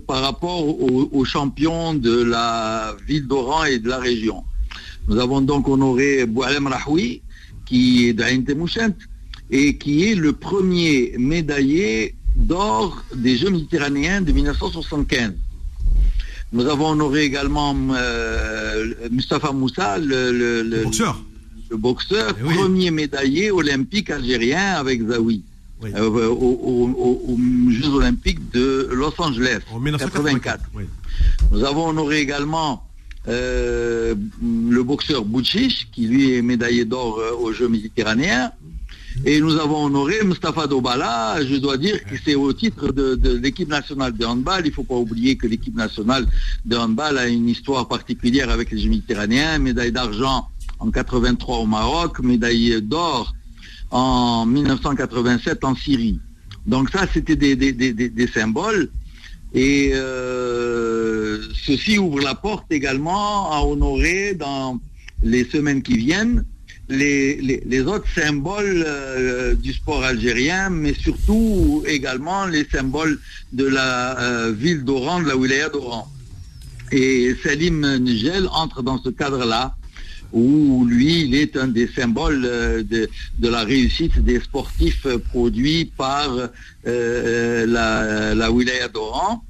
[0.07, 4.45] par rapport aux, champions de la ville d'Oran et de la région.
[5.09, 7.23] Nous avons donc honoré Boualem Rahoui,
[7.67, 8.43] qui est d'Ain
[9.51, 15.33] et qui est le premier médaillé d'or des Jeux méditerranéens de 1975.
[16.53, 20.85] Nous avons honoré également euh, Mustafa Moussa, le,
[21.71, 25.43] boxeur, eh premier médaillé olympique algérien avec Zawi.
[25.85, 27.39] Euh, aux,
[27.71, 30.65] Jeux Olympiques de Los Angeles en 1984.
[31.53, 32.85] Nous avons honoré également
[33.29, 38.51] euh, le boxeur Bouchiche, qui lui est médaillé d'or euh, aux Jeux méditerranéens.
[39.25, 43.69] Et nous avons honoré Mustafa Dobala, je dois dire que c'est au titre de, l'équipe
[43.69, 44.63] nationale de handball.
[44.65, 46.27] Il ne faut pas oublier que l'équipe nationale
[46.65, 50.49] de handball a une histoire particulière avec les Jeux méditerranéens, médaille d'argent
[50.81, 53.35] en 83 au Maroc, médaille d'or
[53.91, 56.21] en 1987 en Syrie.
[56.67, 58.91] Donc ça, c'était des, symboles.
[59.55, 64.79] Et euh, ceci ouvre la porte également à honorer dans
[65.23, 66.45] les semaines qui viennent
[66.91, 73.19] les, autres symboles euh, du sport algérien, mais surtout également les symboles
[73.53, 76.07] de la euh, ville d'Oran, de la wilaya d'Oran.
[76.93, 79.75] Et Salim Nigel entre dans ce cadre-là
[80.33, 86.51] où lui, il est un des symboles euh, de, la réussite des sportifs produits par
[86.87, 89.43] euh, la, la wilaya d'Oran.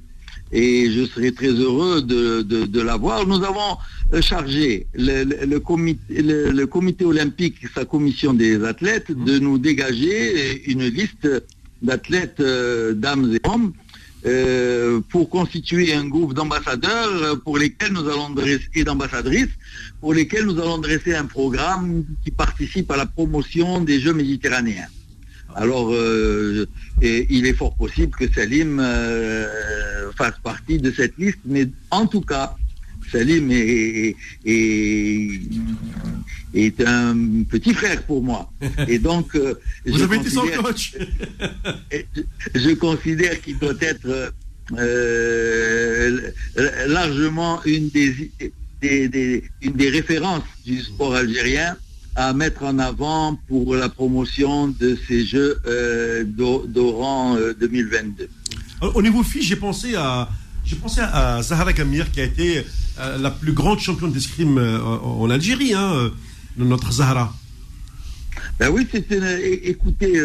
[0.51, 3.27] Et je serai très heureux de, de, l'avoir.
[3.27, 3.77] Nous avons
[4.13, 10.85] euh, chargé le, comité, le, comité olympique, sa commission des athlètes, de nous dégager une
[10.85, 11.27] liste
[11.83, 13.73] d'athlètes, dames et hommes,
[14.25, 19.55] euh, pour constituer un groupe d'ambassadeurs pour lesquels nous allons dresser, et d'ambassadrices
[20.01, 24.87] pour lesquels nous allons dresser un programme qui participe à la promotion des Jeux méditerranéens.
[25.55, 26.67] Alors, euh,
[27.01, 32.21] il est fort possible que Salim euh, fasse partie de cette liste, mais en tout
[32.21, 32.55] cas,
[33.11, 34.15] Salim est,
[36.53, 38.51] est, un petit frère pour moi.
[38.87, 39.55] Et donc, euh,
[39.85, 40.95] Vous avez été son coach
[42.55, 44.33] Je considère qu'il doit être
[44.77, 46.31] euh,
[46.87, 48.31] largement une des,
[48.81, 51.75] une des références du sport algérien
[52.15, 58.29] à mettre en avant pour la promotion de ces Jeux euh, d'Oran 2022.
[58.81, 60.29] Au niveau fiche, j'ai pensé à
[60.69, 62.63] J'ai pensé à Zahra Kamir, qui a été
[62.97, 66.11] la plus grande championne d'escrime en Algérie, hein,
[66.57, 67.33] notre Zahra.
[68.59, 68.87] Ben oui,
[69.63, 70.21] écoutez,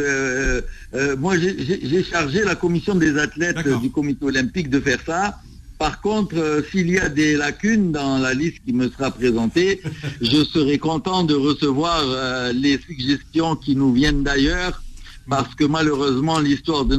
[1.18, 5.40] moi j'ai chargé la commission des athlètes du comité olympique de faire ça.
[5.78, 9.82] Par contre, euh, s'il y a des lacunes dans la liste qui me sera présentée,
[10.20, 14.82] je serai content de recevoir euh, les suggestions qui nous viennent d'ailleurs,
[15.28, 16.96] parce que malheureusement, l'histoire de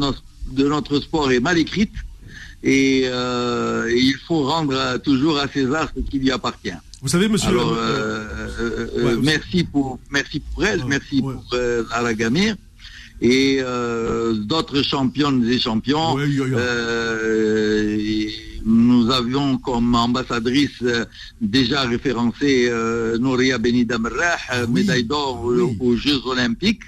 [0.51, 1.93] de notre sport est mal écrite
[2.66, 6.74] et, euh, il faut rendre toujours à César ce qui lui appartient.
[7.02, 7.50] Vous savez, monsieur.
[7.50, 7.78] Alors,
[9.22, 11.44] merci, pour, merci pour elle, merci pour
[11.92, 12.56] Alagamir
[13.22, 13.62] et
[14.46, 16.18] d'autres championnes et champions
[18.66, 21.06] nous avions comme ambassadrice euh,
[21.40, 23.98] déjà référencé euh, Nouria Benida
[24.50, 25.46] ah médaille d'or
[25.80, 26.84] aux, Jeux Olympiques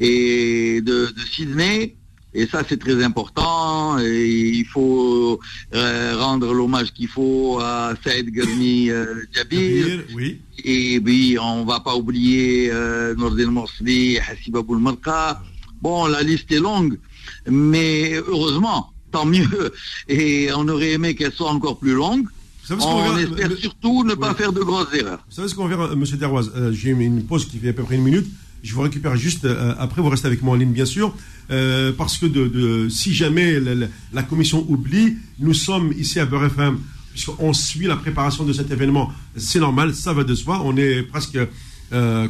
[0.00, 1.95] et de, Sydney.
[2.38, 3.98] Et ça, c'est très important.
[3.98, 4.28] Et
[4.60, 5.40] il faut
[5.74, 8.90] euh, rendre l'hommage qu'il faut à Saïd Garni
[9.32, 10.04] Djabir.
[10.14, 10.40] Oui.
[10.64, 12.70] Et puis, on va pas oublier
[13.16, 15.40] Nordin Morsli, Hassiba Boulmarka.
[15.80, 16.98] Bon, la liste est longue,
[17.48, 19.72] mais heureusement, tant mieux.
[20.08, 22.26] Et on aurait aimé qu'elle soit encore plus longue.
[22.70, 25.20] On espère surtout ne pas faire de grosses erreurs.
[25.28, 26.04] Vous savez ce qu'on verra, M.
[26.18, 28.26] Derroise euh, J'ai une pause qui fait à peu près une minute.
[28.66, 30.02] Je vous récupère juste euh, après.
[30.02, 31.14] Vous restez avec moi en ligne, bien sûr.
[31.50, 33.60] Euh, parce que de, si jamais
[34.12, 36.78] la, commission oublie, nous sommes ici à Beurre FM,
[37.12, 39.12] puisqu'on suit la préparation de cet événement.
[39.36, 40.60] C'est normal, ça va de soi.
[40.64, 41.38] On est presque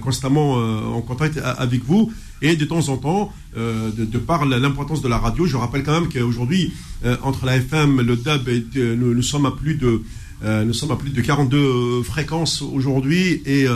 [0.03, 0.53] constamment
[0.95, 2.13] en contact avec vous.
[2.43, 6.01] Et de temps en temps, euh, de, par l'importance de la radio, je rappelle quand
[6.01, 6.73] même qu'aujourd'hui,
[7.05, 10.03] euh, entre la FM, le DAB, euh, nous, sommes à plus de,
[10.45, 13.67] nous sommes à plus de 42 fréquences aujourd'hui et,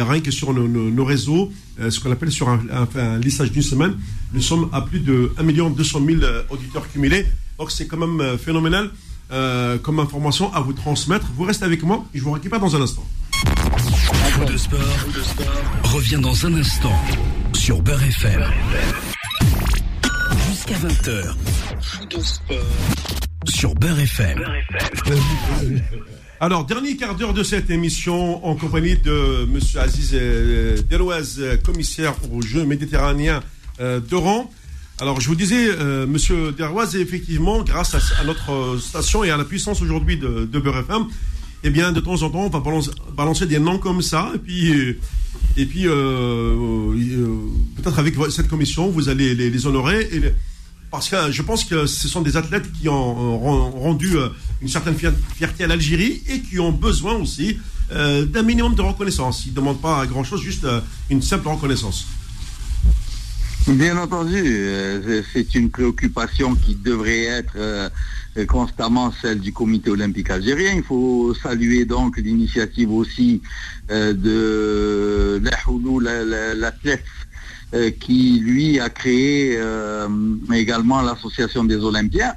[0.00, 3.94] rien que sur nos, réseaux, ce qu'on appelle sur un, lissage d'une semaine,
[4.32, 6.20] nous sommes à plus de 1 200 000
[6.50, 7.26] auditeurs cumulés.
[7.58, 8.90] Donc c'est quand même phénoménal
[9.82, 11.26] comme information à vous transmettre.
[11.36, 13.04] Vous restez avec moi et je vous récupère dans un instant.
[14.46, 14.78] de sport,
[15.14, 16.98] de sport revient dans un instant
[17.52, 18.42] sur Beurre FM.
[20.48, 21.34] Jusqu'à 20h.
[23.46, 24.42] Sur Beurre FM.
[26.42, 29.60] Alors, dernier quart d'heure de cette émission en compagnie de M.
[29.76, 33.44] Aziz euh, Derouaz, commissaire aux Jeux méditerranéens
[33.78, 34.50] euh, d'Oran.
[35.00, 36.52] Alors, je vous disais, euh, Monsieur
[36.98, 41.06] effectivement, grâce à, notre station et à la puissance aujourd'hui de, de FM,
[41.62, 42.60] eh bien, de temps en temps, on va
[43.16, 44.96] balancer, des noms comme ça, et puis,
[45.56, 47.36] et puis euh, euh,
[47.76, 50.08] peut-être avec cette commission, vous allez les, honorer,
[50.92, 54.28] parce que je pense que ce sont des athlètes qui ont, rendu euh,
[54.60, 57.58] une certaine fierté à l'Algérie et qui ont besoin aussi
[57.90, 59.44] d'un minimum de reconnaissance.
[59.44, 60.66] Ils ne demandent pas grand-chose, juste
[61.10, 62.06] une simple reconnaissance.
[63.68, 64.42] Bien entendu,
[65.30, 67.90] c'est une préoccupation qui devrait être
[68.48, 70.72] constamment celle du comité olympique algérien.
[70.74, 73.42] Il faut saluer donc l'initiative aussi
[73.90, 75.40] euh, de
[76.54, 77.31] l'athlète euh,
[78.00, 80.08] qui lui a créé euh,
[80.54, 82.34] également l'association des Olympiens.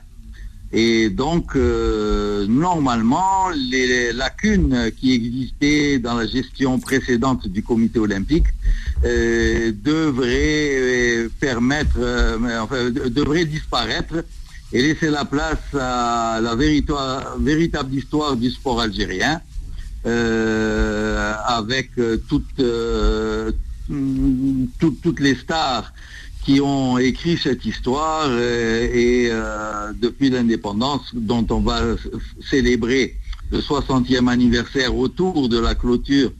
[0.71, 8.47] Et donc, normalement, les lacunes qui existaient dans la gestion précédente du comité olympique
[9.03, 11.97] devraient permettre,
[12.59, 14.25] enfin, devraient disparaître
[14.73, 19.39] et laisser la place à la véritable histoire du sport algérien,
[20.05, 22.17] euh, avec euh,
[23.91, 25.93] euh, toutes, les stars
[26.43, 29.31] qui ont écrit cette histoire et,
[29.99, 31.81] depuis l'indépendance dont on va
[32.47, 33.15] célébrer
[33.51, 36.31] le 60e anniversaire autour de la clôture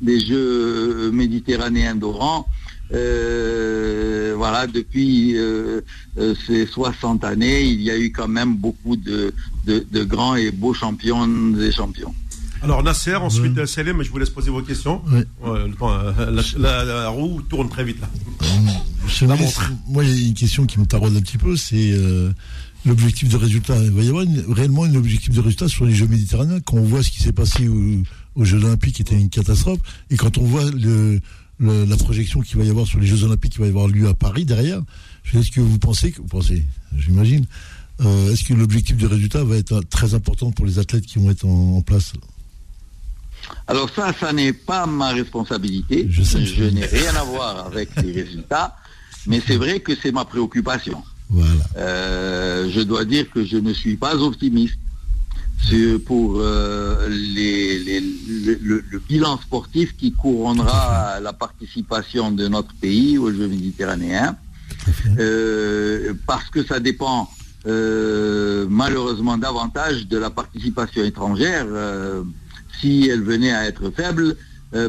[0.00, 2.46] des Jeux méditerranéens d'Oran,
[2.92, 5.82] euh, voilà, depuis euh,
[6.16, 9.32] euh, ces 60 années, il y a eu quand même beaucoup de,
[9.66, 12.14] de, grands et beaux champions et champions.
[12.62, 13.68] Alors Nasser, ensuite oui.
[13.68, 15.02] Salim, je vous laisse poser vos questions.
[16.58, 18.08] la, roue tourne très vite là.
[19.86, 21.94] moi, il y a une question qui me taraude un petit peu, c'est
[22.84, 23.76] l'objectif de résultat.
[23.82, 26.60] Il va y avoir réellement un objectif de résultat sur les Jeux méditerranéens.
[26.60, 29.80] Quand on voit ce qui s'est passé aux Jeux olympiques, qui était une catastrophe,
[30.10, 31.20] et quand on voit le,
[31.60, 34.08] la projection qu'il va y avoir sur les Jeux Olympiques qui va y avoir lieu
[34.08, 34.82] à Paris derrière.
[35.34, 36.64] Est-ce que vous pensez, que vous pensez,
[36.96, 37.44] j'imagine,
[38.00, 41.30] euh, est-ce que l'objectif de résultat va être très important pour les athlètes qui vont
[41.30, 42.12] être en, place?
[43.66, 46.06] Alors ça, ça n'est pas ma responsabilité.
[46.10, 48.76] Je, n'ai rien à voir avec les résultats,
[49.26, 51.02] mais c'est vrai que c'est ma préoccupation.
[51.30, 51.50] Voilà.
[51.76, 54.78] Euh, je dois dire que je ne suis pas optimiste
[56.06, 64.36] pour euh, le, bilan sportif qui couronnera la participation de notre pays aux Jeux méditerranéens,
[65.18, 67.28] euh, parce que ça dépend
[67.66, 71.66] malheureusement davantage de la participation étrangère
[72.80, 74.36] si elle venait à être faible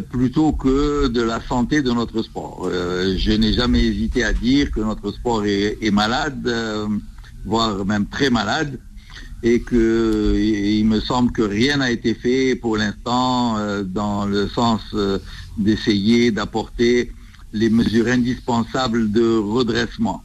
[0.10, 2.70] plutôt que de la santé de notre sport.
[2.70, 6.53] je n'ai jamais hésité à dire que notre sport est malade,
[7.45, 8.78] voire même très malade
[9.44, 14.48] et que il me semble que rien n'a été fait pour l'instant euh, dans le
[14.49, 15.18] sens euh,
[15.57, 17.11] d'essayer d'apporter
[17.53, 20.24] les mesures indispensables de redressement.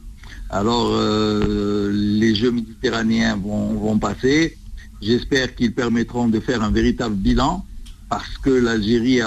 [0.49, 4.57] Alors euh, les Jeux méditerranéens vont, passer.
[5.01, 7.65] J'espère qu'ils permettront de faire un véritable bilan
[8.09, 9.21] parce que l'Algérie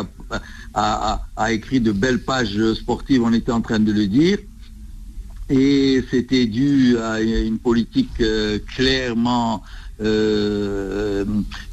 [0.74, 1.20] a,
[1.50, 4.38] écrit de belles pages sportives, on était en train de le dire
[5.50, 9.62] et c'était dû à une politique euh, clairement,
[10.00, 11.24] euh,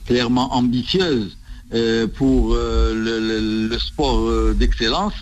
[0.06, 1.38] clairement ambitieuse
[1.74, 5.14] euh, pour le, sport d'excellence.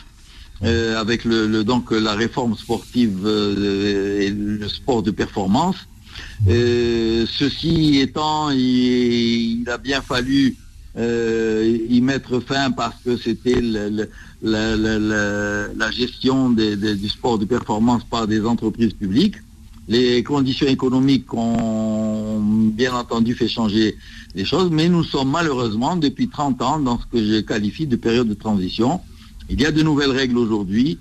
[0.62, 5.76] avec donc la réforme sportive et le sport de performance.
[6.46, 10.56] Ceci étant, il, a bien fallu
[10.98, 13.62] y mettre fin parce que c'était
[14.42, 19.36] la, gestion du sport de performance par des entreprises publiques.
[19.88, 23.98] Les conditions économiques ont bien entendu fait changer
[24.34, 27.98] les choses, mais nous sommes malheureusement depuis 30 ans dans ce que je qualifie de
[27.98, 29.02] période de transition.
[29.50, 31.00] Il y a de nouvelles règles aujourd'hui.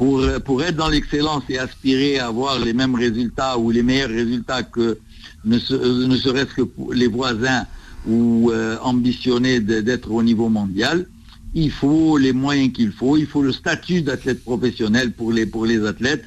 [0.00, 4.62] Pour, être dans l'excellence et aspirer à avoir les mêmes résultats ou les meilleurs résultats
[4.62, 4.96] que
[5.44, 7.66] ne, serait-ce que les voisins
[8.06, 11.06] ou euh, ambitionner d'être au niveau mondial,
[11.52, 15.66] il faut les moyens qu'il faut, il faut le statut d'athlète professionnel pour les, pour
[15.66, 16.24] les athlètes,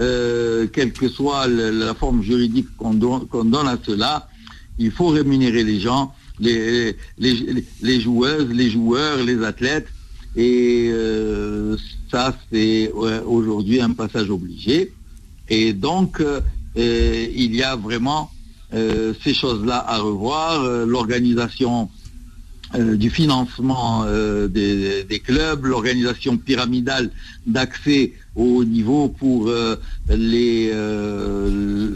[0.00, 4.28] euh, quelle que soit la forme juridique qu'on donne, à cela,
[4.80, 9.86] il faut rémunérer les gens, les, les, joueuses, les joueurs, les athlètes,
[10.34, 11.76] et euh,
[12.12, 14.92] ça c'est aujourd'hui un passage obligé.
[15.48, 16.40] Et donc, euh,
[16.76, 18.30] il y a vraiment
[18.72, 21.90] ces choses-là à revoir, l'organisation
[22.74, 27.10] euh, du financement euh, des, clubs, l'organisation pyramidale
[27.46, 29.76] d'accès au niveau pour euh,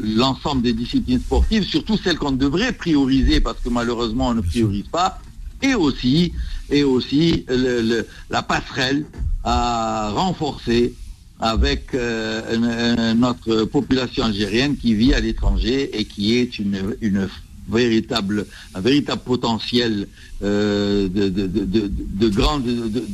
[0.04, 4.84] l'ensemble des disciplines sportives, surtout celles qu'on devrait prioriser parce que malheureusement on ne priorise
[4.92, 5.18] pas,
[5.62, 6.34] et aussi,
[6.70, 7.46] et aussi
[8.30, 9.06] la passerelle
[9.44, 10.94] à renforcer
[11.38, 17.28] avec notre population algérienne qui vit à l'étranger et qui est une,
[17.68, 20.08] véritable, un véritable potentiel
[20.42, 23.04] euh, de, de, de, de,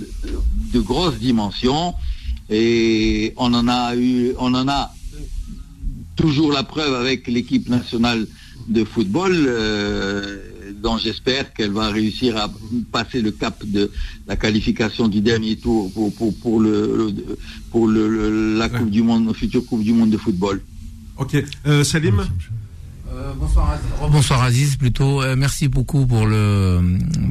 [0.72, 1.94] de, grosses dimensions.
[2.50, 4.92] Et on en a eu, on en a
[6.16, 8.26] toujours la preuve avec l'équipe nationale
[8.68, 10.38] de football, euh,
[10.82, 12.50] dont j'espère qu'elle va réussir à
[12.90, 13.90] passer le cap de
[14.26, 17.14] la qualification du dernier tour pour, pour, pour le,
[17.70, 20.60] pour le, la coupe du monde, future coupe du monde de football.
[21.18, 21.36] Ok,
[21.66, 22.18] euh, Salim?
[23.12, 24.10] Euh, bonsoir, Aziz.
[24.10, 25.22] bonsoir Aziz, plutôt.
[25.22, 26.80] Euh, merci beaucoup pour le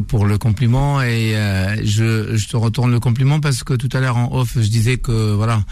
[0.07, 3.99] pour le compliment et euh, je, je te retourne le compliment parce que tout à
[3.99, 5.63] l'heure en off je disais que voilà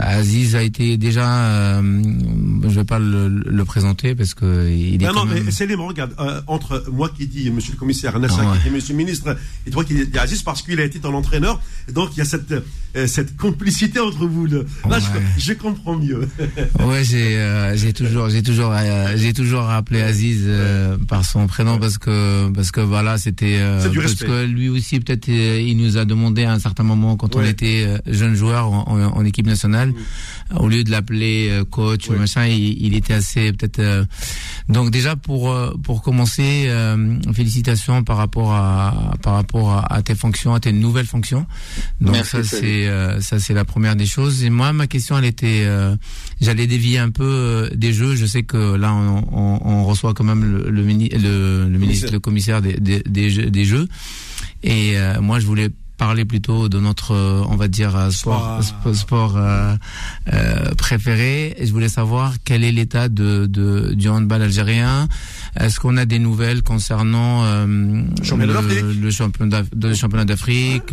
[0.00, 5.24] Aziz a été déjà je vais pas le, présenter parce que il est non, non
[5.24, 6.14] mais c'est les regarde
[6.46, 9.36] entre moi qui dis Monsieur le commissaire Nasser ah qui dit Monsieur le ministre
[9.66, 11.60] et toi qui dis Aziz parce qu'il a été ton entraîneur
[11.92, 12.54] donc il y a cette
[13.06, 14.60] cette complicité entre vous là,
[14.98, 16.28] je, je, comprends mieux.
[16.86, 21.78] ouais j'ai j'ai toujours j'ai toujours, euh, j'ai toujours rappelé Aziz euh, par son prénom
[21.78, 26.04] parce que, parce que voilà, c'était, euh, parce que lui aussi peut-être il nous a
[26.04, 29.92] demandé à un certain moment quand on était jeune joueur en, équipe nationale,
[30.56, 34.06] au lieu de l'appeler coach ou machin, il, était assez peut-être.
[34.68, 36.68] donc déjà pour pour commencer,
[37.32, 41.46] félicitations par rapport à par rapport à, tes fonctions, à tes nouvelles fonctions.
[42.00, 42.81] Donc ça c'est
[43.20, 44.44] ça c'est la première des choses.
[44.44, 45.66] Et moi ma question elle était,
[46.40, 50.70] j'allais dévier un peu des jeux je sais que là, on, reçoit quand même le,
[50.70, 53.88] le, ministre, le commissaire des, des, jeux.
[54.62, 55.68] Et euh, moi, je voulais
[56.02, 58.60] parler plutôt de notre, euh, on va dire, euh, sport,
[58.92, 59.38] sport,
[60.76, 61.54] préféré.
[61.58, 65.06] Et je voulais savoir quel est l'état de, de, du handball algérien.
[65.54, 68.02] Est-ce qu'on a des nouvelles concernant le,
[69.00, 69.10] le,
[69.94, 70.90] championnat d'Afrique,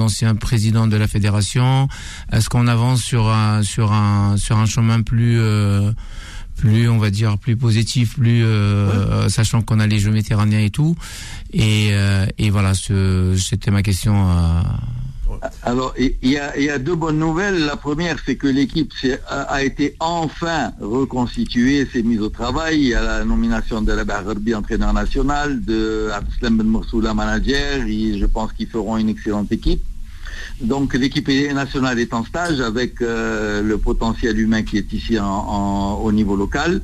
[0.00, 1.88] l'ancien président de la fédération?
[2.30, 5.40] Est-ce qu'on avance sur un, sur un, sur un chemin plus
[6.56, 10.70] plus on va dire plus positif plus euh, sachant qu'on a les jeux méditerranéens et
[10.70, 10.96] tout.
[11.52, 14.14] Et, euh, et voilà c'était ma question
[15.62, 17.64] alors il y a, y a, deux bonnes nouvelles.
[17.66, 18.92] La première c'est que l'équipe
[19.28, 22.80] a, été enfin reconstituée s'est mise au travail.
[22.80, 27.86] Il y a la nomination de la Barbi entraîneur national de Abdeslam Ben Moursoula manager.
[27.86, 29.82] Et je pense qu'ils feront une excellente équipe
[30.60, 36.36] Donc l'équipe nationale est en stage avec le potentiel humain qui est ici au niveau
[36.36, 36.80] local.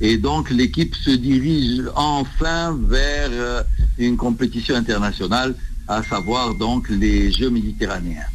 [0.00, 3.64] Et donc l'équipe se dirige enfin vers
[3.98, 5.54] une compétition internationale,
[5.88, 8.30] à savoir donc les Jeux méditerranéens.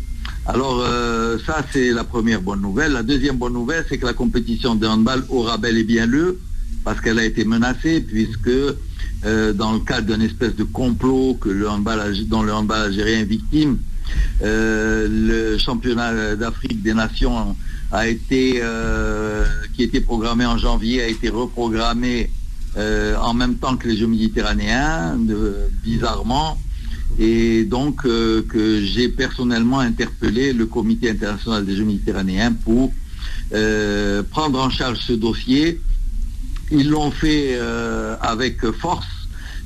[0.46, 2.92] Alors euh, ça c'est la première bonne nouvelle.
[2.92, 6.40] La deuxième bonne nouvelle c'est que la compétition de handball aura bel et bien lieu
[6.84, 11.50] parce qu'elle a été menacée puisque euh, dans le cadre d'une espèce de complot que
[11.50, 13.80] le handball, dont le handball algérien est victime,
[14.44, 17.56] euh, le championnat d'Afrique des Nations
[17.92, 18.62] a été
[19.74, 22.30] qui était programmé en janvier a été reprogrammé
[22.78, 25.18] en même temps que les Jeux méditerranéens,
[25.84, 26.58] bizarrement
[27.20, 32.92] et donc euh, que j'ai personnellement interpellé le comité international des Jeux méditerranéens pour
[33.54, 35.80] euh, prendre en charge ce dossier.
[36.72, 39.06] Ils l'ont fait euh, avec force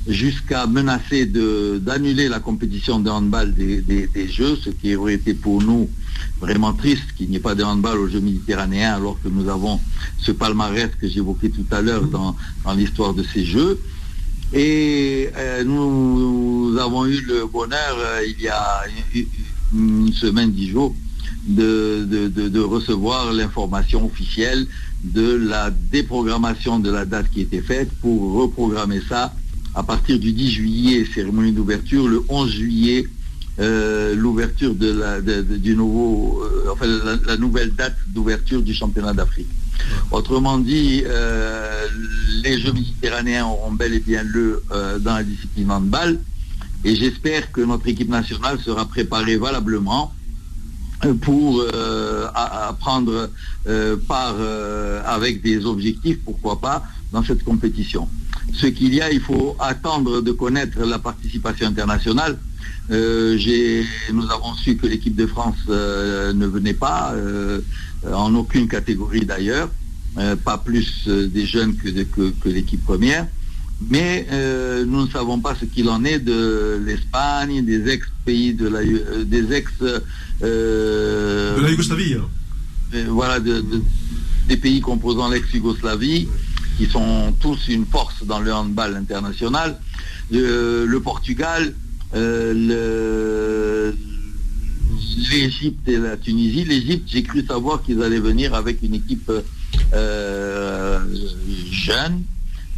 [0.08, 5.88] jusqu'à menacer d'annuler la compétition de handball des, Jeux, ce qui aurait été pour nous
[6.40, 9.80] vraiment triste qu'il n'y ait pas de handball aux Jeux méditerranéens alors que nous avons
[10.18, 12.36] ce palmarès que j'évoquais tout à l'heure dans
[12.74, 13.78] l'histoire de ces Jeux.
[14.52, 18.82] Et euh, nous, avons eu le bonheur, euh, il y a
[19.72, 20.94] une, semaine, dix jours,
[21.46, 24.66] de, recevoir l'information officielle
[25.04, 29.34] de la déprogrammation de la date qui était faite pour reprogrammer ça
[29.74, 33.06] à partir du 10 juillet, cérémonie d'ouverture, le 11 juillet,
[33.58, 36.86] euh, l'ouverture de la, du nouveau, enfin
[37.26, 39.48] la nouvelle date d'ouverture du championnat d'Afrique.
[40.10, 41.86] Autrement dit, euh,
[42.42, 46.20] les Jeux méditerranéens auront bel et bien lieu euh, dans la discipline handball.
[46.84, 50.12] Et j'espère que notre équipe nationale sera préparée valablement
[51.04, 51.64] euh, pour
[52.80, 53.30] prendre
[54.08, 54.36] part
[55.06, 56.82] avec des objectifs, pourquoi pas,
[57.12, 58.08] dans cette compétition.
[58.54, 62.38] Ce qu'il y a, il faut attendre de connaître la participation internationale.
[62.88, 67.14] nous avons su que l'équipe de France ne venait pas.
[68.06, 69.68] Euh, en aucune catégorie d'ailleurs,
[70.18, 71.88] euh, pas plus euh, des jeunes que,
[72.30, 73.26] que, l'équipe première.
[73.88, 74.26] Mais
[74.86, 78.80] nous ne savons pas ce qu'il en est de l'Espagne, des ex-pays de la,
[79.24, 82.16] des ex de la Yougoslavie.
[82.16, 83.06] Hein.
[83.08, 83.40] voilà,
[84.48, 86.28] des pays composant l'ex-Yougoslavie,
[86.76, 89.78] qui sont tous une force dans le handball international.
[90.30, 91.74] le Portugal,
[92.14, 93.94] le,
[95.30, 96.64] l'Égypte et la Tunisie.
[96.64, 99.30] L'Égypte, j'ai cru savoir qu'ils allaient venir avec une équipe
[99.92, 101.00] euh,
[101.70, 102.22] jeune.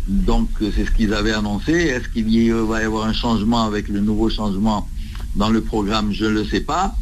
[0.08, 1.72] Donc c'est ce qu'ils avaient annoncé.
[1.72, 4.88] Est-ce qu'il va y avoir un changement avec le nouveau changement
[5.36, 6.12] dans le programme?
[6.12, 6.94] Je ne le sais pas.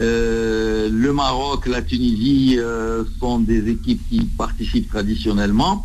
[0.00, 5.84] Euh, le Maroc, la Tunisie euh, sont des équipes qui participent traditionnellement.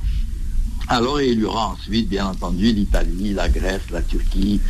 [0.87, 4.61] Alors il y aura ensuite, bien entendu, l'Italie, la Grèce, la Turquie,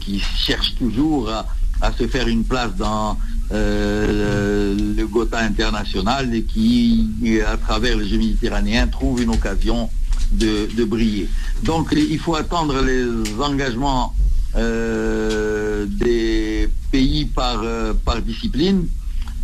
[0.00, 3.18] qui cherchent toujours à, se faire une place dans,
[3.52, 9.90] euh, le Gotha international et qui, à travers les Jeux méditerranéens, trouve une occasion
[10.32, 11.28] de, briller.
[11.62, 13.06] Donc il faut attendre les
[13.40, 14.14] engagements
[14.56, 17.92] euh, des pays par, euh,
[18.24, 18.86] discipline.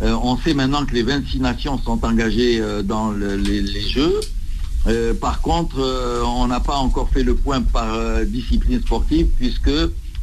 [0.01, 4.19] on sait maintenant que les 26 nations sont engagées dans les, Jeux.
[5.21, 5.77] par contre,
[6.25, 9.71] on n'a pas encore fait le point par discipline sportive puisque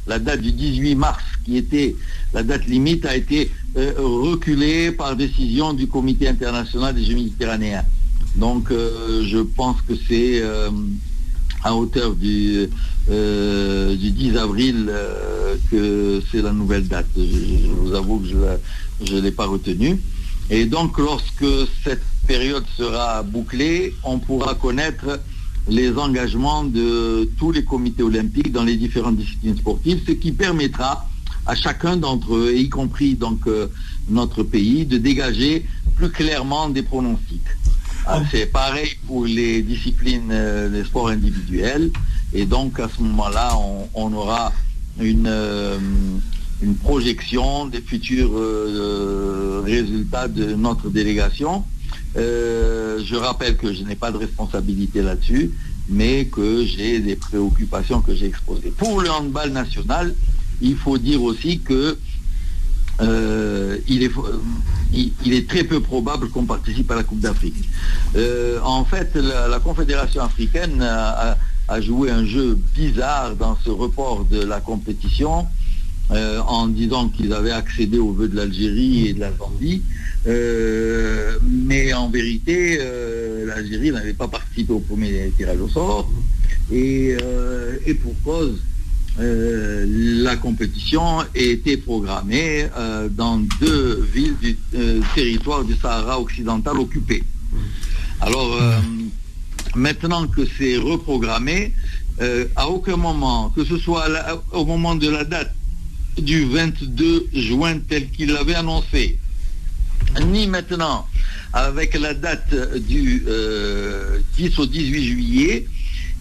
[0.06, 1.96] la date du 18 mars, qui était
[2.32, 7.84] la date limite, a été euh, reculée par décision du Comité international des Jeux méditerranéens.
[8.36, 10.70] Donc euh, je pense que c'est euh,
[11.62, 12.68] à hauteur du,
[13.08, 14.92] du 10 avril
[15.70, 17.06] que c'est la nouvelle date.
[17.16, 18.28] Je, vous avoue que
[19.06, 20.00] je ne l'ai pas retenue.
[20.50, 21.46] Et donc lorsque
[21.84, 25.20] cette période sera bouclée, on pourra connaître
[25.68, 31.08] les engagements de tous les comités olympiques dans les différentes disciplines sportives, ce qui permettra
[31.46, 33.68] à chacun d'entre eux, y compris donc euh,
[34.08, 35.66] notre pays, de dégager
[35.96, 37.40] plus clairement des pronostics.
[38.06, 41.90] Ah, c'est pareil pour les disciplines, euh, des sports individuels,
[42.34, 43.56] et donc à ce moment-là,
[43.94, 44.52] on, aura
[45.00, 45.78] une, euh,
[46.62, 48.32] une projection des futurs
[49.64, 51.64] résultats de notre délégation
[52.16, 55.52] euh, je rappelle que je n'ai pas de responsabilité là-dessus,
[55.88, 58.72] mais que j'ai des préoccupations que j'ai exposées.
[58.76, 60.14] Pour le handball national,
[60.60, 61.98] il faut dire aussi que
[63.00, 64.10] euh, il, est,
[64.92, 67.68] il, est, très peu probable qu'on participe à la Coupe d'Afrique.
[68.14, 71.38] Euh, en fait, la, Confédération africaine a,
[71.80, 75.46] joué un jeu bizarre dans ce report de la compétition
[76.10, 79.82] en disant qu'ils avaient accédé aux vœux de l'Algérie et de la Zambie.
[80.26, 86.10] Euh, mais en vérité, euh, l'Algérie n'avait pas participé au premier tirage au sort.
[86.70, 88.60] Et, euh, et pour cause,
[89.18, 89.84] euh,
[90.22, 97.24] la compétition était programmée euh, dans deux villes du euh, territoire du Sahara occidental occupé.
[98.20, 98.78] Alors, euh,
[99.74, 101.72] maintenant que c'est reprogrammé,
[102.20, 104.04] euh, à aucun moment, que ce soit
[104.52, 105.54] au moment de la date
[106.18, 109.18] du 22 juin tel qu'il l'avait annoncé,
[110.26, 111.06] ni maintenant
[111.52, 112.54] avec la date
[112.86, 115.66] du euh, 10 au 18 juillet,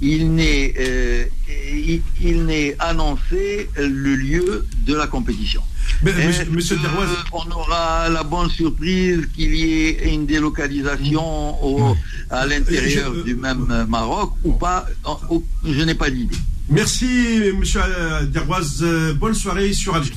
[0.01, 1.25] il n'est euh,
[1.73, 5.61] il, il n'est annoncé le lieu de la compétition.
[6.03, 6.77] Mais, monsieur, monsieur
[7.31, 11.95] on aura la bonne surprise qu'il y ait une délocalisation au-
[12.29, 14.85] à l'intérieur Je- du même Maroc ou pas
[15.65, 16.35] Je n'ai pas d'idée.
[16.69, 17.05] merci,
[17.57, 17.81] monsieur.
[17.85, 20.13] Euh, Bonne soirée sur Alger.